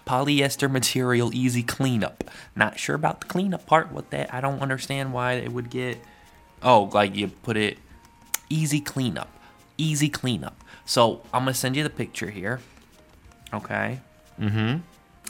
polyester 0.05 0.69
material, 0.69 1.33
easy 1.33 1.63
cleanup. 1.63 2.29
Not 2.57 2.77
sure 2.77 2.95
about 2.95 3.21
the 3.21 3.27
cleanup 3.27 3.65
part. 3.65 3.89
What 3.89 4.09
that? 4.09 4.33
I 4.33 4.41
don't 4.41 4.61
understand 4.61 5.13
why 5.13 5.33
it 5.33 5.53
would 5.53 5.69
get. 5.69 5.97
Oh, 6.61 6.89
like 6.93 7.15
you 7.15 7.29
put 7.29 7.55
it 7.55 7.77
easy 8.49 8.81
cleanup. 8.81 9.29
Easy 9.77 10.09
cleanup. 10.09 10.61
So 10.85 11.21
I'm 11.33 11.43
gonna 11.43 11.53
send 11.53 11.77
you 11.77 11.83
the 11.83 11.89
picture 11.89 12.29
here. 12.29 12.59
Okay. 13.53 13.99
Mm-hmm. 14.39 14.77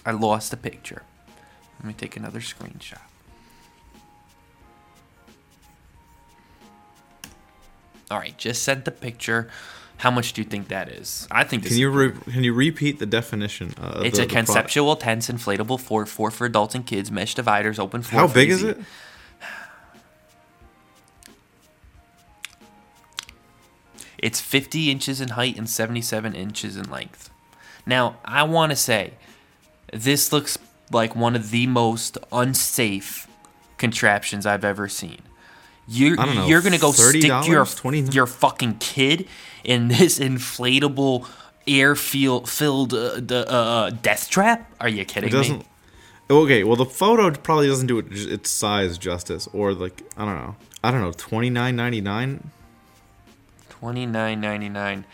I 0.06 0.12
lost 0.12 0.52
the 0.52 0.58
picture. 0.58 1.04
Let 1.80 1.88
me 1.88 1.94
take 1.94 2.16
another 2.16 2.40
screenshot. 2.40 3.00
All 8.12 8.20
right, 8.20 8.38
just 8.38 8.64
sent 8.64 8.86
the 8.86 8.92
picture. 8.92 9.50
How 9.98 10.12
much 10.12 10.34
do 10.34 10.42
you 10.42 10.48
think 10.48 10.68
that 10.68 10.90
is? 10.90 11.28
I 11.32 11.44
think 11.44 11.64
this 11.64 11.72
Can 11.72 11.80
you 11.80 11.90
re- 11.90 12.12
can 12.12 12.44
you 12.44 12.54
repeat 12.54 13.00
the 13.00 13.06
definition? 13.06 13.74
Uh, 13.80 13.86
of 13.86 14.06
it's 14.06 14.18
the, 14.18 14.24
a 14.24 14.26
the 14.28 14.34
product? 14.34 14.48
conceptual 14.48 14.96
tense 14.96 15.30
inflatable 15.30 15.80
fort, 15.80 16.10
fort 16.10 16.34
for 16.34 16.46
adults 16.46 16.76
and 16.76 16.86
kids, 16.86 17.12
mesh 17.12 17.36
dividers, 17.36 17.80
open 17.80 18.02
floor. 18.02 18.28
How 18.28 18.34
big 18.34 18.50
is 18.50 18.64
it? 18.64 18.78
It's 24.18 24.40
50 24.40 24.90
inches 24.90 25.20
in 25.20 25.30
height 25.30 25.58
and 25.58 25.70
77 25.70 26.34
inches 26.34 26.78
in 26.78 26.90
length. 26.90 27.30
Now, 27.86 28.18
I 28.24 28.44
want 28.44 28.72
to 28.72 28.76
say 28.76 29.14
this 29.92 30.32
looks 30.32 30.58
like 30.92 31.16
one 31.16 31.36
of 31.36 31.52
the 31.52 31.68
most 31.68 32.18
unsafe 32.32 33.28
contraptions 33.78 34.46
I've 34.46 34.64
ever 34.64 34.88
seen. 34.88 35.22
You're, 35.88 36.16
know, 36.16 36.48
you're 36.48 36.62
gonna 36.62 36.78
go 36.78 36.94
stick 36.94 37.24
your 37.24 37.66
$29? 37.66 38.14
your 38.14 38.26
fucking 38.26 38.78
kid 38.78 39.28
in 39.64 39.88
this 39.90 40.18
inflatable 40.18 41.28
air 41.68 41.96
filled 41.96 42.94
uh, 42.94 43.20
the, 43.20 43.46
uh, 43.50 43.90
death 43.90 44.30
trap? 44.30 44.72
Are 44.80 44.88
you 44.88 45.04
kidding 45.04 45.34
me? 45.34 45.66
Okay, 46.30 46.64
well 46.64 46.78
the 46.78 46.86
photo 46.86 47.30
probably 47.32 47.68
doesn't 47.68 47.88
do 47.88 48.00
it 48.00 48.06
its 48.12 48.50
size 48.50 48.98
justice, 48.98 49.48
or 49.52 49.74
like 49.74 50.02
I 50.16 50.24
don't 50.24 50.36
know. 50.36 50.56
I 50.84 50.92
don't 50.92 51.02
know. 51.02 51.12
Twenty 51.12 51.50
nine 51.50 51.76
ninety 51.76 52.00
nine. 52.00 52.50
Twenty 53.70 54.06
nine 54.06 54.40
ninety 54.40 54.70
nine. 54.70 55.06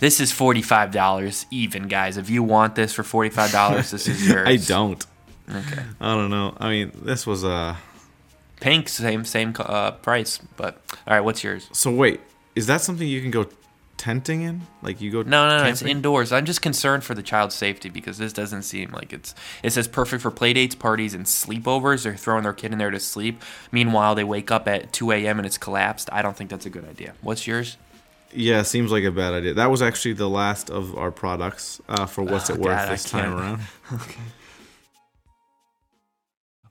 This 0.00 0.20
is 0.20 0.32
forty 0.32 0.62
five 0.62 0.90
dollars 0.90 1.46
even, 1.50 1.88
guys. 1.88 2.16
If 2.16 2.28
you 2.30 2.42
want 2.42 2.74
this 2.74 2.92
for 2.92 3.02
forty 3.02 3.30
five 3.30 3.52
dollars, 3.52 3.90
this 3.90 4.08
is 4.08 4.28
yours. 4.28 4.48
I 4.48 4.56
don't. 4.56 5.04
Okay. 5.48 5.82
I 6.00 6.14
don't 6.14 6.30
know. 6.30 6.56
I 6.58 6.70
mean, 6.70 6.92
this 7.02 7.26
was 7.26 7.44
uh 7.44 7.76
Pink, 8.60 8.88
same 8.88 9.24
same 9.24 9.54
uh, 9.58 9.90
price. 9.92 10.38
But 10.56 10.80
all 11.06 11.14
right, 11.14 11.20
what's 11.20 11.44
yours? 11.44 11.68
So 11.72 11.90
wait, 11.94 12.20
is 12.54 12.66
that 12.66 12.80
something 12.80 13.06
you 13.06 13.20
can 13.20 13.30
go 13.30 13.46
tenting 13.96 14.42
in? 14.42 14.62
Like 14.82 15.00
you 15.00 15.10
go? 15.10 15.22
No, 15.22 15.48
no, 15.48 15.58
no. 15.62 15.68
It's 15.68 15.82
indoors. 15.82 16.32
I'm 16.32 16.44
just 16.44 16.62
concerned 16.62 17.04
for 17.04 17.14
the 17.14 17.22
child's 17.22 17.54
safety 17.54 17.90
because 17.90 18.18
this 18.18 18.32
doesn't 18.32 18.62
seem 18.62 18.90
like 18.92 19.12
it's. 19.12 19.34
It 19.62 19.70
says 19.72 19.86
perfect 19.86 20.22
for 20.22 20.30
play 20.30 20.52
dates, 20.52 20.74
parties, 20.74 21.14
and 21.14 21.26
sleepovers. 21.26 22.04
They're 22.04 22.16
throwing 22.16 22.44
their 22.44 22.52
kid 22.52 22.72
in 22.72 22.78
there 22.78 22.90
to 22.90 23.00
sleep. 23.00 23.42
Meanwhile, 23.70 24.14
they 24.14 24.24
wake 24.24 24.50
up 24.50 24.66
at 24.66 24.92
2 24.92 25.12
a.m. 25.12 25.38
and 25.38 25.46
it's 25.46 25.58
collapsed. 25.58 26.08
I 26.12 26.22
don't 26.22 26.36
think 26.36 26.50
that's 26.50 26.66
a 26.66 26.70
good 26.70 26.88
idea. 26.88 27.14
What's 27.20 27.46
yours? 27.46 27.76
Yeah, 28.34 28.62
seems 28.62 28.90
like 28.90 29.04
a 29.04 29.12
bad 29.12 29.32
idea. 29.32 29.54
That 29.54 29.70
was 29.70 29.80
actually 29.80 30.14
the 30.14 30.28
last 30.28 30.68
of 30.70 30.96
our 30.96 31.10
products 31.10 31.80
uh, 31.88 32.06
for 32.06 32.22
what's 32.22 32.50
Oh, 32.50 32.54
it 32.54 32.60
worth 32.60 32.88
this 32.88 33.04
time 33.04 33.34
around. 33.34 33.60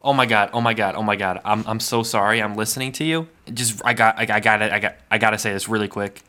Oh 0.06 0.12
my 0.12 0.26
god! 0.26 0.49
Oh 0.52 0.60
my 0.60 0.73
god! 0.73 0.95
Oh 0.95 1.02
my 1.02 1.15
god! 1.15 1.39
I'm 1.45 1.63
I'm 1.65 1.80
so 1.80 2.04
sorry. 2.04 2.41
I'm 2.41 2.56
listening 2.56 2.91
to 2.93 3.06
you. 3.06 3.30
Just 3.54 3.82
I 3.86 3.93
got 3.93 4.19
I, 4.19 4.28
I 4.36 4.39
got 4.41 4.62
it. 4.62 4.71
I 4.71 4.80
got 4.80 4.95
I 5.10 5.17
got 5.17 5.30
to 5.30 5.38
say 5.38 5.54
this 5.54 5.69
really 5.69 5.88
quick. 5.88 6.21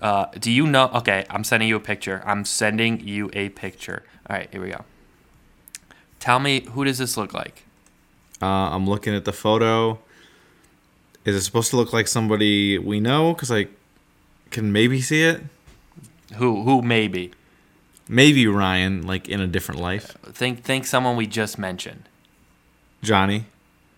Uh, 0.00 0.26
do 0.38 0.50
you 0.50 0.66
know? 0.66 0.90
Okay, 0.92 1.24
I'm 1.30 1.44
sending 1.44 1.68
you 1.68 1.76
a 1.76 1.80
picture. 1.80 2.22
I'm 2.26 2.44
sending 2.44 3.06
you 3.06 3.30
a 3.32 3.50
picture. 3.50 4.02
All 4.28 4.36
right, 4.36 4.48
here 4.50 4.60
we 4.60 4.70
go. 4.70 4.84
Tell 6.18 6.40
me 6.40 6.66
who 6.72 6.84
does 6.84 6.98
this 6.98 7.16
look 7.16 7.32
like? 7.32 7.62
Uh, 8.42 8.46
I'm 8.46 8.88
looking 8.88 9.14
at 9.14 9.24
the 9.24 9.32
photo. 9.32 10.00
Is 11.24 11.36
it 11.36 11.42
supposed 11.42 11.70
to 11.70 11.76
look 11.76 11.92
like 11.92 12.08
somebody 12.08 12.78
we 12.78 12.98
know? 12.98 13.32
Because 13.32 13.52
I 13.52 13.68
can 14.54 14.72
maybe 14.72 15.00
see 15.02 15.22
it. 15.22 15.42
Who 16.36 16.62
who 16.62 16.80
maybe? 16.80 17.32
Maybe 18.08 18.46
Ryan, 18.46 19.06
like 19.06 19.28
in 19.28 19.40
a 19.40 19.46
different 19.46 19.80
life. 19.80 20.16
Think 20.32 20.62
think 20.62 20.86
someone 20.86 21.16
we 21.16 21.26
just 21.26 21.58
mentioned. 21.58 22.08
Johnny. 23.02 23.46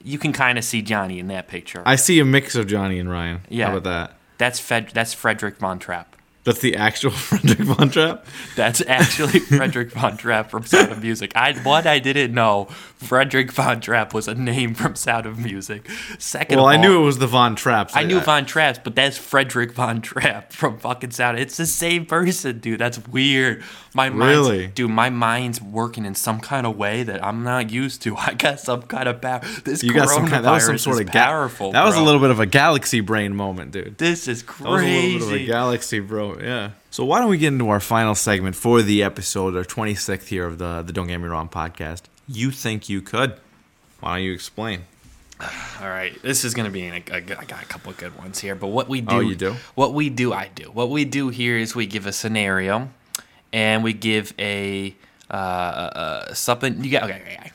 You 0.02 0.18
can 0.18 0.32
kind 0.32 0.56
of 0.56 0.64
see 0.64 0.82
Johnny 0.82 1.18
in 1.18 1.28
that 1.28 1.46
picture. 1.46 1.82
I 1.84 1.96
see 1.96 2.18
a 2.20 2.24
mix 2.24 2.54
of 2.54 2.66
Johnny 2.66 2.98
and 2.98 3.10
Ryan. 3.10 3.40
Yeah. 3.48 3.66
How 3.66 3.76
about 3.76 3.84
that? 3.84 4.16
that's 4.38 4.60
Fed, 4.60 4.90
that's 4.92 5.14
Frederick 5.14 5.58
von 5.58 5.78
Trapp. 5.78 6.16
That's 6.44 6.60
the 6.60 6.76
actual 6.76 7.10
Frederick 7.28 7.58
Von 7.58 7.90
Trapp. 7.90 8.24
That's 8.54 8.80
actually 8.86 9.40
Frederick 9.58 9.90
von 9.90 10.16
Trapp 10.16 10.48
from 10.48 10.64
Sound 10.64 10.92
of 10.92 11.02
Music. 11.02 11.32
I 11.34 11.54
what 11.54 11.88
I 11.88 11.98
didn't 11.98 12.32
know 12.32 12.68
Frederick 12.96 13.52
von 13.52 13.80
Trapp 13.80 14.14
was 14.14 14.26
a 14.26 14.34
name 14.34 14.74
from 14.74 14.94
Sound 14.96 15.26
of 15.26 15.38
Music. 15.38 15.88
Second, 16.18 16.56
Well, 16.56 16.66
I 16.66 16.76
all, 16.76 16.82
knew 16.82 17.00
it 17.02 17.04
was 17.04 17.18
the 17.18 17.26
Von 17.26 17.54
Trapps. 17.54 17.92
I 17.94 18.04
knew 18.04 18.20
Von 18.20 18.46
Trapp, 18.46 18.82
but 18.84 18.94
that's 18.94 19.18
Frederick 19.18 19.72
von 19.72 20.00
Trapp 20.00 20.52
from 20.52 20.78
fucking 20.78 21.10
Sound. 21.10 21.38
It's 21.38 21.56
the 21.58 21.66
same 21.66 22.06
person, 22.06 22.58
dude. 22.58 22.80
That's 22.80 22.98
weird. 23.06 23.62
My 23.94 24.08
mind's, 24.10 24.48
Really? 24.48 24.66
dude. 24.68 24.90
My 24.90 25.10
mind's 25.10 25.60
working 25.60 26.04
in 26.06 26.14
some 26.14 26.40
kind 26.40 26.66
of 26.66 26.76
way 26.76 27.02
that 27.02 27.24
I'm 27.24 27.42
not 27.44 27.70
used 27.70 28.02
to. 28.02 28.16
I 28.18 28.34
got 28.34 28.60
some 28.60 28.82
kind 28.82 29.08
of 29.08 29.20
power. 29.20 29.40
This 29.64 29.82
You 29.82 29.92
got 29.92 30.08
some 30.08 30.26
kind. 30.26 30.44
That 30.44 30.52
was 30.52 30.64
some 30.66 30.78
sort 30.78 31.00
of 31.00 31.06
ga- 31.12 31.24
powerful. 31.26 31.72
That 31.72 31.84
was 31.84 31.96
a 31.96 32.02
little 32.02 32.20
bit 32.20 32.30
of 32.30 32.40
a 32.40 32.46
galaxy 32.46 33.00
brain 33.00 33.36
moment, 33.36 33.72
dude. 33.72 33.98
This 33.98 34.26
is 34.26 34.44
was 34.58 34.60
a 34.60 34.84
little 34.86 35.18
bit 35.18 35.22
of 35.22 35.32
a 35.32 35.46
galaxy, 35.46 36.00
bro. 36.00 36.38
Yeah. 36.38 36.70
So 36.90 37.04
why 37.04 37.20
don't 37.20 37.28
we 37.28 37.36
get 37.36 37.48
into 37.48 37.68
our 37.68 37.80
final 37.80 38.14
segment 38.14 38.56
for 38.56 38.80
the 38.80 39.02
episode, 39.02 39.54
our 39.54 39.64
26th 39.64 40.28
here 40.28 40.46
of 40.46 40.56
the 40.58 40.82
the 40.82 40.92
Don't 40.94 41.08
Get 41.08 41.18
Me 41.18 41.28
Wrong 41.28 41.48
podcast? 41.48 42.02
You 42.28 42.50
think 42.50 42.88
you 42.88 43.02
could? 43.02 43.38
Why 44.00 44.16
don't 44.16 44.24
you 44.24 44.32
explain? 44.32 44.82
All 45.80 45.88
right, 45.88 46.20
this 46.22 46.44
is 46.44 46.54
gonna 46.54 46.70
be. 46.70 46.86
A, 46.88 46.94
a, 47.10 47.14
I 47.16 47.20
got 47.20 47.62
a 47.62 47.66
couple 47.66 47.90
of 47.90 47.98
good 47.98 48.16
ones 48.16 48.38
here, 48.40 48.54
but 48.54 48.68
what 48.68 48.88
we 48.88 49.00
do, 49.00 49.16
Oh, 49.16 49.20
you 49.20 49.34
do? 49.36 49.56
What 49.74 49.92
we 49.94 50.08
do, 50.10 50.32
I 50.32 50.48
do. 50.54 50.64
What 50.64 50.90
we 50.90 51.04
do 51.04 51.28
here 51.28 51.56
is 51.56 51.74
we 51.74 51.86
give 51.86 52.06
a 52.06 52.12
scenario, 52.12 52.90
and 53.52 53.84
we 53.84 53.92
give 53.92 54.32
a 54.38 54.94
uh, 55.30 55.34
uh, 55.34 56.34
something. 56.34 56.82
You 56.82 56.90
got 56.90 57.04
okay, 57.04 57.22
okay. 57.38 57.50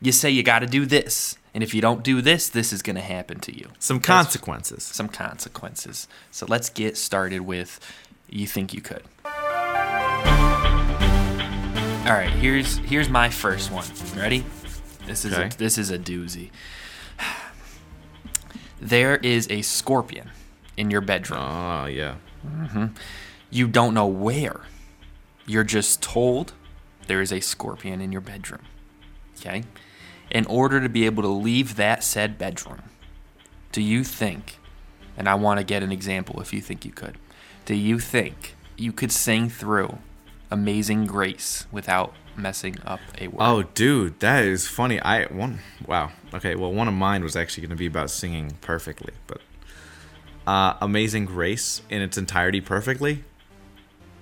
You 0.00 0.12
say 0.12 0.30
you 0.30 0.42
got 0.42 0.58
to 0.60 0.66
do 0.66 0.84
this, 0.84 1.36
and 1.54 1.62
if 1.62 1.72
you 1.74 1.80
don't 1.80 2.02
do 2.02 2.20
this, 2.20 2.48
this 2.48 2.72
is 2.72 2.82
gonna 2.82 3.00
happen 3.00 3.40
to 3.40 3.56
you. 3.56 3.70
Some 3.78 3.98
That's- 3.98 4.24
consequences. 4.24 4.82
Some 4.84 5.08
consequences. 5.08 6.08
So 6.30 6.46
let's 6.48 6.68
get 6.68 6.96
started 6.96 7.40
with. 7.40 7.80
You 8.28 8.46
think 8.46 8.72
you 8.72 8.80
could? 8.80 9.02
All 12.04 12.08
right, 12.18 12.30
here's 12.30 12.78
here's 12.78 13.08
my 13.08 13.28
first 13.30 13.70
one. 13.70 13.84
Ready? 14.16 14.44
This 15.06 15.24
is 15.24 15.32
Okay. 15.32 15.46
a, 15.46 15.56
this 15.56 15.78
is 15.78 15.90
a 15.90 15.98
doozy. 15.98 16.50
There 18.80 19.16
is 19.18 19.46
a 19.50 19.62
scorpion 19.62 20.30
in 20.76 20.90
your 20.90 21.00
bedroom. 21.00 21.38
Oh 21.40 21.86
yeah. 21.86 22.16
Mm-hmm. 22.44 22.86
You 23.50 23.68
don't 23.68 23.94
know 23.94 24.06
where. 24.06 24.62
You're 25.46 25.62
just 25.64 26.02
told 26.02 26.54
there 27.06 27.20
is 27.20 27.32
a 27.32 27.40
scorpion 27.40 28.00
in 28.00 28.10
your 28.10 28.20
bedroom. 28.20 28.62
Okay? 29.38 29.62
In 30.30 30.44
order 30.46 30.80
to 30.80 30.88
be 30.88 31.06
able 31.06 31.22
to 31.22 31.28
leave 31.28 31.76
that 31.76 32.02
said 32.02 32.36
bedroom, 32.38 32.82
do 33.70 33.80
you 33.80 34.02
think, 34.02 34.58
and 35.16 35.28
I 35.28 35.34
want 35.36 35.58
to 35.60 35.64
get 35.64 35.82
an 35.84 35.92
example 35.92 36.40
if 36.40 36.52
you 36.52 36.60
think 36.60 36.84
you 36.84 36.90
could, 36.92 37.18
do 37.64 37.74
you 37.74 37.98
think 38.00 38.56
you 38.76 38.92
could 38.92 39.12
sing 39.12 39.48
through 39.48 39.98
Amazing 40.52 41.06
Grace 41.06 41.66
without 41.72 42.14
messing 42.36 42.76
up 42.84 43.00
a 43.18 43.28
word? 43.28 43.38
Oh, 43.40 43.62
dude, 43.62 44.20
that 44.20 44.44
is 44.44 44.68
funny. 44.68 45.00
I 45.00 45.24
one. 45.24 45.60
Wow. 45.86 46.12
Okay. 46.34 46.54
Well, 46.54 46.72
one 46.72 46.88
of 46.88 46.94
mine 46.94 47.22
was 47.22 47.34
actually 47.36 47.62
going 47.62 47.70
to 47.70 47.76
be 47.76 47.86
about 47.86 48.10
singing 48.10 48.56
perfectly, 48.60 49.14
but 49.26 49.40
uh, 50.46 50.74
"Amazing 50.80 51.24
Grace" 51.24 51.80
in 51.88 52.02
its 52.02 52.18
entirety 52.18 52.60
perfectly. 52.60 53.24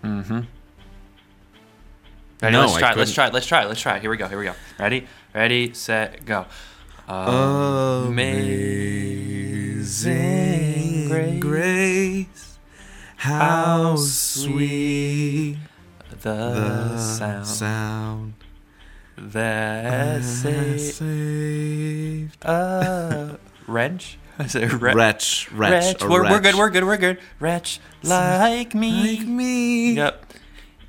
Ready? 0.02 0.46
No, 2.56 2.60
let's 2.62 2.76
try. 2.78 2.92
it, 2.92 2.96
Let's 2.96 3.12
try. 3.12 3.26
it, 3.26 3.34
Let's 3.34 3.46
try. 3.46 3.62
it, 3.64 3.68
Let's 3.68 3.80
try. 3.80 3.96
it. 3.96 4.00
Here 4.02 4.10
we 4.10 4.16
go. 4.16 4.26
Here 4.28 4.38
we 4.38 4.44
go. 4.44 4.54
Ready? 4.78 5.06
Ready? 5.34 5.74
Set. 5.74 6.24
Go. 6.24 6.46
Amazing 10.10 11.08
grace, 11.08 11.40
grace, 11.40 12.58
how 13.16 13.96
sweet 13.96 15.58
The, 16.22 16.34
the 16.34 16.98
sound, 16.98 17.46
sound 17.46 18.34
that 19.16 20.22
saved 20.24 21.00
a 22.44 23.38
wrench. 23.66 24.18
It 24.38 24.72
wre- 24.72 24.94
Wretch, 24.94 25.50
wretch, 25.52 25.54
Wretch. 26.00 26.02
We're, 26.02 26.10
we're 26.10 26.22
wretch. 26.22 26.42
good. 26.42 26.54
We're 26.54 26.70
good. 26.70 26.84
We're 26.84 26.96
good. 26.96 27.18
Wretch 27.40 27.78
like 28.02 28.74
me. 28.74 29.18
like 29.18 29.26
me. 29.26 29.92
Yep. 29.94 30.24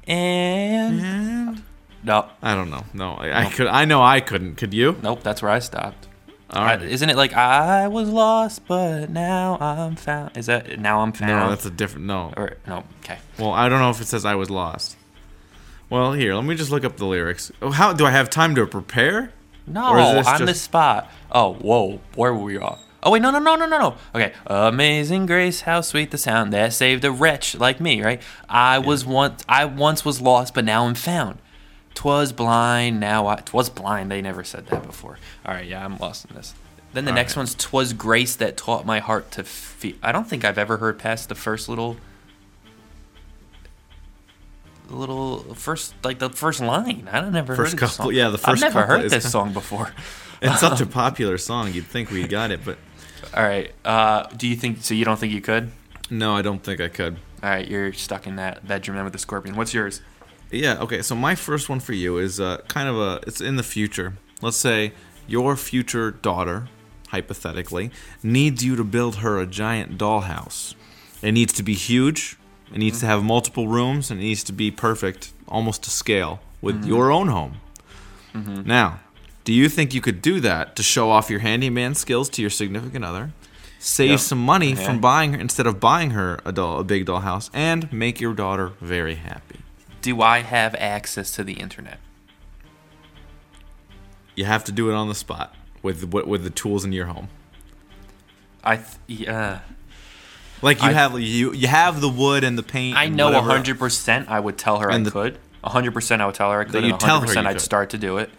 And 0.08 1.62
No, 2.04 2.30
I 2.42 2.56
don't 2.56 2.70
know. 2.70 2.86
No, 2.94 3.14
I, 3.16 3.42
I 3.42 3.46
could. 3.50 3.68
I 3.68 3.84
know 3.86 4.02
I 4.02 4.22
couldn't. 4.22 4.56
Could 4.56 4.74
you? 4.74 4.96
nope. 5.02 5.22
That's 5.24 5.42
where 5.42 5.52
I 5.52 5.60
stopped. 5.60 6.08
All 6.50 6.64
right. 6.64 6.80
I- 6.82 6.86
isn't 6.86 7.10
it 7.10 7.18
like 7.18 7.34
I 7.34 7.88
was 7.90 8.08
lost, 8.10 8.66
but 8.68 9.10
now 9.10 9.58
I'm 9.60 9.96
found? 9.98 10.38
Is 10.38 10.46
that 10.46 10.80
now 10.80 11.02
I'm 11.02 11.12
found? 11.12 11.32
no, 11.32 11.50
that's 11.50 11.66
a 11.66 11.70
different. 11.72 12.06
No. 12.08 12.34
or 12.38 12.56
no? 12.68 12.84
Okay. 13.04 13.18
Well, 13.38 13.52
I 13.52 13.68
don't 13.70 13.80
know 13.80 13.90
if 13.90 14.00
it 14.02 14.08
says 14.08 14.24
I 14.26 14.36
was 14.36 14.50
lost. 14.50 14.96
Well, 15.92 16.14
here, 16.14 16.34
let 16.36 16.46
me 16.46 16.56
just 16.56 16.72
look 16.72 16.86
up 16.86 16.96
the 16.96 17.06
lyrics. 17.06 17.52
Oh, 17.62 17.70
how 17.72 17.92
do 17.92 18.06
I 18.06 18.12
have 18.12 18.30
time 18.30 18.56
to 18.56 18.66
prepare? 18.66 19.34
No, 19.68 19.90
Or 19.90 20.00
is 20.00 20.14
this 20.14 20.28
on 20.28 20.46
the 20.46 20.56
spot. 20.56 21.12
Oh, 21.30 21.56
whoa. 21.56 22.00
Where 22.16 22.34
were 22.34 22.44
we 22.44 22.58
off? 22.58 22.80
Oh, 23.04 23.12
wait, 23.12 23.22
no, 23.22 23.30
no, 23.30 23.40
no, 23.40 23.58
no, 23.58 23.66
no, 23.66 23.78
no. 23.78 23.96
Okay. 24.16 24.32
Amazing 24.48 25.26
grace, 25.26 25.62
how 25.62 25.82
sweet 25.82 26.12
the 26.12 26.18
sound 26.18 26.54
that 26.54 26.72
saved 26.72 27.04
a 27.04 27.12
wretch 27.12 27.56
like 27.56 27.82
me, 27.82 28.02
right? 28.02 28.22
I 28.48 28.80
was 28.80 29.06
once, 29.06 29.44
I 29.50 29.66
once 29.66 30.06
was 30.06 30.22
lost, 30.22 30.54
but 30.54 30.64
now 30.64 30.86
I'm 30.86 30.96
found. 30.96 31.40
Twas 31.94 32.32
blind, 32.32 33.02
now 33.02 33.28
I, 33.28 33.36
twas 33.36 33.70
blind. 33.70 34.10
They 34.10 34.22
never 34.22 34.46
said 34.46 34.68
that 34.68 34.84
before. 34.84 35.18
All 35.46 35.54
right, 35.54 35.68
yeah, 35.68 35.84
I'm 35.84 35.98
lost 35.98 36.26
in 36.30 36.38
this. 36.38 36.54
Then 36.94 37.04
the 37.04 37.12
All 37.12 37.16
next 37.16 37.36
right. 37.36 37.42
one's 37.42 37.54
twas 37.56 37.92
grace 37.92 38.38
that 38.38 38.56
taught 38.56 38.86
my 38.86 39.00
heart 39.00 39.30
to 39.32 39.44
feel. 39.44 39.96
I 40.02 40.14
don't 40.14 40.28
think 40.30 40.46
I've 40.46 40.58
ever 40.58 40.78
heard 40.78 41.00
past 41.00 41.28
the 41.28 41.36
first 41.36 41.68
little, 41.68 41.98
little 44.96 45.40
first 45.56 45.94
like 46.04 46.20
the 46.20 46.30
first 46.30 46.60
line. 46.62 47.08
I 47.12 47.22
don't 47.22 47.32
never 47.34 47.56
First 47.56 47.72
heard 47.74 47.80
this 47.80 47.90
couple- 47.98 48.06
song. 48.12 48.16
yeah, 48.16 48.30
the 48.30 48.38
first 48.38 48.64
I've 48.64 48.74
never 48.74 48.86
heard 48.86 49.10
this 49.10 49.30
song 49.32 49.54
before. 49.54 49.92
It's 50.44 50.60
such 50.60 50.82
a 50.82 50.86
popular 51.04 51.38
song. 51.38 51.72
You'd 51.72 51.86
think 51.86 52.10
we 52.10 52.28
got 52.28 52.50
it, 52.50 52.66
but 52.66 52.80
All 53.36 53.44
right. 53.44 53.72
Uh, 53.86 54.24
do 54.36 54.48
you 54.48 54.56
think 54.56 54.82
so? 54.82 54.96
You 54.96 55.06
don't 55.06 55.20
think 55.20 55.34
you 55.34 55.42
could? 55.42 55.72
no, 56.10 56.36
I 56.36 56.42
don't 56.42 56.64
think 56.64 56.82
I 56.82 56.88
could. 56.88 57.18
All 57.44 57.50
right. 57.52 57.68
You're 57.68 57.94
stuck 57.94 58.26
in 58.26 58.38
that 58.38 58.68
bedroom 58.68 58.96
then 58.96 59.04
with 59.04 59.14
the 59.14 59.20
scorpion. 59.20 59.56
What's 59.56 59.72
yours? 59.72 60.02
Yeah. 60.50 60.80
Okay. 60.80 61.04
So 61.04 61.14
my 61.16 61.36
first 61.36 61.70
one 61.70 61.80
for 61.80 61.94
you 61.94 62.18
is 62.18 62.40
uh, 62.40 62.58
kind 62.68 62.90
of 62.90 62.98
a. 62.98 63.20
It's 63.28 63.40
in 63.40 63.56
the 63.58 63.64
future. 63.64 64.14
Let's 64.42 64.58
say 64.58 64.94
your 65.28 65.56
future 65.56 66.10
daughter, 66.10 66.68
hypothetically, 67.10 67.92
needs 68.24 68.66
you 68.66 68.76
to 68.76 68.84
build 68.84 69.18
her 69.18 69.38
a 69.40 69.46
giant 69.46 69.98
dollhouse. 70.00 70.74
It 71.22 71.34
needs 71.34 71.54
to 71.54 71.62
be 71.64 71.76
huge. 71.76 72.36
It 72.74 72.78
needs 72.78 73.00
to 73.00 73.06
mm-hmm. 73.06 73.12
have 73.12 73.24
multiple 73.24 73.68
rooms, 73.68 74.12
and 74.12 74.20
it 74.20 74.24
needs 74.24 74.44
to 74.46 74.54
be 74.54 74.72
perfect, 74.72 75.34
almost 75.48 75.84
to 75.84 75.90
scale, 75.90 76.40
with 76.62 76.78
mm-hmm. 76.82 76.90
your 76.90 77.12
own 77.12 77.28
home. 77.28 77.58
Mm-hmm. 78.34 78.68
Now, 78.68 79.00
do 79.44 79.54
you 79.54 79.68
think 79.70 79.94
you 79.94 80.02
could 80.02 80.22
do 80.22 80.40
that 80.40 80.76
to 80.76 80.84
show 80.84 81.10
off 81.10 81.30
your 81.30 81.40
handyman 81.40 81.96
skills 81.96 82.30
to 82.30 82.42
your 82.42 82.50
significant 82.50 83.04
other? 83.04 83.32
Save 83.80 84.12
Yeah. 84.12 84.16
some 84.18 84.38
money 84.38 84.76
from 84.76 85.02
buying 85.02 85.34
her 85.34 85.40
instead 85.40 85.66
of 85.66 85.80
buying 85.80 86.12
her 86.12 86.40
a 86.46 86.52
doll, 86.52 86.80
a 86.80 86.84
big 86.84 87.06
dollhouse, 87.06 87.50
and 87.52 87.92
make 87.92 88.22
your 88.22 88.34
daughter 88.34 88.74
very 88.80 89.16
happy. 89.16 89.60
Do 90.02 90.22
I 90.22 90.40
have 90.40 90.76
access 90.76 91.32
to 91.32 91.44
the 91.44 91.54
internet? 91.54 92.00
You 94.36 94.46
have 94.46 94.64
to 94.66 94.72
do 94.72 94.90
it 94.90 94.94
on 94.94 95.10
the 95.10 95.16
spot 95.16 95.56
with 95.82 96.04
with, 96.14 96.26
with 96.26 96.44
the 96.44 96.50
tools 96.52 96.86
in 96.86 96.92
your 96.92 97.08
home. 97.08 97.30
I 98.64 98.78
th- 98.78 98.88
yeah. 99.08 99.62
Like 100.62 100.82
you 100.82 100.90
I- 100.90 100.94
have 100.94 101.20
you 101.20 101.54
you 101.54 101.68
have 101.68 102.02
the 102.02 102.10
wood 102.10 102.44
and 102.44 102.58
the 102.58 102.64
paint. 102.64 102.98
I 102.98 103.08
know 103.08 103.42
hundred 103.42 103.80
percent. 103.80 104.30
I 104.30 104.40
would 104.40 104.58
tell 104.58 104.80
her 104.80 104.92
I 104.92 104.98
the- 104.98 105.12
could. 105.12 105.40
hundred 105.64 105.94
percent, 105.94 106.22
I 106.22 106.26
would 106.26 106.36
tell 106.36 106.52
her 106.52 106.60
I 106.62 106.64
could. 106.66 106.84
You'd 106.84 106.92
and 106.94 107.00
tell 107.00 107.16
her 107.16 107.20
hundred 107.20 107.28
percent, 107.28 107.48
I'd 107.48 107.54
could. 107.54 107.62
start 107.62 107.90
to 107.92 107.98
do 107.98 108.18
it. 108.18 108.30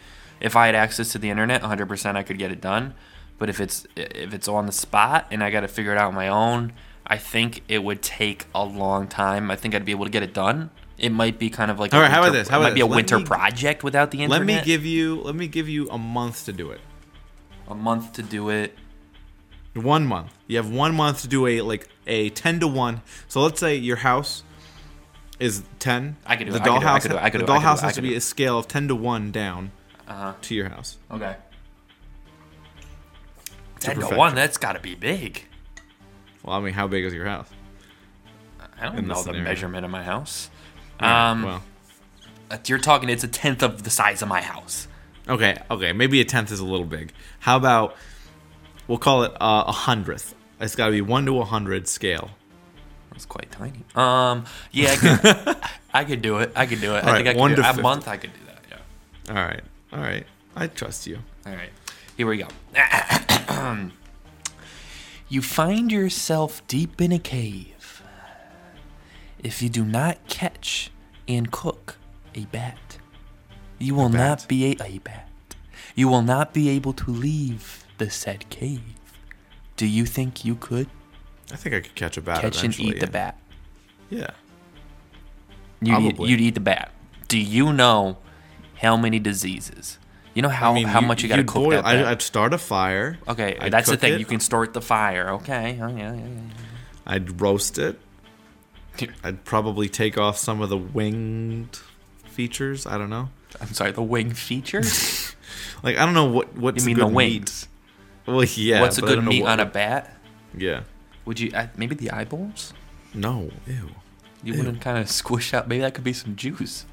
If 0.41 0.57
I 0.57 0.67
had 0.67 0.75
access 0.75 1.13
to 1.13 1.19
the 1.19 1.31
internet, 1.31 1.63
hundred 1.63 1.87
percent, 1.87 2.17
I 2.17 2.23
could 2.23 2.39
get 2.39 2.51
it 2.51 2.61
done. 2.61 2.95
But 3.39 3.49
if 3.49 3.61
it's 3.61 3.87
if 3.97 4.33
it's 4.35 4.49
on 4.49 4.67
the 4.67 4.73
spot 4.73 5.27
and 5.31 5.43
I 5.43 5.51
got 5.51 5.61
to 5.61 5.69
figure 5.69 5.93
it 5.93 5.99
out 5.99 6.09
on 6.09 6.15
my 6.15 6.29
own, 6.29 6.73
I 7.07 7.17
think 7.19 7.63
it 7.69 7.83
would 7.83 8.03
take 8.03 8.47
a 8.55 8.65
long 8.65 9.09
time. 9.09 9.51
I 9.51 9.57
think 9.57 9.75
I'd 9.75 9.85
be 9.85 9.93
able 9.93 10.05
to 10.05 10.11
get 10.11 10.23
it 10.23 10.33
done. 10.35 10.71
It 10.99 11.11
might 11.11 11.39
be 11.41 11.51
kind 11.51 11.71
of 11.71 11.81
like 11.81 11.93
All 11.93 12.01
right, 12.01 12.11
how 12.11 12.21
about 12.23 12.33
this? 12.33 12.49
How 12.49 12.59
it 12.59 12.61
about 12.61 12.69
might 12.71 12.75
be 12.75 12.81
a? 12.83 12.87
Let 12.87 12.97
winter 12.97 13.19
me- 13.19 13.25
project 13.25 13.83
without 13.83 14.13
the 14.13 14.19
internet. 14.23 14.47
Let 14.47 14.47
me 14.47 14.61
give 14.65 14.85
you 14.87 15.21
let 15.23 15.35
me 15.35 15.49
give 15.49 15.69
you 15.69 15.89
a 15.91 15.99
month 15.99 16.45
to 16.45 16.53
do 16.53 16.71
it. 16.71 16.81
a 17.69 17.75
month 17.75 18.13
to 18.15 18.23
do 18.23 18.49
it. 18.51 18.77
One 19.75 20.07
month. 20.07 20.33
You 20.47 20.59
have 20.59 20.71
one 20.71 20.95
month 20.95 21.23
to 21.23 21.29
do 21.29 21.47
a 21.47 21.61
like 21.63 21.89
a 22.07 22.29
ten 22.31 22.61
to 22.61 22.67
one. 22.69 23.01
So 23.29 23.41
let's 23.41 23.59
say 23.61 23.77
your 23.77 23.97
house 23.97 24.43
is 25.41 25.63
ten. 25.79 26.17
I 26.27 26.37
could 26.37 26.47
do 26.47 26.53
the 26.53 26.59
it, 26.59 26.61
I 26.63 26.65
could 26.65 26.81
do 26.81 26.87
dollhouse. 26.87 27.01
could 27.03 27.11
do 27.11 27.17
it, 27.17 27.21
I 27.23 27.31
could 27.31 27.41
the 27.41 27.47
do 27.47 27.53
it, 27.53 27.57
I 27.57 27.59
could 27.59 27.63
do 27.65 27.67
dollhouse 27.69 27.81
has 27.81 27.95
to 27.95 28.03
be 28.03 28.15
a 28.15 28.21
scale 28.21 28.59
of 28.59 28.69
ten 28.69 28.89
to 28.89 28.95
one 28.95 29.31
down 29.33 29.73
Uh 30.07 30.13
huh. 30.15 30.35
to 30.43 30.55
your 30.55 30.69
house. 30.69 30.99
Okay. 31.11 31.37
Ten 33.81 33.99
to 33.99 34.07
one. 34.17 34.35
That's 34.35 34.59
got 34.59 34.75
to 34.75 34.81
be 34.81 34.95
big. 34.95 35.45
Well, 36.43 36.57
I 36.57 36.61
mean, 36.61 36.75
how 36.75 36.87
big 36.87 37.05
is 37.05 37.15
your 37.15 37.27
house? 37.27 37.49
I 38.81 38.87
don't 38.87 39.07
know 39.07 39.23
the 39.23 39.33
measurement 39.33 39.85
of 39.85 39.91
my 39.91 40.03
house. 40.03 40.51
Yeah, 41.01 41.31
Um, 41.31 41.43
well, 41.45 41.63
uh, 42.51 42.59
you're 42.67 42.79
talking. 42.79 43.09
It's 43.09 43.25
a 43.25 43.29
tenth 43.29 43.63
of 43.63 43.83
the 43.85 43.91
size 43.91 44.23
of 44.23 44.29
my 44.29 44.41
house. 44.43 44.87
okay, 45.29 45.57
okay. 45.71 45.93
Maybe 45.93 46.21
a 46.21 46.25
tenth 46.25 46.51
is 46.53 46.61
a 46.61 46.65
little 46.65 46.87
big. 46.87 47.13
How 47.41 47.57
about 47.57 47.97
we'll 48.89 48.99
call 48.99 49.25
it 49.25 49.33
uh, 49.41 49.65
a 49.67 49.73
hundredth? 49.73 50.35
It's 50.61 50.77
got 50.77 50.87
to 50.87 50.93
be 50.93 51.01
one 51.01 51.27
to 51.27 51.39
a 51.41 51.45
hundred 51.45 51.89
scale. 51.89 52.31
That's 53.11 53.27
quite 53.27 53.51
tiny. 53.51 53.85
Um. 53.95 54.45
Yeah. 54.71 54.93
I 54.93 54.97
could, 54.97 55.57
I 55.95 56.05
could 56.05 56.23
do 56.23 56.39
it. 56.39 56.53
I 56.57 56.67
could 56.67 56.81
do 56.81 56.95
it. 56.95 57.05
I 57.05 57.09
All 57.09 57.15
think 57.17 57.29
I 57.29 57.35
could 57.35 57.57
do 57.57 57.63
it. 57.63 57.79
A 57.79 57.83
month. 57.83 58.09
I 58.09 58.17
could 58.17 58.33
do 58.33 58.41
that. 58.47 58.61
Yeah. 58.71 59.37
All 59.37 59.45
right, 59.45 59.63
all 59.93 60.01
right. 60.01 60.27
I 60.57 60.67
trust 60.67 61.07
you. 61.07 61.19
All 61.47 61.53
right. 61.53 61.71
Here 62.17 62.27
we 62.27 62.39
go. 62.39 62.49
you 65.29 65.43
find 65.43 65.91
yourself 65.91 66.67
deep 66.67 67.01
in 67.01 67.13
a 67.13 67.19
cave. 67.19 68.03
If 69.39 69.61
you 69.63 69.69
do 69.69 69.85
not 69.85 70.27
catch 70.29 70.91
and 71.27 71.51
cook 71.51 71.97
a 72.35 72.45
bat, 72.47 72.99
you 73.79 73.95
will 73.95 74.09
bat? 74.09 74.41
not 74.41 74.49
be 74.49 74.73
a, 74.73 74.85
a 74.85 74.99
bat. 74.99 75.29
You 75.95 76.09
will 76.09 76.23
not 76.23 76.53
be 76.53 76.69
able 76.71 76.93
to 76.95 77.11
leave 77.11 77.82
the 78.05 78.11
said 78.11 78.49
cave. 78.51 78.83
Do 79.77 79.87
you 79.87 80.07
think 80.07 80.45
you 80.45 80.57
could 80.57 80.89
I 81.53 81.57
think 81.57 81.75
I 81.75 81.81
could 81.81 81.95
catch 81.95 82.17
a 82.17 82.21
bat. 82.21 82.41
catch 82.41 82.63
and 82.65 82.75
eventually, 82.75 82.89
eat 82.89 83.01
the 83.01 83.07
yeah. 83.07 83.11
bat? 83.11 83.39
Yeah. 84.11 84.31
You'd 85.81 85.99
eat, 85.99 86.09
Probably. 86.09 86.31
you'd 86.31 86.41
eat 86.41 86.55
the 86.55 86.61
bat. 86.61 86.91
Do 87.29 87.39
you 87.39 87.73
know 87.73 88.17
how 88.77 88.97
many 88.97 89.19
diseases? 89.19 89.99
You 90.35 90.43
know 90.43 90.49
how, 90.49 90.73
I 90.73 90.75
mean, 90.75 90.87
how 90.89 91.01
much 91.01 91.23
you 91.23 91.29
got 91.29 91.37
to 91.37 91.43
you'd 91.43 91.49
cook 91.49 91.63
boil- 91.65 91.71
that 91.71 91.85
bat? 91.85 91.97
I'd, 91.97 92.05
I'd 92.05 92.23
start 92.23 92.55
a 92.55 92.59
fire. 92.59 93.19
Okay, 93.29 93.57
I'd 93.61 93.73
that's 93.73 93.87
the 93.87 93.93
cook 93.93 94.01
thing. 94.01 94.15
it, 94.15 94.21
You 94.21 94.27
can 94.27 94.41
start 94.41 94.73
the 94.73 94.81
fire. 94.81 95.31
Okay. 95.35 95.79
Oh, 95.81 95.89
yeah, 95.89 96.15
yeah, 96.15 96.25
I'd 97.07 97.41
roast 97.41 97.79
it. 97.79 98.01
I'd 99.25 99.45
probably 99.45 99.89
take 99.89 100.19
off 100.19 100.39
some 100.39 100.61
of 100.61 100.71
the 100.71 100.79
winged 100.79 101.79
features. 102.25 102.87
I 102.87 102.99
don't 102.99 103.11
know. 103.11 103.29
I'm 103.61 103.73
sorry, 103.75 103.93
the 103.93 104.03
wing 104.03 104.33
features? 104.33 105.29
Like 105.83 105.97
I 105.99 106.05
don't 106.05 106.15
know 106.15 106.27
what 106.27 106.57
what's 106.57 106.83
You 106.83 106.87
mean 106.87 106.99
the 106.99 107.05
good 107.07 107.15
wings? 107.15 107.69
Well, 108.27 108.45
yeah. 108.45 108.81
What's 108.81 108.99
a 108.99 109.03
good 109.03 109.25
meat 109.25 109.43
what- 109.43 109.53
on 109.53 109.61
a 109.61 109.67
bat? 109.67 110.17
Yeah. 110.57 110.83
Would 111.25 111.39
you 111.41 111.51
uh, 111.55 111.69
maybe 111.77 111.95
the 111.95 112.11
eyeballs? 112.11 112.73
No. 113.15 113.51
Ew. 113.67 113.91
You 114.43 114.53
Ew. 114.55 114.59
wouldn't 114.59 114.81
kind 114.81 114.99
of 114.99 115.09
squish 115.11 115.55
out. 115.55 115.69
Maybe 115.69 115.81
that 115.83 115.95
could 115.95 116.05
be 116.05 116.13
some 116.13 116.35
juice. 116.37 116.85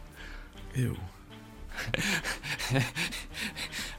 Ew. 0.75 0.97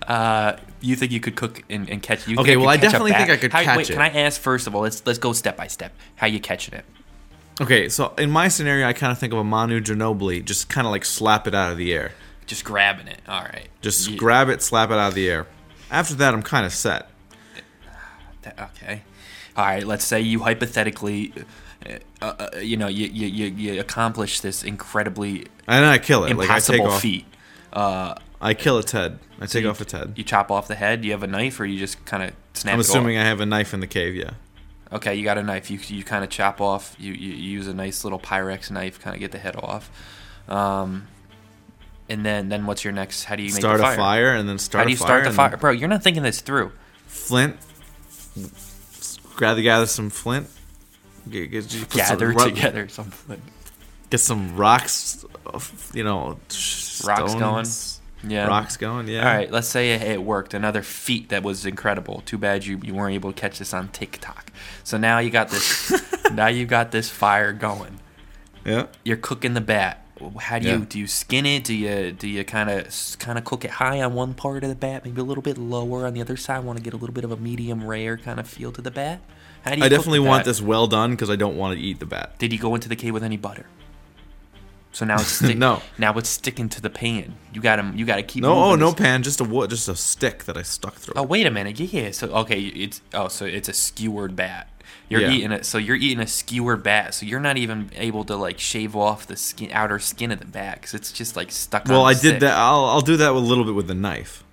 Uh, 0.07 0.57
you 0.81 0.97
think 0.97 1.12
you 1.12 1.20
could 1.20 1.37
cook 1.37 1.62
and, 1.70 1.89
and 1.89 2.03
catch? 2.03 2.26
You 2.26 2.37
Okay, 2.39 2.57
well, 2.57 2.68
I 2.68 2.76
definitely 2.78 3.12
think? 3.12 3.31
I 3.31 3.37
could 3.37 3.53
How- 3.53 3.62
catch 3.62 3.76
wait, 3.76 3.91
it. 3.91 3.93
Can 3.93 4.03
I 4.03 4.09
ask 4.09 4.41
first 4.41 4.66
of 4.66 4.74
all? 4.74 4.83
Let's 4.83 5.07
let's 5.07 5.18
go 5.20 5.33
step 5.33 5.57
by 5.57 5.68
step. 5.68 5.93
How 6.16 6.26
you 6.26 6.41
catching 6.41 6.74
it? 6.74 6.85
Okay, 7.61 7.89
so 7.89 8.12
in 8.18 8.31
my 8.31 8.49
scenario, 8.49 8.89
I 8.89 8.93
kind 8.93 9.12
of 9.12 9.18
think 9.18 9.33
of 9.33 9.39
a 9.39 9.45
Manu 9.45 9.81
Ginobili, 9.81 10.45
just 10.45 10.68
kind 10.68 10.87
of 10.87 10.91
like 10.91 11.05
slap 11.05 11.47
it 11.47 11.55
out 11.55 11.70
of 11.70 11.78
the 11.78 11.93
air. 11.93 12.12
Just 12.47 12.64
grabbing 12.64 13.07
it. 13.07 13.20
All 13.28 13.43
right. 13.43 13.68
Just 13.83 14.11
You- 14.11 14.16
grab 14.16 14.49
it, 14.49 14.62
slap 14.62 14.91
it 14.91 14.95
out 14.95 15.09
of 15.11 15.14
the 15.14 15.28
air. 15.31 15.47
After 15.93 16.14
that, 16.14 16.35
I'm 16.35 16.43
kind 16.43 16.66
of 16.66 16.72
set. 16.72 17.09
That- 18.43 18.70
Okay. 18.76 19.03
All 19.57 19.64
right. 19.64 19.86
Let's 19.86 20.05
say 20.05 20.20
you 20.20 20.41
hypothetically, 20.41 21.32
uh, 22.22 22.24
uh, 22.24 22.49
you 22.61 22.76
know, 22.76 22.86
you, 22.86 23.07
you 23.07 23.47
you 23.47 23.80
accomplish 23.80 24.41
this 24.41 24.62
incredibly 24.62 25.47
And 25.66 25.84
I 25.84 25.99
kill 25.99 26.24
it. 26.24 26.36
Like 26.36 26.49
I 26.49 26.61
take 26.61 26.76
impossible 26.76 26.86
off. 26.95 27.03
feat. 27.03 27.26
Uh, 27.72 28.14
I 28.41 28.55
kill 28.55 28.78
its 28.78 28.93
head. 28.93 29.18
I 29.41 29.47
take 29.47 29.64
you, 29.64 29.70
off 29.70 29.80
its 29.80 29.93
head. 29.93 30.14
You 30.16 30.24
chop 30.24 30.51
off 30.51 30.68
the 30.68 30.74
head. 30.74 31.03
Do 31.03 31.09
you 31.09 31.12
have 31.12 31.22
a 31.22 31.26
knife, 31.26 31.59
or 31.61 31.66
you 31.66 31.78
just 31.78 32.03
kind 32.07 32.22
of 32.22 32.32
snap 32.55 32.74
I'm 32.74 32.80
assuming? 32.80 33.18
I 33.18 33.24
have 33.24 33.41
a 33.41 33.47
knife 33.47 33.74
in 33.74 33.80
the 33.80 33.86
cave. 33.86 34.14
Yeah. 34.14 34.30
Okay, 34.93 35.14
you 35.14 35.24
got 35.24 35.38
a 35.38 35.43
knife. 35.43 35.70
You 35.70 35.78
you 35.88 36.05
kind 36.05 36.24
of 36.24 36.30
chop 36.30 36.61
off. 36.61 36.97
You, 36.99 37.12
you 37.12 37.32
use 37.32 37.68
a 37.68 37.74
nice 37.74 38.03
little 38.03 38.18
Pyrex 38.18 38.70
knife, 38.70 39.01
kind 39.01 39.14
of 39.14 39.20
get 39.20 39.32
the 39.32 39.38
head 39.38 39.57
off. 39.57 39.91
Um, 40.49 41.07
and 42.09 42.24
then 42.26 42.49
then 42.49 42.66
what's 42.66 42.82
your 42.82 42.93
next? 42.93 43.24
How 43.24 43.36
do 43.36 43.43
you 43.43 43.51
make 43.51 43.61
Start 43.61 43.80
a 43.80 43.84
fire? 43.84 43.97
fire 43.97 44.34
and 44.34 44.49
then 44.49 44.59
start. 44.59 44.80
How 44.80 44.84
do 44.86 44.91
you 44.91 44.97
start 44.97 45.24
the 45.24 45.32
fire, 45.32 45.57
bro? 45.57 45.70
You're 45.70 45.88
not 45.88 46.03
thinking 46.03 46.22
this 46.22 46.41
through. 46.41 46.72
Flint. 47.07 47.57
Gather, 49.38 49.62
gather 49.62 49.86
some 49.86 50.11
flint. 50.11 50.49
Get, 51.28 51.51
get, 51.51 51.91
Gather 51.91 52.32
some, 52.32 52.43
ru- 52.43 52.51
together 52.51 52.88
something. 52.88 53.43
Get 54.11 54.20
some 54.20 54.57
rocks. 54.57 55.24
You 55.95 56.05
know, 56.05 56.38
Rocks 57.05 57.34
going? 57.34 57.66
Yeah. 58.22 58.47
Rocks 58.47 58.76
going. 58.76 59.09
Yeah. 59.09 59.20
All 59.20 59.34
right, 59.34 59.51
let's 59.51 59.68
say 59.68 59.93
it, 59.93 60.03
it 60.03 60.22
worked. 60.22 60.53
Another 60.55 60.82
feat 60.82 61.30
that 61.30 61.43
was 61.43 61.64
incredible. 61.64 62.22
Too 62.26 62.38
bad 62.38 62.66
you, 62.66 62.78
you 62.82 62.95
weren't 62.95 63.14
able 63.14 63.32
to 63.32 63.41
catch 63.41 63.59
this 63.59 63.72
on 63.72 63.88
TikTok. 63.88 64.53
So 64.84 64.99
now 64.99 65.18
you 65.18 65.30
got 65.30 65.49
this. 65.51 65.93
now 66.32 66.49
you 66.49 66.66
got 66.66 66.91
this 66.91 67.09
fire 67.09 67.53
going. 67.53 68.01
Yeah. 68.64 68.86
You're 69.05 69.16
cooking 69.16 69.55
the 69.55 69.61
bat. 69.61 69.99
How 70.41 70.59
do 70.59 70.68
you 70.79 70.85
do 70.85 70.99
you 70.99 71.07
skin 71.07 71.47
it? 71.47 71.64
Do 71.64 71.75
you 71.75 72.12
do 72.12 72.29
you 72.29 72.45
kind 72.45 72.68
of 72.71 73.16
kind 73.18 73.39
of 73.39 73.45
cook 73.45 73.64
it 73.64 73.71
high 73.73 74.03
on 74.03 74.14
one 74.14 74.35
part 74.35 74.62
of 74.62 74.68
the 74.68 74.77
bat, 74.77 75.05
maybe 75.05 75.21
a 75.21 75.25
little 75.25 75.43
bit 75.43 75.57
lower 75.59 76.07
on 76.07 76.14
the 76.14 76.21
other 76.21 76.37
side? 76.37 76.64
Want 76.64 76.79
to 76.79 76.83
get 76.85 76.93
a 76.93 76.97
little 76.97 77.14
bit 77.14 77.25
of 77.25 77.33
a 77.33 77.37
medium 77.37 77.87
rare 77.87 78.16
kind 78.16 78.39
of 78.39 78.47
feel 78.49 78.71
to 78.73 78.83
the 78.83 78.91
bat? 78.91 79.21
How 79.64 79.73
do 79.73 79.79
you 79.79 79.85
I 79.85 79.89
definitely 79.89 80.21
want 80.21 80.45
this 80.45 80.61
well 80.62 80.87
done 80.87 81.11
because 81.12 81.29
I 81.31 81.37
don't 81.37 81.57
want 81.57 81.79
to 81.79 81.85
eat 81.85 81.99
the 82.01 82.07
bat. 82.07 82.39
Did 82.39 82.53
you 82.53 82.59
go 82.59 82.75
into 82.75 82.89
the 82.89 82.97
cave 82.97 83.12
with 83.12 83.23
any 83.25 83.37
butter? 83.37 83.66
So 84.93 85.05
now 85.05 85.16
it's 85.16 85.27
stick- 85.29 85.57
No. 85.59 85.83
Now 85.99 86.16
it's 86.18 86.29
sticking 86.29 86.68
to 86.71 86.81
the 86.81 86.91
pan. 86.91 87.37
You 87.53 87.61
got 87.61 87.77
to 87.77 87.93
you 87.95 88.05
got 88.05 88.16
to 88.16 88.23
keep. 88.23 88.43
No, 88.43 88.53
oh 88.55 88.75
no 88.75 88.93
pan, 88.93 89.23
just 89.23 89.41
a 89.41 89.45
wood, 89.45 89.71
just 89.71 89.89
a 89.89 89.95
stick 89.95 90.45
that 90.45 90.57
I 90.57 90.62
stuck 90.62 90.95
through. 90.95 91.14
Oh 91.16 91.23
wait 91.23 91.47
a 91.47 91.51
minute. 91.51 91.79
Yeah, 91.79 92.05
yeah. 92.05 92.11
So 92.11 92.29
okay, 92.39 92.61
it's 92.61 93.01
oh 93.14 93.29
so 93.29 93.45
it's 93.45 93.68
a 93.68 93.73
skewered 93.73 94.35
bat. 94.35 94.68
You're 95.11 95.20
Yeah. 95.22 95.30
eating 95.32 95.52
it. 95.52 95.66
So 95.66 95.76
you're 95.76 95.96
eating 95.96 96.20
a 96.20 96.26
skewered 96.26 96.82
bat. 96.82 97.12
So 97.14 97.26
you're 97.26 97.40
not 97.40 97.58
even 97.58 97.90
able 97.96 98.24
to 98.24 98.36
like 98.36 98.58
shave 98.58 98.94
off 98.96 99.26
the 99.26 99.36
skin, 99.36 99.70
outer 99.72 99.98
skin 99.98 100.30
of 100.30 100.38
the 100.38 100.46
bat 100.46 100.76
because 100.80 100.94
it's 100.94 101.11
just 101.12 101.34
like 101.36 101.50
stuck. 101.50 101.84
well, 101.86 102.02
on 102.02 102.11
I 102.12 102.14
the 102.14 102.30
did 102.32 102.40
that. 102.40 102.56
I'll 102.56 102.84
I'll 102.86 103.00
do 103.02 103.16
that 103.18 103.30
a 103.32 103.38
little 103.38 103.64
bit 103.64 103.74
with 103.74 103.88
the 103.88 103.94
knife. 103.94 104.44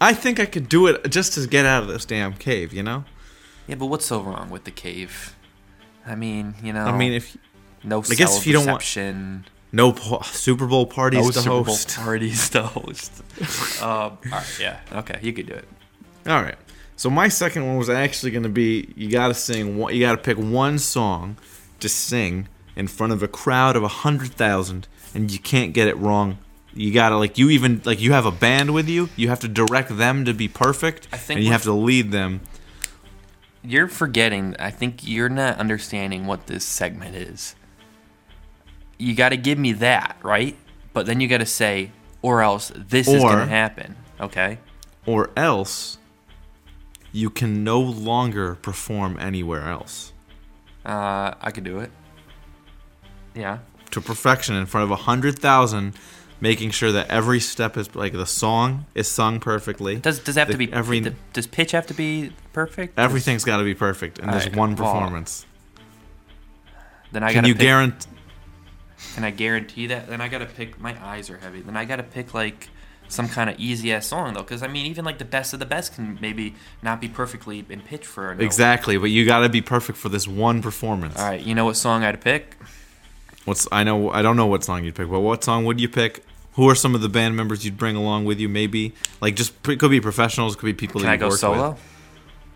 I 0.00 0.14
think 0.14 0.40
I 0.40 0.46
could 0.46 0.68
do 0.68 0.88
it 0.88 1.08
just 1.10 1.34
to 1.34 1.46
get 1.46 1.64
out 1.64 1.82
of 1.84 1.88
this 1.88 2.04
damn 2.04 2.34
cave. 2.34 2.72
You 2.72 2.82
know. 2.82 3.04
Yeah, 3.68 3.76
but 3.76 3.86
what's 3.86 4.06
so 4.06 4.20
wrong 4.20 4.50
with 4.50 4.64
the 4.64 4.70
cave? 4.72 5.36
I 6.04 6.16
mean, 6.16 6.54
you 6.62 6.72
know. 6.72 6.84
I 6.84 6.96
mean, 6.96 7.12
if 7.12 7.36
no. 7.84 8.00
I 8.02 8.14
guess 8.14 8.38
if 8.38 8.46
you 8.46 8.52
don't 8.52 8.66
want- 8.66 9.46
no 9.74 9.92
po- 9.92 10.20
Super 10.24 10.66
Bowl 10.66 10.84
parties 10.86 11.24
no 11.24 11.30
to 11.30 11.38
Super 11.38 11.48
Bowl 11.50 11.64
host. 11.64 11.96
parties 11.96 12.50
to 12.50 12.62
host. 12.64 13.22
um, 13.80 13.86
all 13.88 14.18
right, 14.32 14.58
yeah, 14.60 14.80
okay, 14.92 15.18
you 15.22 15.32
could 15.32 15.46
do 15.46 15.54
it. 15.54 15.66
All 16.26 16.42
right. 16.42 16.56
So 17.02 17.10
my 17.10 17.26
second 17.26 17.66
one 17.66 17.78
was 17.78 17.90
actually 17.90 18.30
going 18.30 18.44
to 18.44 18.48
be 18.48 18.94
you 18.94 19.10
got 19.10 19.26
to 19.26 19.34
sing 19.34 19.76
one, 19.76 19.92
you 19.92 19.98
got 19.98 20.12
to 20.12 20.18
pick 20.18 20.38
one 20.38 20.78
song 20.78 21.36
to 21.80 21.88
sing 21.88 22.46
in 22.76 22.86
front 22.86 23.12
of 23.12 23.24
a 23.24 23.26
crowd 23.26 23.74
of 23.74 23.82
a 23.82 23.86
100,000 23.86 24.86
and 25.12 25.28
you 25.28 25.40
can't 25.40 25.74
get 25.74 25.88
it 25.88 25.96
wrong. 25.96 26.38
You 26.72 26.92
got 26.94 27.08
to 27.08 27.16
like 27.16 27.38
you 27.38 27.50
even 27.50 27.82
like 27.84 28.00
you 28.00 28.12
have 28.12 28.24
a 28.24 28.30
band 28.30 28.72
with 28.72 28.88
you, 28.88 29.08
you 29.16 29.30
have 29.30 29.40
to 29.40 29.48
direct 29.48 29.96
them 29.96 30.24
to 30.26 30.32
be 30.32 30.46
perfect 30.46 31.08
I 31.12 31.16
think 31.16 31.38
and 31.38 31.44
you 31.44 31.50
have 31.50 31.64
to 31.64 31.72
lead 31.72 32.12
them. 32.12 32.40
You're 33.64 33.88
forgetting. 33.88 34.54
I 34.60 34.70
think 34.70 35.04
you're 35.04 35.28
not 35.28 35.58
understanding 35.58 36.26
what 36.26 36.46
this 36.46 36.64
segment 36.64 37.16
is. 37.16 37.56
You 38.96 39.16
got 39.16 39.30
to 39.30 39.36
give 39.36 39.58
me 39.58 39.72
that, 39.72 40.18
right? 40.22 40.56
But 40.92 41.06
then 41.06 41.18
you 41.18 41.26
got 41.26 41.38
to 41.38 41.46
say, 41.46 41.90
or 42.22 42.42
else 42.42 42.70
this 42.76 43.08
is 43.08 43.20
going 43.20 43.38
to 43.38 43.46
happen. 43.46 43.96
Okay. 44.20 44.60
Or 45.04 45.30
else 45.36 45.98
you 47.12 47.30
can 47.30 47.62
no 47.62 47.80
longer 47.80 48.54
perform 48.56 49.18
anywhere 49.20 49.68
else. 49.68 50.12
Uh, 50.84 51.34
I 51.40 51.50
could 51.50 51.64
do 51.64 51.78
it. 51.78 51.90
Yeah. 53.34 53.58
To 53.92 54.00
perfection 54.00 54.54
in 54.56 54.66
front 54.66 54.84
of 54.84 54.90
a 54.90 54.94
100,000 54.94 55.94
making 56.40 56.70
sure 56.70 56.90
that 56.90 57.08
every 57.08 57.38
step 57.38 57.76
is 57.76 57.94
like 57.94 58.12
the 58.12 58.26
song 58.26 58.86
is 58.94 59.08
sung 59.08 59.38
perfectly. 59.38 59.96
Does 59.96 60.18
does 60.18 60.36
it 60.36 60.40
have 60.40 60.50
to 60.50 60.56
be 60.56 60.72
every- 60.72 61.00
th- 61.00 61.14
Does 61.32 61.46
pitch 61.46 61.70
have 61.70 61.86
to 61.86 61.94
be 61.94 62.32
perfect? 62.52 62.98
Everything's 62.98 63.44
got 63.44 63.58
to 63.58 63.64
be 63.64 63.74
perfect 63.74 64.18
in 64.18 64.26
this 64.30 64.44
Alright, 64.44 64.56
one 64.56 64.74
well, 64.74 64.92
performance. 64.92 65.46
Then 67.12 67.22
I 67.22 67.32
Can 67.32 67.44
you 67.44 67.54
guarantee? 67.54 68.08
Can 69.14 69.24
I 69.24 69.30
guarantee 69.30 69.88
that? 69.88 70.08
Then 70.08 70.20
I 70.20 70.28
gotta 70.28 70.46
pick. 70.46 70.80
My 70.80 70.96
eyes 71.04 71.28
are 71.28 71.36
heavy. 71.36 71.60
Then 71.60 71.76
I 71.76 71.84
gotta 71.84 72.02
pick 72.02 72.34
like 72.34 72.68
some 73.08 73.28
kind 73.28 73.50
of 73.50 73.58
easy 73.58 73.92
ass 73.92 74.06
song 74.06 74.34
though, 74.34 74.40
because 74.40 74.62
I 74.62 74.68
mean, 74.68 74.86
even 74.86 75.04
like 75.04 75.18
the 75.18 75.24
best 75.24 75.52
of 75.52 75.60
the 75.60 75.66
best 75.66 75.94
can 75.94 76.18
maybe 76.20 76.54
not 76.82 77.00
be 77.00 77.08
perfectly 77.08 77.64
in 77.68 77.80
pitch 77.80 78.06
for 78.06 78.32
a. 78.32 78.38
Exactly, 78.38 78.96
but 78.96 79.10
you 79.10 79.26
got 79.26 79.40
to 79.40 79.48
be 79.48 79.60
perfect 79.60 79.98
for 79.98 80.08
this 80.08 80.26
one 80.26 80.62
performance. 80.62 81.18
All 81.18 81.26
right, 81.26 81.40
you 81.40 81.54
know 81.54 81.64
what 81.64 81.76
song 81.76 82.04
I'd 82.04 82.20
pick? 82.20 82.56
What's 83.44 83.66
I 83.72 83.84
know 83.84 84.10
I 84.10 84.22
don't 84.22 84.36
know 84.36 84.46
what 84.46 84.64
song 84.64 84.84
you'd 84.84 84.94
pick, 84.94 85.10
but 85.10 85.20
what 85.20 85.44
song 85.44 85.64
would 85.64 85.80
you 85.80 85.88
pick? 85.88 86.24
Who 86.54 86.68
are 86.68 86.74
some 86.74 86.94
of 86.94 87.00
the 87.00 87.08
band 87.08 87.34
members 87.36 87.64
you'd 87.64 87.78
bring 87.78 87.96
along 87.96 88.24
with 88.24 88.38
you? 88.38 88.48
Maybe 88.48 88.92
like 89.20 89.36
just 89.36 89.52
it 89.68 89.78
could 89.78 89.90
be 89.90 90.00
professionals, 90.00 90.54
could 90.56 90.66
be 90.66 90.74
people 90.74 91.00
Can 91.00 91.06
that 91.08 91.14
I 91.14 91.16
go 91.16 91.30
solo? 91.30 91.70
with. 91.70 91.80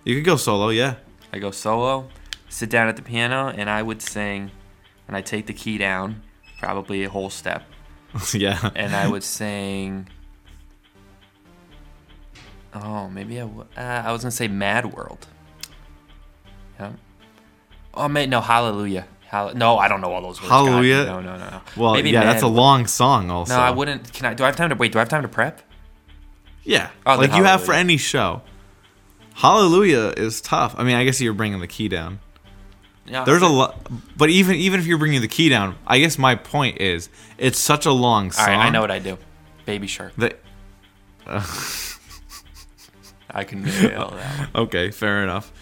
You 0.05 0.14
could 0.14 0.24
go 0.24 0.36
solo, 0.36 0.68
yeah. 0.68 0.97
I 1.32 1.38
go 1.38 1.51
solo, 1.51 2.09
sit 2.49 2.70
down 2.70 2.88
at 2.88 2.97
the 2.97 3.03
piano, 3.03 3.49
and 3.49 3.68
I 3.68 3.82
would 3.82 4.01
sing, 4.01 4.53
and 5.09 5.16
I 5.16 5.20
take 5.20 5.47
the 5.47 5.53
key 5.53 5.76
down, 5.78 6.22
probably 6.61 7.03
a 7.03 7.11
whole 7.11 7.28
step, 7.30 7.64
yeah. 8.32 8.70
and 8.76 8.94
I 8.94 9.09
would 9.09 9.24
sing. 9.24 10.09
Oh, 12.85 13.09
maybe 13.09 13.39
I 13.39 13.43
w- 13.45 13.66
uh, 13.77 13.81
I 13.81 14.12
was 14.12 14.22
gonna 14.22 14.31
say 14.31 14.49
Mad 14.49 14.93
World. 14.93 15.27
Yeah. 16.79 16.93
Oh, 17.95 18.09
man, 18.09 18.29
no, 18.31 18.41
Hallelujah. 18.41 19.07
Hall- 19.31 19.55
no, 19.55 19.79
I 19.79 19.89
don't 19.89 20.01
know 20.01 20.12
all 20.12 20.20
those 20.22 20.41
words. 20.41 20.51
God, 20.51 20.66
Hallelujah? 20.66 21.05
No, 21.07 21.20
no, 21.20 21.37
no, 21.37 21.49
no. 21.51 21.61
Well, 21.77 21.95
Maybe 21.95 22.11
yeah, 22.11 22.24
that's 22.24 22.43
a 22.43 22.47
Mad- 22.47 22.55
long 22.55 22.87
song. 22.87 23.31
Also, 23.31 23.55
No, 23.57 23.61
I 23.61 23.70
wouldn't. 23.70 24.12
Can 24.12 24.27
I? 24.27 24.35
Do 24.35 24.45
I 24.45 24.47
have 24.47 24.57
time 24.57 24.68
to 24.70 24.74
wait? 24.77 24.93
Do 24.93 24.99
I 24.99 25.03
have 25.03 25.09
time 25.09 25.22
to 25.22 25.29
prep? 25.29 25.62
Yeah, 26.64 26.91
Oh, 27.07 27.16
like 27.16 27.35
you 27.35 27.45
have 27.45 27.64
for 27.64 27.72
any 27.72 27.97
show. 27.97 28.43
Hallelujah 29.35 30.12
is 30.16 30.41
tough. 30.41 30.74
I 30.79 30.83
mean, 30.85 30.97
I 30.97 31.05
guess 31.05 31.20
you're 31.20 31.33
bringing 31.33 31.61
the 31.61 31.66
key 31.68 31.89
down. 31.89 32.18
Yeah. 33.07 33.22
There's 33.24 33.43
a 33.43 33.49
lot, 33.49 33.87
but 34.16 34.31
even 34.31 34.57
even 34.57 34.81
if 34.81 34.87
you're 34.87 34.99
bringing 34.99 35.20
the 35.20 35.29
key 35.29 35.49
down, 35.49 35.77
I 35.87 35.99
guess 36.01 36.18
my 36.18 36.35
point 36.35 36.81
is 36.81 37.09
it's 37.39 37.59
such 37.61 37.87
a 37.87 37.93
long 37.93 38.33
song. 38.33 38.47
right, 38.49 38.57
I 38.66 38.70
know 38.70 38.81
what 38.81 38.91
I 38.91 38.99
do. 38.99 39.16
Baby 39.64 39.87
Shark. 39.87 40.12
that 40.16 40.41
I 43.37 43.45
can 43.45 43.62
nail 43.82 44.11
that 44.16 44.53
one. 44.55 44.64
okay, 44.64 44.91
fair 44.91 45.22
enough. 45.22 45.53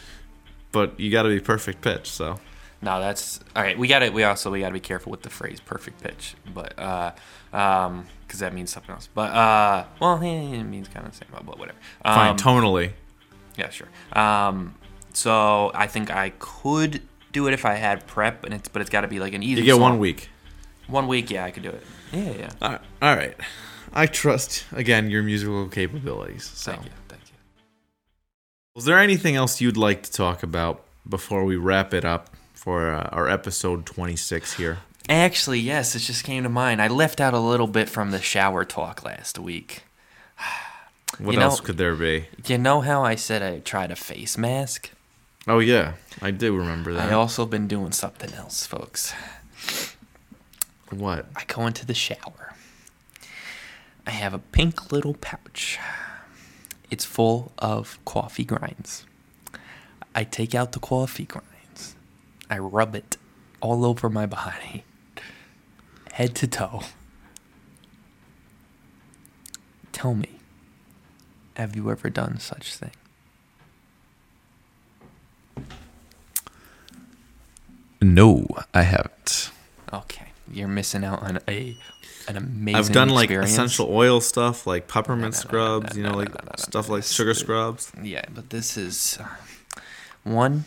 But 0.72 0.98
you 0.98 1.10
got 1.10 1.22
to 1.24 1.28
be 1.28 1.40
perfect 1.40 1.82
pitch. 1.82 2.08
So 2.08 2.38
No, 2.80 3.00
that's 3.00 3.40
all 3.54 3.62
right. 3.62 3.78
We 3.78 3.88
got 3.88 3.98
to 4.00 4.10
We 4.10 4.24
also 4.24 4.50
we 4.50 4.60
got 4.60 4.68
to 4.68 4.72
be 4.72 4.80
careful 4.80 5.10
with 5.10 5.22
the 5.22 5.30
phrase 5.30 5.60
"perfect 5.60 6.02
pitch," 6.02 6.34
but 6.52 6.78
uh, 6.78 7.12
um, 7.52 8.06
because 8.26 8.40
that 8.40 8.54
means 8.54 8.70
something 8.70 8.92
else. 8.94 9.08
But 9.12 9.30
uh, 9.32 9.84
well, 10.00 10.16
it 10.22 10.62
means 10.64 10.88
kind 10.88 11.06
of 11.06 11.12
the 11.12 11.18
same. 11.18 11.28
But 11.32 11.58
whatever. 11.58 11.78
Um, 12.04 12.14
fine, 12.14 12.36
tonally. 12.36 12.92
Yeah, 13.56 13.70
sure. 13.70 13.88
Um, 14.12 14.74
so 15.12 15.70
I 15.74 15.86
think 15.86 16.10
I 16.10 16.30
could 16.38 17.02
do 17.32 17.46
it 17.48 17.54
if 17.54 17.64
I 17.64 17.74
had 17.74 18.06
prep, 18.06 18.44
and 18.44 18.54
it's 18.54 18.68
but 18.68 18.82
it's 18.82 18.90
got 18.90 19.02
to 19.02 19.08
be 19.08 19.20
like 19.20 19.34
an 19.34 19.42
easy. 19.42 19.60
You 19.60 19.66
get 19.66 19.72
song. 19.72 19.80
one 19.82 19.98
week. 19.98 20.28
One 20.86 21.06
week, 21.08 21.30
yeah, 21.30 21.44
I 21.44 21.50
could 21.50 21.62
do 21.62 21.70
it. 21.70 21.82
Yeah, 22.12 22.30
yeah. 22.32 22.50
All 22.60 22.70
right. 22.70 22.80
All 23.00 23.16
right. 23.16 23.36
I 23.92 24.06
trust 24.06 24.64
again 24.72 25.08
your 25.08 25.22
musical 25.22 25.68
capabilities. 25.68 26.44
So, 26.44 26.72
thank 26.72 26.84
you. 26.86 26.90
Was 28.74 28.84
there 28.84 28.98
anything 28.98 29.36
else 29.36 29.60
you'd 29.60 29.76
like 29.76 30.02
to 30.02 30.10
talk 30.12 30.42
about 30.42 30.82
before 31.08 31.44
we 31.44 31.56
wrap 31.56 31.94
it 31.94 32.04
up 32.04 32.30
for 32.54 32.92
uh, 32.92 33.08
our 33.12 33.28
episode 33.28 33.86
26 33.86 34.54
here? 34.54 34.78
Actually, 35.08 35.60
yes, 35.60 35.94
it 35.94 36.00
just 36.00 36.24
came 36.24 36.42
to 36.42 36.48
mind. 36.48 36.80
I 36.80 36.88
left 36.88 37.20
out 37.20 37.34
a 37.34 37.38
little 37.38 37.66
bit 37.66 37.88
from 37.88 38.10
the 38.10 38.20
shower 38.20 38.64
talk 38.64 39.04
last 39.04 39.38
week. 39.38 39.82
What 41.18 41.34
You 41.34 41.38
know- 41.38 41.44
else 41.46 41.60
could 41.60 41.76
there 41.76 41.94
be? 41.94 42.26
You 42.46 42.58
know 42.58 42.80
how 42.80 43.04
I 43.04 43.14
said 43.14 43.40
I 43.40 43.60
tried 43.60 43.92
a 43.92 43.96
face 43.96 44.36
mask? 44.36 44.90
Oh 45.46 45.60
yeah, 45.60 45.92
I 46.20 46.32
do 46.32 46.56
remember 46.56 46.92
that. 46.94 47.08
I 47.08 47.12
also 47.14 47.46
been 47.46 47.68
doing 47.68 47.92
something 47.92 48.32
else, 48.34 48.66
folks. 48.66 49.14
what? 50.90 51.26
I 51.36 51.44
go 51.46 51.68
into 51.68 51.86
the 51.86 51.94
shower. 51.94 52.54
I 54.04 54.10
have 54.10 54.34
a 54.34 54.40
pink 54.40 54.90
little 54.90 55.14
pouch. 55.14 55.78
It's 56.94 57.04
full 57.04 57.50
of 57.58 57.98
coffee 58.04 58.44
grinds. 58.44 59.04
I 60.14 60.22
take 60.22 60.54
out 60.54 60.70
the 60.70 60.78
coffee 60.78 61.24
grinds. 61.24 61.96
I 62.48 62.58
rub 62.58 62.94
it 62.94 63.16
all 63.60 63.84
over 63.84 64.08
my 64.08 64.26
body, 64.26 64.84
head 66.12 66.36
to 66.36 66.46
toe. 66.46 66.82
Tell 69.90 70.14
me, 70.14 70.38
have 71.56 71.74
you 71.74 71.90
ever 71.90 72.10
done 72.10 72.38
such 72.38 72.76
thing? 72.76 72.92
No, 78.00 78.46
I 78.72 78.82
haven't. 78.82 79.50
Okay, 79.92 80.28
you're 80.48 80.68
missing 80.68 81.02
out 81.02 81.24
on 81.24 81.40
a 81.48 81.76
an 82.28 82.36
amazing. 82.36 82.76
I've 82.76 82.92
done 82.92 83.08
like 83.08 83.24
experience. 83.24 83.52
essential 83.52 83.88
oil 83.90 84.20
stuff, 84.20 84.66
like 84.66 84.88
peppermint 84.88 85.34
scrubs. 85.34 85.96
you 85.96 86.02
know, 86.02 86.12
no, 86.12 86.18
like 86.18 86.30
stuff 86.58 86.88
like 86.88 87.04
sugar 87.04 87.34
scrubs. 87.34 87.92
Yeah, 88.02 88.24
but 88.34 88.50
this 88.50 88.76
is 88.76 89.18
uh, 89.20 89.80
one. 90.22 90.64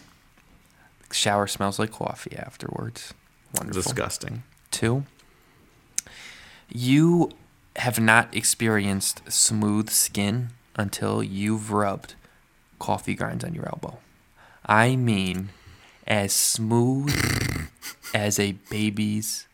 Shower 1.12 1.48
smells 1.48 1.80
like 1.80 1.92
coffee 1.92 2.36
afterwards. 2.36 3.14
Wonderful. 3.56 3.82
Disgusting. 3.82 4.44
Two. 4.72 5.06
You 6.70 7.32
have 7.78 8.00
not 8.00 8.36
experienced 8.36 9.32
smooth 9.32 9.90
skin 9.90 10.50
until 10.76 11.24
you've 11.24 11.72
rubbed 11.72 12.16
coffee 12.80 13.16
grinds 13.16 13.44
on 13.44 13.54
your 13.54 13.68
elbow. 13.68 14.00
I 14.66 14.96
mean, 14.98 15.50
as 16.06 16.34
smooth 16.34 17.16
as 18.14 18.38
a 18.38 18.54
baby's 18.70 19.48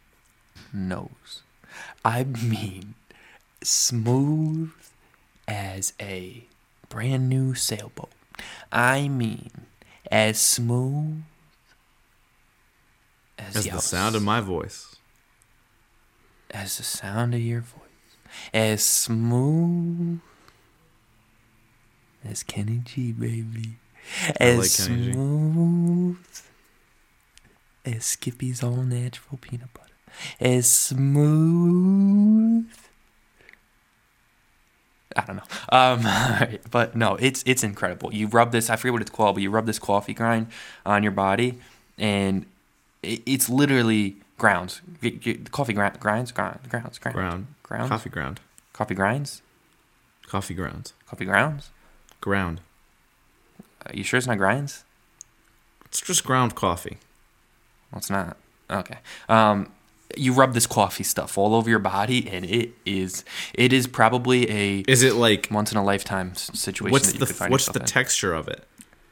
nose. 0.73 1.42
I 2.05 2.23
mean, 2.23 2.95
smooth 3.63 4.71
as 5.47 5.93
a 6.01 6.43
brand 6.89 7.29
new 7.29 7.53
sailboat. 7.53 8.11
I 8.71 9.07
mean, 9.07 9.51
as 10.11 10.39
smooth 10.39 11.23
as, 13.39 13.55
As 13.55 13.65
the 13.65 13.79
sound 13.79 14.15
of 14.15 14.23
my 14.23 14.41
voice. 14.41 14.95
as 16.51 16.77
the 16.77 16.83
sound 16.83 17.33
of 17.33 17.41
your 17.41 17.61
voice, 17.61 17.79
as 18.53 18.83
smooth 18.83 20.19
as 22.23 22.43
Kenny 22.43 22.81
G, 22.83 23.11
baby, 23.11 23.77
as 24.39 24.57
like 24.59 24.67
smooth 24.67 26.17
as 27.85 28.05
Skippy's 28.05 28.63
all 28.63 28.83
natural 28.83 29.37
peanut 29.41 29.73
butter, 29.73 29.82
as 30.39 30.69
smooth. 30.71 32.67
I 35.15 35.25
don't 35.25 35.35
know, 35.35 35.43
um, 35.69 36.57
but 36.71 36.95
no, 36.95 37.15
it's 37.17 37.43
it's 37.45 37.63
incredible. 37.63 38.11
You 38.13 38.27
rub 38.27 38.51
this, 38.51 38.69
I 38.71 38.75
forget 38.77 38.93
what 38.93 39.01
it's 39.03 39.11
called, 39.11 39.35
but 39.35 39.43
you 39.43 39.51
rub 39.51 39.67
this 39.67 39.77
coffee 39.77 40.13
grind 40.13 40.47
on 40.85 41.03
your 41.03 41.11
body, 41.11 41.59
and 41.99 42.45
it, 43.03 43.21
it's 43.27 43.47
literally 43.47 44.15
grounds. 44.39 44.81
Coffee 45.51 45.73
grind, 45.73 45.99
grinds, 45.99 46.31
grind, 46.31 46.59
grounds, 46.67 46.97
ground, 46.97 47.15
Ground. 47.15 47.47
grounds, 47.61 47.89
Coffee 47.89 48.09
ground. 48.09 48.39
coffee 48.73 48.95
grinds, 48.95 49.41
Coffee 50.25 50.55
grounds. 50.55 50.93
coffee 51.07 51.25
grounds. 51.25 51.69
Ground. 52.19 52.61
Are 53.85 53.93
you 53.93 54.03
sure 54.03 54.17
it's 54.17 54.25
not 54.25 54.37
grinds? 54.39 54.83
It's 55.85 56.01
just 56.01 56.23
ground 56.23 56.55
coffee. 56.55 56.97
Well, 57.91 57.99
it's 57.99 58.09
not. 58.09 58.37
Okay. 58.67 58.97
Um, 59.29 59.71
you 60.17 60.33
rub 60.33 60.53
this 60.53 60.67
coffee 60.67 61.03
stuff 61.03 61.37
all 61.37 61.55
over 61.55 61.69
your 61.69 61.79
body, 61.79 62.27
and 62.29 62.45
it 62.45 62.71
is 62.85 63.23
it 63.53 63.73
is 63.73 63.87
probably 63.87 64.49
a 64.49 64.79
Is 64.87 65.03
it 65.03 65.15
like 65.15 65.47
once 65.51 65.71
in 65.71 65.77
a 65.77 65.83
lifetime 65.83 66.35
situation. 66.35 66.91
what's 66.91 67.11
that 67.13 67.19
you 67.19 67.25
the 67.25 67.47
what's 67.49 67.67
the 67.67 67.79
in. 67.79 67.85
texture 67.85 68.33
of 68.33 68.47
it? 68.47 68.63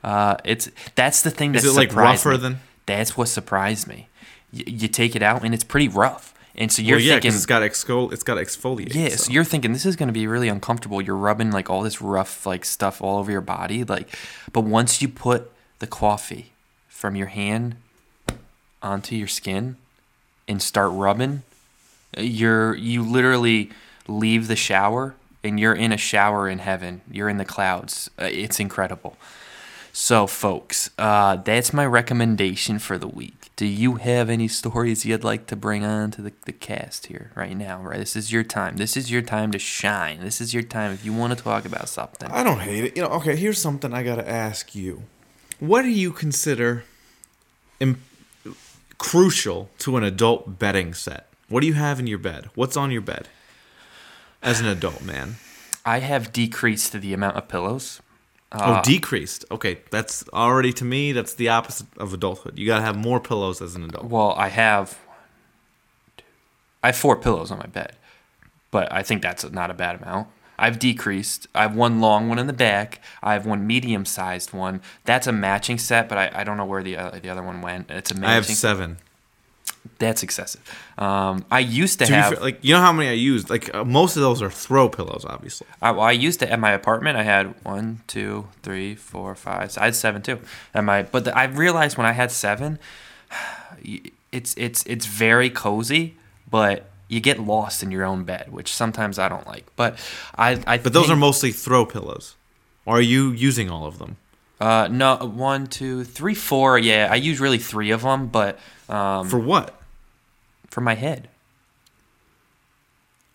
Uh, 0.04 0.36
it's 0.44 0.70
that's 0.96 1.22
the 1.22 1.32
thing 1.32 1.52
that 1.54 1.60
Is 1.60 1.66
it 1.66 1.78
like 1.78 1.96
rougher 1.96 2.32
me. 2.32 2.38
than? 2.38 2.60
That's 2.86 3.16
what 3.16 3.28
surprised 3.28 3.88
me. 3.88 4.08
Y- 4.54 4.64
you 4.68 4.88
take 4.88 5.16
it 5.16 5.22
out, 5.22 5.44
and 5.44 5.54
it's 5.54 5.64
pretty 5.64 5.88
rough, 5.88 6.34
and 6.56 6.72
so 6.72 6.82
you're 6.82 6.98
well, 6.98 7.06
yeah, 7.06 7.14
thinking, 7.14 7.34
it's 7.34 7.46
got 7.46 7.62
exfol 7.62 8.12
it's 8.12 8.24
got 8.24 8.38
exfoliate. 8.38 8.94
Yeah, 8.94 9.10
so. 9.10 9.16
so 9.18 9.32
you're 9.32 9.44
thinking 9.44 9.74
this 9.74 9.86
is 9.86 9.96
going 9.96 10.08
to 10.08 10.14
be 10.14 10.28
really 10.28 10.48
uncomfortable. 10.50 11.02
You're 11.02 11.16
rubbing 11.16 11.52
like 11.52 11.70
all 11.70 11.84
this 11.84 12.02
rough 12.02 12.46
like 12.46 12.66
stuff 12.66 13.02
all 13.02 13.18
over 13.20 13.32
your 13.32 13.42
body, 13.42 13.84
like. 13.84 14.10
But 14.52 14.62
once 14.62 15.02
you 15.02 15.08
put 15.08 15.52
the 15.80 15.88
coffee 15.88 16.52
from 16.90 17.16
your 17.16 17.28
hand 17.28 17.76
onto 18.82 19.16
your 19.16 19.28
skin 19.28 19.78
and 20.48 20.62
start 20.62 20.92
rubbing, 20.92 21.44
you're 22.18 22.76
you 22.76 23.04
literally 23.04 23.70
leave 24.08 24.48
the 24.48 24.56
shower 24.56 25.16
and 25.44 25.60
you're 25.60 25.74
in 25.74 25.92
a 25.92 25.98
shower 25.98 26.48
in 26.48 26.60
heaven. 26.60 27.02
You're 27.10 27.30
in 27.30 27.38
the 27.38 27.46
clouds. 27.46 28.10
Uh, 28.20 28.30
it's 28.32 28.60
incredible. 28.60 29.18
So, 29.94 30.26
folks, 30.26 30.90
uh, 30.98 31.36
that's 31.38 31.74
my 31.74 31.86
recommendation 31.86 32.80
for 32.80 32.98
the 32.98 33.08
week. 33.08 33.50
Do 33.58 33.66
you 33.66 33.96
have 33.96 34.30
any 34.30 34.48
stories 34.48 35.06
you'd 35.06 35.24
like 35.24 35.48
to 35.48 35.56
bring 35.56 35.84
on 35.84 36.12
to 36.12 36.22
the, 36.22 36.34
the 36.46 36.54
cast 36.54 37.08
here 37.08 37.32
right 37.36 37.56
now? 37.58 37.82
Right, 37.82 38.00
this 38.00 38.16
is 38.16 38.32
your 38.32 38.44
time. 38.44 38.78
This 38.78 38.96
is 38.96 39.12
your 39.12 39.22
time 39.22 39.52
to 39.52 39.60
shine. 39.60 40.22
This 40.22 40.40
is 40.40 40.54
your 40.54 40.64
time 40.64 40.94
if 40.94 41.04
you 41.04 41.12
want 41.14 41.38
to 41.38 41.44
talk 41.44 41.66
about 41.66 41.90
something. 41.90 42.32
I 42.32 42.44
don't 42.44 42.60
hate 42.60 42.86
it. 42.86 42.96
You 42.96 43.04
know, 43.04 43.10
okay, 43.10 43.36
here's 43.36 43.58
something 43.58 43.94
I 43.94 44.04
got 44.04 44.16
to 44.16 44.28
ask 44.28 44.74
you. 44.74 45.04
What 45.60 45.82
do 45.82 45.90
you 45.90 46.12
consider 46.12 46.86
Im- 47.82 48.02
crucial 49.02 49.72
to 49.80 49.98
an 49.98 50.04
adult 50.04 50.60
bedding 50.60 50.94
set? 50.94 51.28
What 51.50 51.62
do 51.62 51.68
you 51.68 51.74
have 51.74 52.00
in 52.00 52.06
your 52.06 52.20
bed? 52.20 52.52
What's 52.54 52.78
on 52.78 52.92
your 52.92 53.02
bed? 53.02 53.28
As 54.44 54.60
an 54.60 54.68
adult 54.68 55.02
man. 55.02 55.38
I 55.84 56.00
have 56.00 56.32
decreased 56.32 56.94
the 56.94 57.12
amount 57.12 57.36
of 57.36 57.48
pillows. 57.48 58.00
oh, 58.52 58.60
uh, 58.60 58.82
decreased. 58.84 59.44
Okay, 59.50 59.80
that's 59.90 60.24
already 60.30 60.72
to 60.74 60.86
me 60.86 61.14
that's 61.14 61.34
the 61.34 61.50
opposite 61.50 61.88
of 61.98 62.14
adulthood. 62.14 62.60
You 62.60 62.68
got 62.68 62.78
to 62.78 62.84
have 62.84 62.96
more 62.96 63.20
pillows 63.20 63.60
as 63.60 63.74
an 63.74 63.86
adult. 63.86 64.06
Well, 64.06 64.34
I 64.38 64.50
have. 64.50 65.00
I 66.84 66.88
have 66.90 66.96
four 66.96 67.16
pillows 67.16 67.50
on 67.50 67.58
my 67.58 67.66
bed, 67.66 67.96
but 68.70 68.92
I 68.94 69.02
think 69.02 69.24
that's 69.24 69.50
not 69.52 69.72
a 69.72 69.74
bad 69.74 70.00
amount. 70.00 70.28
I've 70.62 70.78
decreased. 70.80 71.48
I 71.56 71.64
have 71.64 71.76
one 71.76 72.00
long 72.00 72.30
one 72.30 72.38
in 72.40 72.46
the 72.48 72.54
back. 72.54 73.02
I 73.24 73.34
have 73.34 73.46
one 73.46 73.66
medium 73.66 74.06
sized 74.06 74.54
one. 74.54 74.82
That's 75.06 75.26
a 75.26 75.32
matching 75.32 75.78
set, 75.80 76.08
but 76.08 76.18
I, 76.18 76.32
I 76.34 76.44
don't 76.44 76.56
know 76.56 76.66
where 76.66 76.84
the 76.84 76.96
uh, 76.98 77.20
the 77.20 77.30
other 77.30 77.42
one 77.44 77.62
went. 77.62 77.90
It's 77.90 78.12
a 78.12 78.14
matching. 78.14 78.30
I 78.30 78.34
have 78.36 78.46
7. 78.46 78.98
That's 79.98 80.22
excessive. 80.22 80.62
Um, 81.00 81.44
I 81.50 81.60
used 81.60 81.98
to 82.00 82.06
To 82.06 82.14
have. 82.14 82.34
fair, 82.34 82.40
like 82.40 82.60
you 82.64 82.74
know 82.76 82.82
how 82.82 82.92
many 82.94 83.10
I 83.10 83.14
used? 83.14 83.50
Like 83.50 83.74
uh, 83.74 83.84
most 83.84 84.16
of 84.16 84.22
those 84.22 84.40
are 84.44 84.50
throw 84.52 84.88
pillows 84.88 85.26
obviously. 85.28 85.66
I, 85.82 85.90
well, 85.92 86.02
I 86.02 86.12
used 86.12 86.40
to 86.42 86.52
at 86.52 86.60
my 86.60 86.72
apartment. 86.72 87.18
I 87.18 87.24
had 87.24 87.56
one, 87.64 88.02
two, 88.06 88.48
three, 88.62 88.94
four, 88.94 89.34
five. 89.34 89.76
I 89.80 89.86
had 89.86 89.96
seven 89.96 90.22
too. 90.22 90.40
At 90.76 90.84
my, 90.84 91.02
but 91.04 91.26
the, 91.26 91.36
I 91.36 91.46
realized 91.46 91.98
when 91.98 92.06
I 92.06 92.12
had 92.12 92.32
seven, 92.32 92.78
it's 94.32 94.54
it's 94.58 94.84
it's 94.86 95.06
very 95.08 95.50
cozy, 95.50 96.16
but 96.50 96.88
you 97.12 97.20
get 97.20 97.38
lost 97.40 97.84
in 97.84 97.92
your 97.92 98.06
own 98.06 98.24
bed, 98.24 98.46
which 98.52 98.74
sometimes 98.74 99.20
I 99.20 99.28
don't 99.30 99.46
like. 99.46 99.66
But 99.76 100.00
I, 100.36 100.52
I 100.66 100.78
But 100.78 100.94
those 100.94 101.04
think- 101.08 101.14
are 101.14 101.20
mostly 101.30 101.52
throw 101.52 101.86
pillows. 101.86 102.36
Or 102.86 102.98
are 102.98 103.02
you 103.16 103.32
using 103.32 103.70
all 103.70 103.86
of 103.86 104.00
them? 104.00 104.16
uh 104.60 104.88
no 104.92 105.16
one, 105.18 105.66
two, 105.68 106.04
three, 106.04 106.36
four. 106.36 106.78
Yeah, 106.78 107.08
I 107.12 107.16
use 107.16 107.40
really 107.40 107.58
three 107.58 107.92
of 107.92 108.02
them, 108.04 108.28
but 108.28 108.58
um, 108.90 109.28
For 109.30 109.40
what? 109.40 109.80
for 110.70 110.82
my 110.82 110.96
head. 110.96 111.28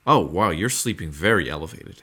Oh, 0.06 0.20
wow, 0.20 0.50
you're 0.50 0.70
sleeping 0.70 1.10
very 1.10 1.50
elevated. 1.50 2.02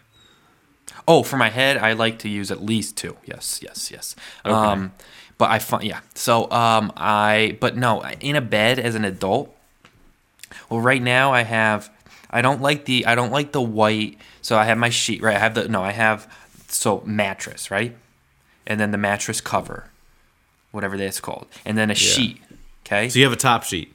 Oh, 1.07 1.23
for 1.23 1.37
my 1.37 1.49
head, 1.49 1.77
I 1.77 1.93
like 1.93 2.19
to 2.19 2.29
use 2.29 2.51
at 2.51 2.61
least 2.63 2.97
two. 2.97 3.15
Yes, 3.25 3.59
yes, 3.63 3.89
yes. 3.91 4.15
Um, 4.45 4.91
but 5.37 5.49
I 5.49 5.59
find 5.59 5.83
yeah. 5.83 6.01
So 6.13 6.49
um, 6.51 6.91
I 6.97 7.57
but 7.59 7.75
no, 7.77 8.03
in 8.19 8.35
a 8.35 8.41
bed 8.41 8.77
as 8.79 8.93
an 8.95 9.05
adult. 9.05 9.55
Well, 10.69 10.79
right 10.81 11.01
now 11.01 11.31
I 11.33 11.43
have. 11.43 11.89
I 12.29 12.41
don't 12.41 12.61
like 12.61 12.85
the. 12.85 13.05
I 13.05 13.15
don't 13.15 13.31
like 13.31 13.51
the 13.51 13.61
white. 13.61 14.17
So 14.41 14.57
I 14.57 14.65
have 14.65 14.77
my 14.77 14.89
sheet. 14.89 15.21
Right. 15.21 15.35
I 15.35 15.39
have 15.39 15.55
the. 15.55 15.67
No, 15.67 15.81
I 15.81 15.91
have. 15.91 16.31
So 16.67 17.01
mattress. 17.05 17.69
Right. 17.69 17.95
And 18.65 18.79
then 18.79 18.91
the 18.91 18.97
mattress 18.97 19.41
cover, 19.41 19.89
whatever 20.71 20.97
that's 20.97 21.19
called, 21.19 21.47
and 21.65 21.77
then 21.77 21.91
a 21.91 21.95
sheet. 21.95 22.41
Okay. 22.85 23.09
So 23.09 23.19
you 23.19 23.25
have 23.25 23.33
a 23.33 23.37
top 23.37 23.63
sheet. 23.63 23.93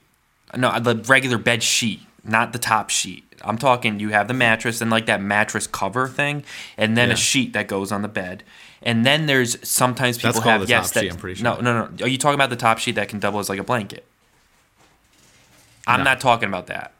No, 0.57 0.79
the 0.79 0.97
regular 0.97 1.39
bed 1.39 1.63
sheet, 1.63 2.01
not 2.25 2.53
the 2.53 2.59
top 2.59 2.91
sheet. 2.91 3.25
I'm 3.43 3.59
talking 3.59 4.01
you 4.01 4.11
have 4.11 4.29
the 4.29 4.35
mattress 4.35 4.81
and 4.81 4.91
like 4.91 5.07
that 5.07 5.21
mattress 5.23 5.67
cover 5.67 6.09
thing, 6.09 6.45
and 6.77 6.97
then 6.97 7.09
Yeah. 7.09 7.15
a 7.15 7.17
sheet 7.17 7.53
that 7.53 7.69
goes 7.69 7.93
on 7.93 8.03
the 8.03 8.09
bed. 8.09 8.43
And 8.83 9.05
then 9.05 9.27
there's 9.27 9.57
sometimes 9.67 10.19
people 10.19 10.33
That's 10.35 10.45
have 10.45 10.69
yes, 10.69 10.91
top 10.91 11.03
sheet, 11.03 11.13
I'm 11.13 11.19
pretty 11.19 11.41
sure. 11.41 11.45
No, 11.45 11.61
no, 11.61 11.87
no. 11.87 12.05
Are 12.05 12.09
you 12.09 12.19
talking 12.19 12.35
about 12.37 12.51
the 12.51 12.57
top 12.57 12.79
sheet 12.79 12.95
that 12.95 13.09
can 13.09 13.19
double 13.19 13.39
as 13.41 13.49
like 13.49 13.59
a 13.59 13.65
blanket? 13.65 14.07
I'm 15.89 16.01
No. 16.01 16.05
not 16.05 16.21
talking 16.21 16.49
about 16.49 16.67
that. 16.69 16.93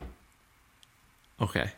Okay. 1.41 1.71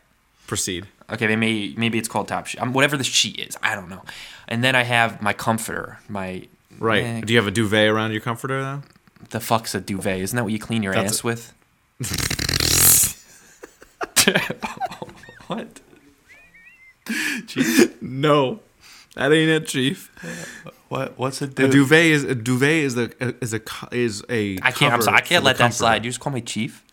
Proceed. 0.46 0.86
Okay, 1.10 1.26
maybe 1.36 1.74
maybe 1.76 1.98
it's 1.98 2.08
called 2.08 2.28
top 2.28 2.46
sheet. 2.46 2.60
Um, 2.62 2.72
whatever 2.72 2.96
the 2.96 3.04
sheet 3.04 3.38
is, 3.40 3.56
I 3.62 3.74
don't 3.74 3.88
know. 3.88 4.02
And 4.48 4.62
then 4.64 4.74
I 4.76 4.84
have 4.84 5.20
my 5.20 5.32
comforter. 5.32 5.98
My 6.08 6.46
Right. 6.78 7.04
eh, 7.04 7.20
Do 7.22 7.32
you 7.32 7.38
have 7.38 7.46
a 7.48 7.50
duvet 7.50 7.88
around 7.88 8.12
your 8.12 8.20
comforter 8.22 8.62
though? 8.62 8.82
the 9.30 9.40
fuck's 9.40 9.74
a 9.74 9.80
duvet? 9.80 10.18
Isn't 10.20 10.36
that 10.36 10.42
what 10.44 10.52
you 10.52 10.58
clean 10.58 10.82
your 10.82 10.94
That's 10.94 11.18
ass 11.18 11.24
with? 11.24 11.52
what? 15.48 15.80
No. 18.00 18.60
That 19.16 19.32
ain't 19.32 19.50
it, 19.50 19.66
chief. 19.66 20.10
What? 20.88 21.18
What's 21.18 21.42
a 21.42 21.48
duvet? 21.48 21.70
A 21.70 21.72
duvet? 21.72 21.72
duvet 21.72 22.06
is 22.06 22.24
a 22.24 22.34
duvet 22.34 22.70
is 22.84 22.96
a 22.96 23.10
is 23.42 23.52
a 23.54 23.60
is 23.92 24.22
a 24.30 24.58
I 24.62 24.70
can't. 24.70 24.94
I'm 24.94 25.02
sorry. 25.02 25.16
I 25.18 25.20
can't 25.20 25.44
let 25.44 25.56
that 25.58 25.64
comforter. 25.64 25.76
slide. 25.78 26.04
You 26.04 26.10
just 26.10 26.20
call 26.20 26.32
me 26.32 26.40
chief. 26.40 26.84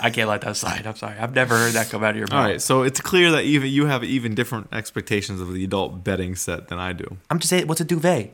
I 0.00 0.10
can't 0.10 0.28
let 0.28 0.40
that 0.42 0.56
slide. 0.56 0.86
I'm 0.86 0.96
sorry. 0.96 1.18
I've 1.18 1.34
never 1.34 1.56
heard 1.56 1.72
that 1.74 1.90
come 1.90 2.02
out 2.02 2.10
of 2.10 2.16
your 2.16 2.26
mouth. 2.28 2.32
All 2.38 2.44
right, 2.44 2.60
so 2.60 2.82
it's 2.82 3.00
clear 3.00 3.30
that 3.32 3.44
even 3.44 3.70
you 3.70 3.86
have 3.86 4.02
even 4.02 4.34
different 4.34 4.68
expectations 4.72 5.40
of 5.40 5.52
the 5.52 5.62
adult 5.64 6.02
bedding 6.04 6.34
set 6.36 6.68
than 6.68 6.78
I 6.78 6.92
do. 6.92 7.16
I'm 7.30 7.38
just 7.38 7.50
saying. 7.50 7.66
What's 7.66 7.80
a 7.80 7.84
duvet? 7.84 8.32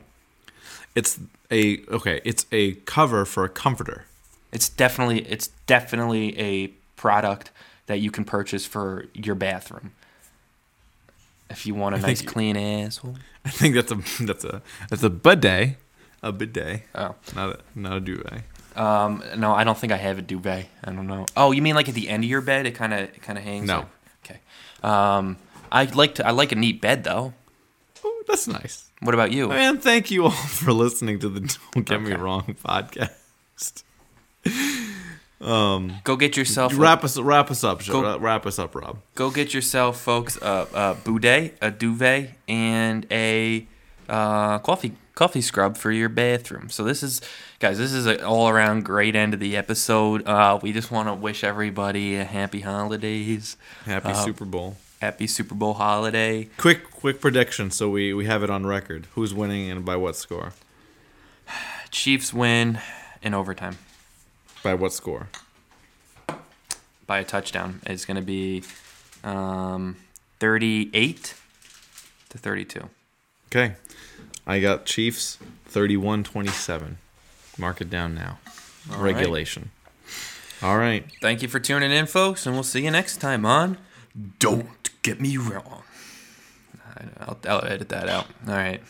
It's 0.95 1.19
a 1.51 1.79
okay, 1.89 2.21
it's 2.23 2.45
a 2.51 2.73
cover 2.85 3.25
for 3.25 3.43
a 3.43 3.49
comforter. 3.49 4.05
It's 4.51 4.69
definitely. 4.69 5.21
It's 5.27 5.47
definitely 5.67 6.37
a 6.39 6.67
product 6.95 7.51
that 7.87 7.99
you 7.99 8.11
can 8.11 8.23
purchase 8.25 8.65
for 8.65 9.05
your 9.13 9.35
bathroom. 9.35 9.91
If 11.49 11.65
you 11.65 11.73
want 11.75 11.95
a 11.95 11.97
I 11.97 12.01
nice 12.01 12.19
think- 12.21 12.31
clean 12.31 12.57
asshole. 12.57 13.17
I 13.45 13.49
think 13.49 13.75
that's 13.75 13.91
a 13.91 13.95
that's 14.25 14.43
a 14.43 14.61
that's 14.89 15.03
a 15.03 15.09
bidet, 15.09 15.77
a 16.21 16.31
bidet, 16.31 16.83
Oh. 16.95 17.15
not 17.35 17.49
a 17.49 17.59
not 17.79 17.97
a 17.97 17.99
duvet. 17.99 18.41
Um. 18.79 19.23
No, 19.37 19.53
I 19.53 19.63
don't 19.63 19.77
think 19.77 19.91
I 19.91 19.97
have 19.97 20.17
a 20.17 20.21
duvet. 20.21 20.65
I 20.83 20.91
don't 20.91 21.05
know. 21.07 21.25
Oh, 21.35 21.51
you 21.51 21.61
mean 21.61 21.75
like 21.75 21.89
at 21.89 21.95
the 21.95 22.07
end 22.09 22.23
of 22.23 22.29
your 22.29 22.41
bed? 22.41 22.65
It 22.65 22.75
kind 22.75 22.93
of 22.93 22.99
it 23.01 23.21
kind 23.21 23.37
of 23.37 23.43
hangs. 23.43 23.67
No. 23.67 23.79
up? 23.79 23.89
Okay. 24.25 24.39
Um. 24.83 25.37
I 25.71 25.83
like 25.85 26.15
to. 26.15 26.25
I 26.25 26.31
like 26.31 26.51
a 26.51 26.55
neat 26.55 26.79
bed 26.81 27.03
though. 27.03 27.33
Oh, 28.03 28.23
that's 28.27 28.47
nice. 28.47 28.85
What 29.01 29.13
about 29.13 29.31
you? 29.31 29.47
Man, 29.49 29.77
thank 29.79 30.09
you 30.11 30.23
all 30.25 30.31
for 30.59 30.71
listening 30.73 31.19
to 31.19 31.29
the 31.29 31.41
Don't 31.73 31.85
Get 31.85 32.01
Me 32.01 32.13
Wrong 32.13 32.55
podcast. 32.65 33.83
Go 35.41 36.15
get 36.17 36.35
yourself. 36.37 36.73
a- 36.73 36.75
Wrap 36.75 37.03
us 37.03 37.17
wrap 37.17 37.49
us 37.51 37.63
up, 37.63 37.85
Go- 37.85 38.17
Wrap 38.17 38.45
us 38.45 38.59
up, 38.59 38.75
Rob. 38.75 38.97
Go 39.15 39.29
get 39.31 39.53
yourself, 39.53 39.99
folks, 39.99 40.37
a, 40.37 40.67
a 40.73 40.95
boudet, 41.03 41.53
a 41.61 41.71
duvet, 41.71 42.31
and 42.47 43.05
a 43.11 43.65
uh, 44.09 44.59
coffee 44.59 44.93
coffee 45.19 45.41
scrub 45.41 45.75
for 45.75 45.91
your 45.91 46.07
bathroom. 46.07 46.69
So 46.69 46.85
this 46.85 47.03
is, 47.03 47.19
guys, 47.59 47.77
this 47.77 47.91
is 47.91 48.05
an 48.05 48.21
all 48.21 48.47
around 48.47 48.85
great 48.85 49.17
end 49.17 49.33
of 49.33 49.41
the 49.41 49.57
episode. 49.57 50.25
Uh, 50.25 50.57
we 50.61 50.71
just 50.71 50.91
want 50.91 51.09
to 51.09 51.13
wish 51.13 51.43
everybody 51.43 52.15
a 52.15 52.23
happy 52.23 52.61
holidays, 52.61 53.57
Happy 53.83 54.11
Uh, 54.11 54.13
Super 54.23 54.45
Bowl. 54.45 54.77
happy 55.01 55.27
Super 55.27 55.55
Bowl 55.55 55.73
holiday. 55.73 56.45
Quick, 56.55 56.89
quick 56.89 57.19
prediction, 57.19 57.69
so 57.69 57.89
we 57.89 58.13
we 58.13 58.27
have 58.27 58.43
it 58.43 58.49
on 58.49 58.65
record. 58.65 59.07
Who's 59.15 59.33
winning 59.33 59.69
and 59.69 59.83
by 59.83 59.97
what 59.97 60.15
score? 60.15 60.53
Chiefs 61.91 62.33
win 62.33 62.79
in 63.21 63.33
overtime 63.33 63.77
By 64.63 64.73
what 64.73 64.93
score? 64.93 65.27
by 67.05 67.19
a 67.19 67.23
touchdown. 67.25 67.81
It's 67.87 68.05
going 68.05 68.15
to 68.17 68.21
be 68.23 68.63
um, 69.23 69.97
38 70.39 71.33
to 72.29 72.37
32. 72.37 72.87
Okay, 73.47 73.73
I 74.49 74.59
got 74.59 74.83
Chiefs 74.85 75.37
31-27. 75.69 76.95
Mark 77.59 77.81
it 77.81 77.89
down 77.91 78.15
now. 78.15 78.39
All 78.91 78.97
right. 78.97 79.13
Regulation. 79.13 79.69
All 80.63 80.79
right. 80.79 81.05
Thank 81.21 81.43
you 81.43 81.47
for 81.47 81.59
tuning 81.59 81.91
in, 81.91 82.07
folks, 82.07 82.47
and 82.47 82.55
we'll 82.55 82.63
see 82.63 82.83
you 82.83 82.89
next 82.89 83.17
time 83.17 83.45
on 83.45 83.77
Don't 84.39 84.89
Get 85.03 85.21
Me 85.21 85.37
Wrong. 85.37 85.83
I'll, 87.19 87.37
I'll 87.47 87.63
edit 87.63 87.89
that 87.89 88.09
out. 88.09 88.25
All 88.47 88.55
right. 88.55 88.81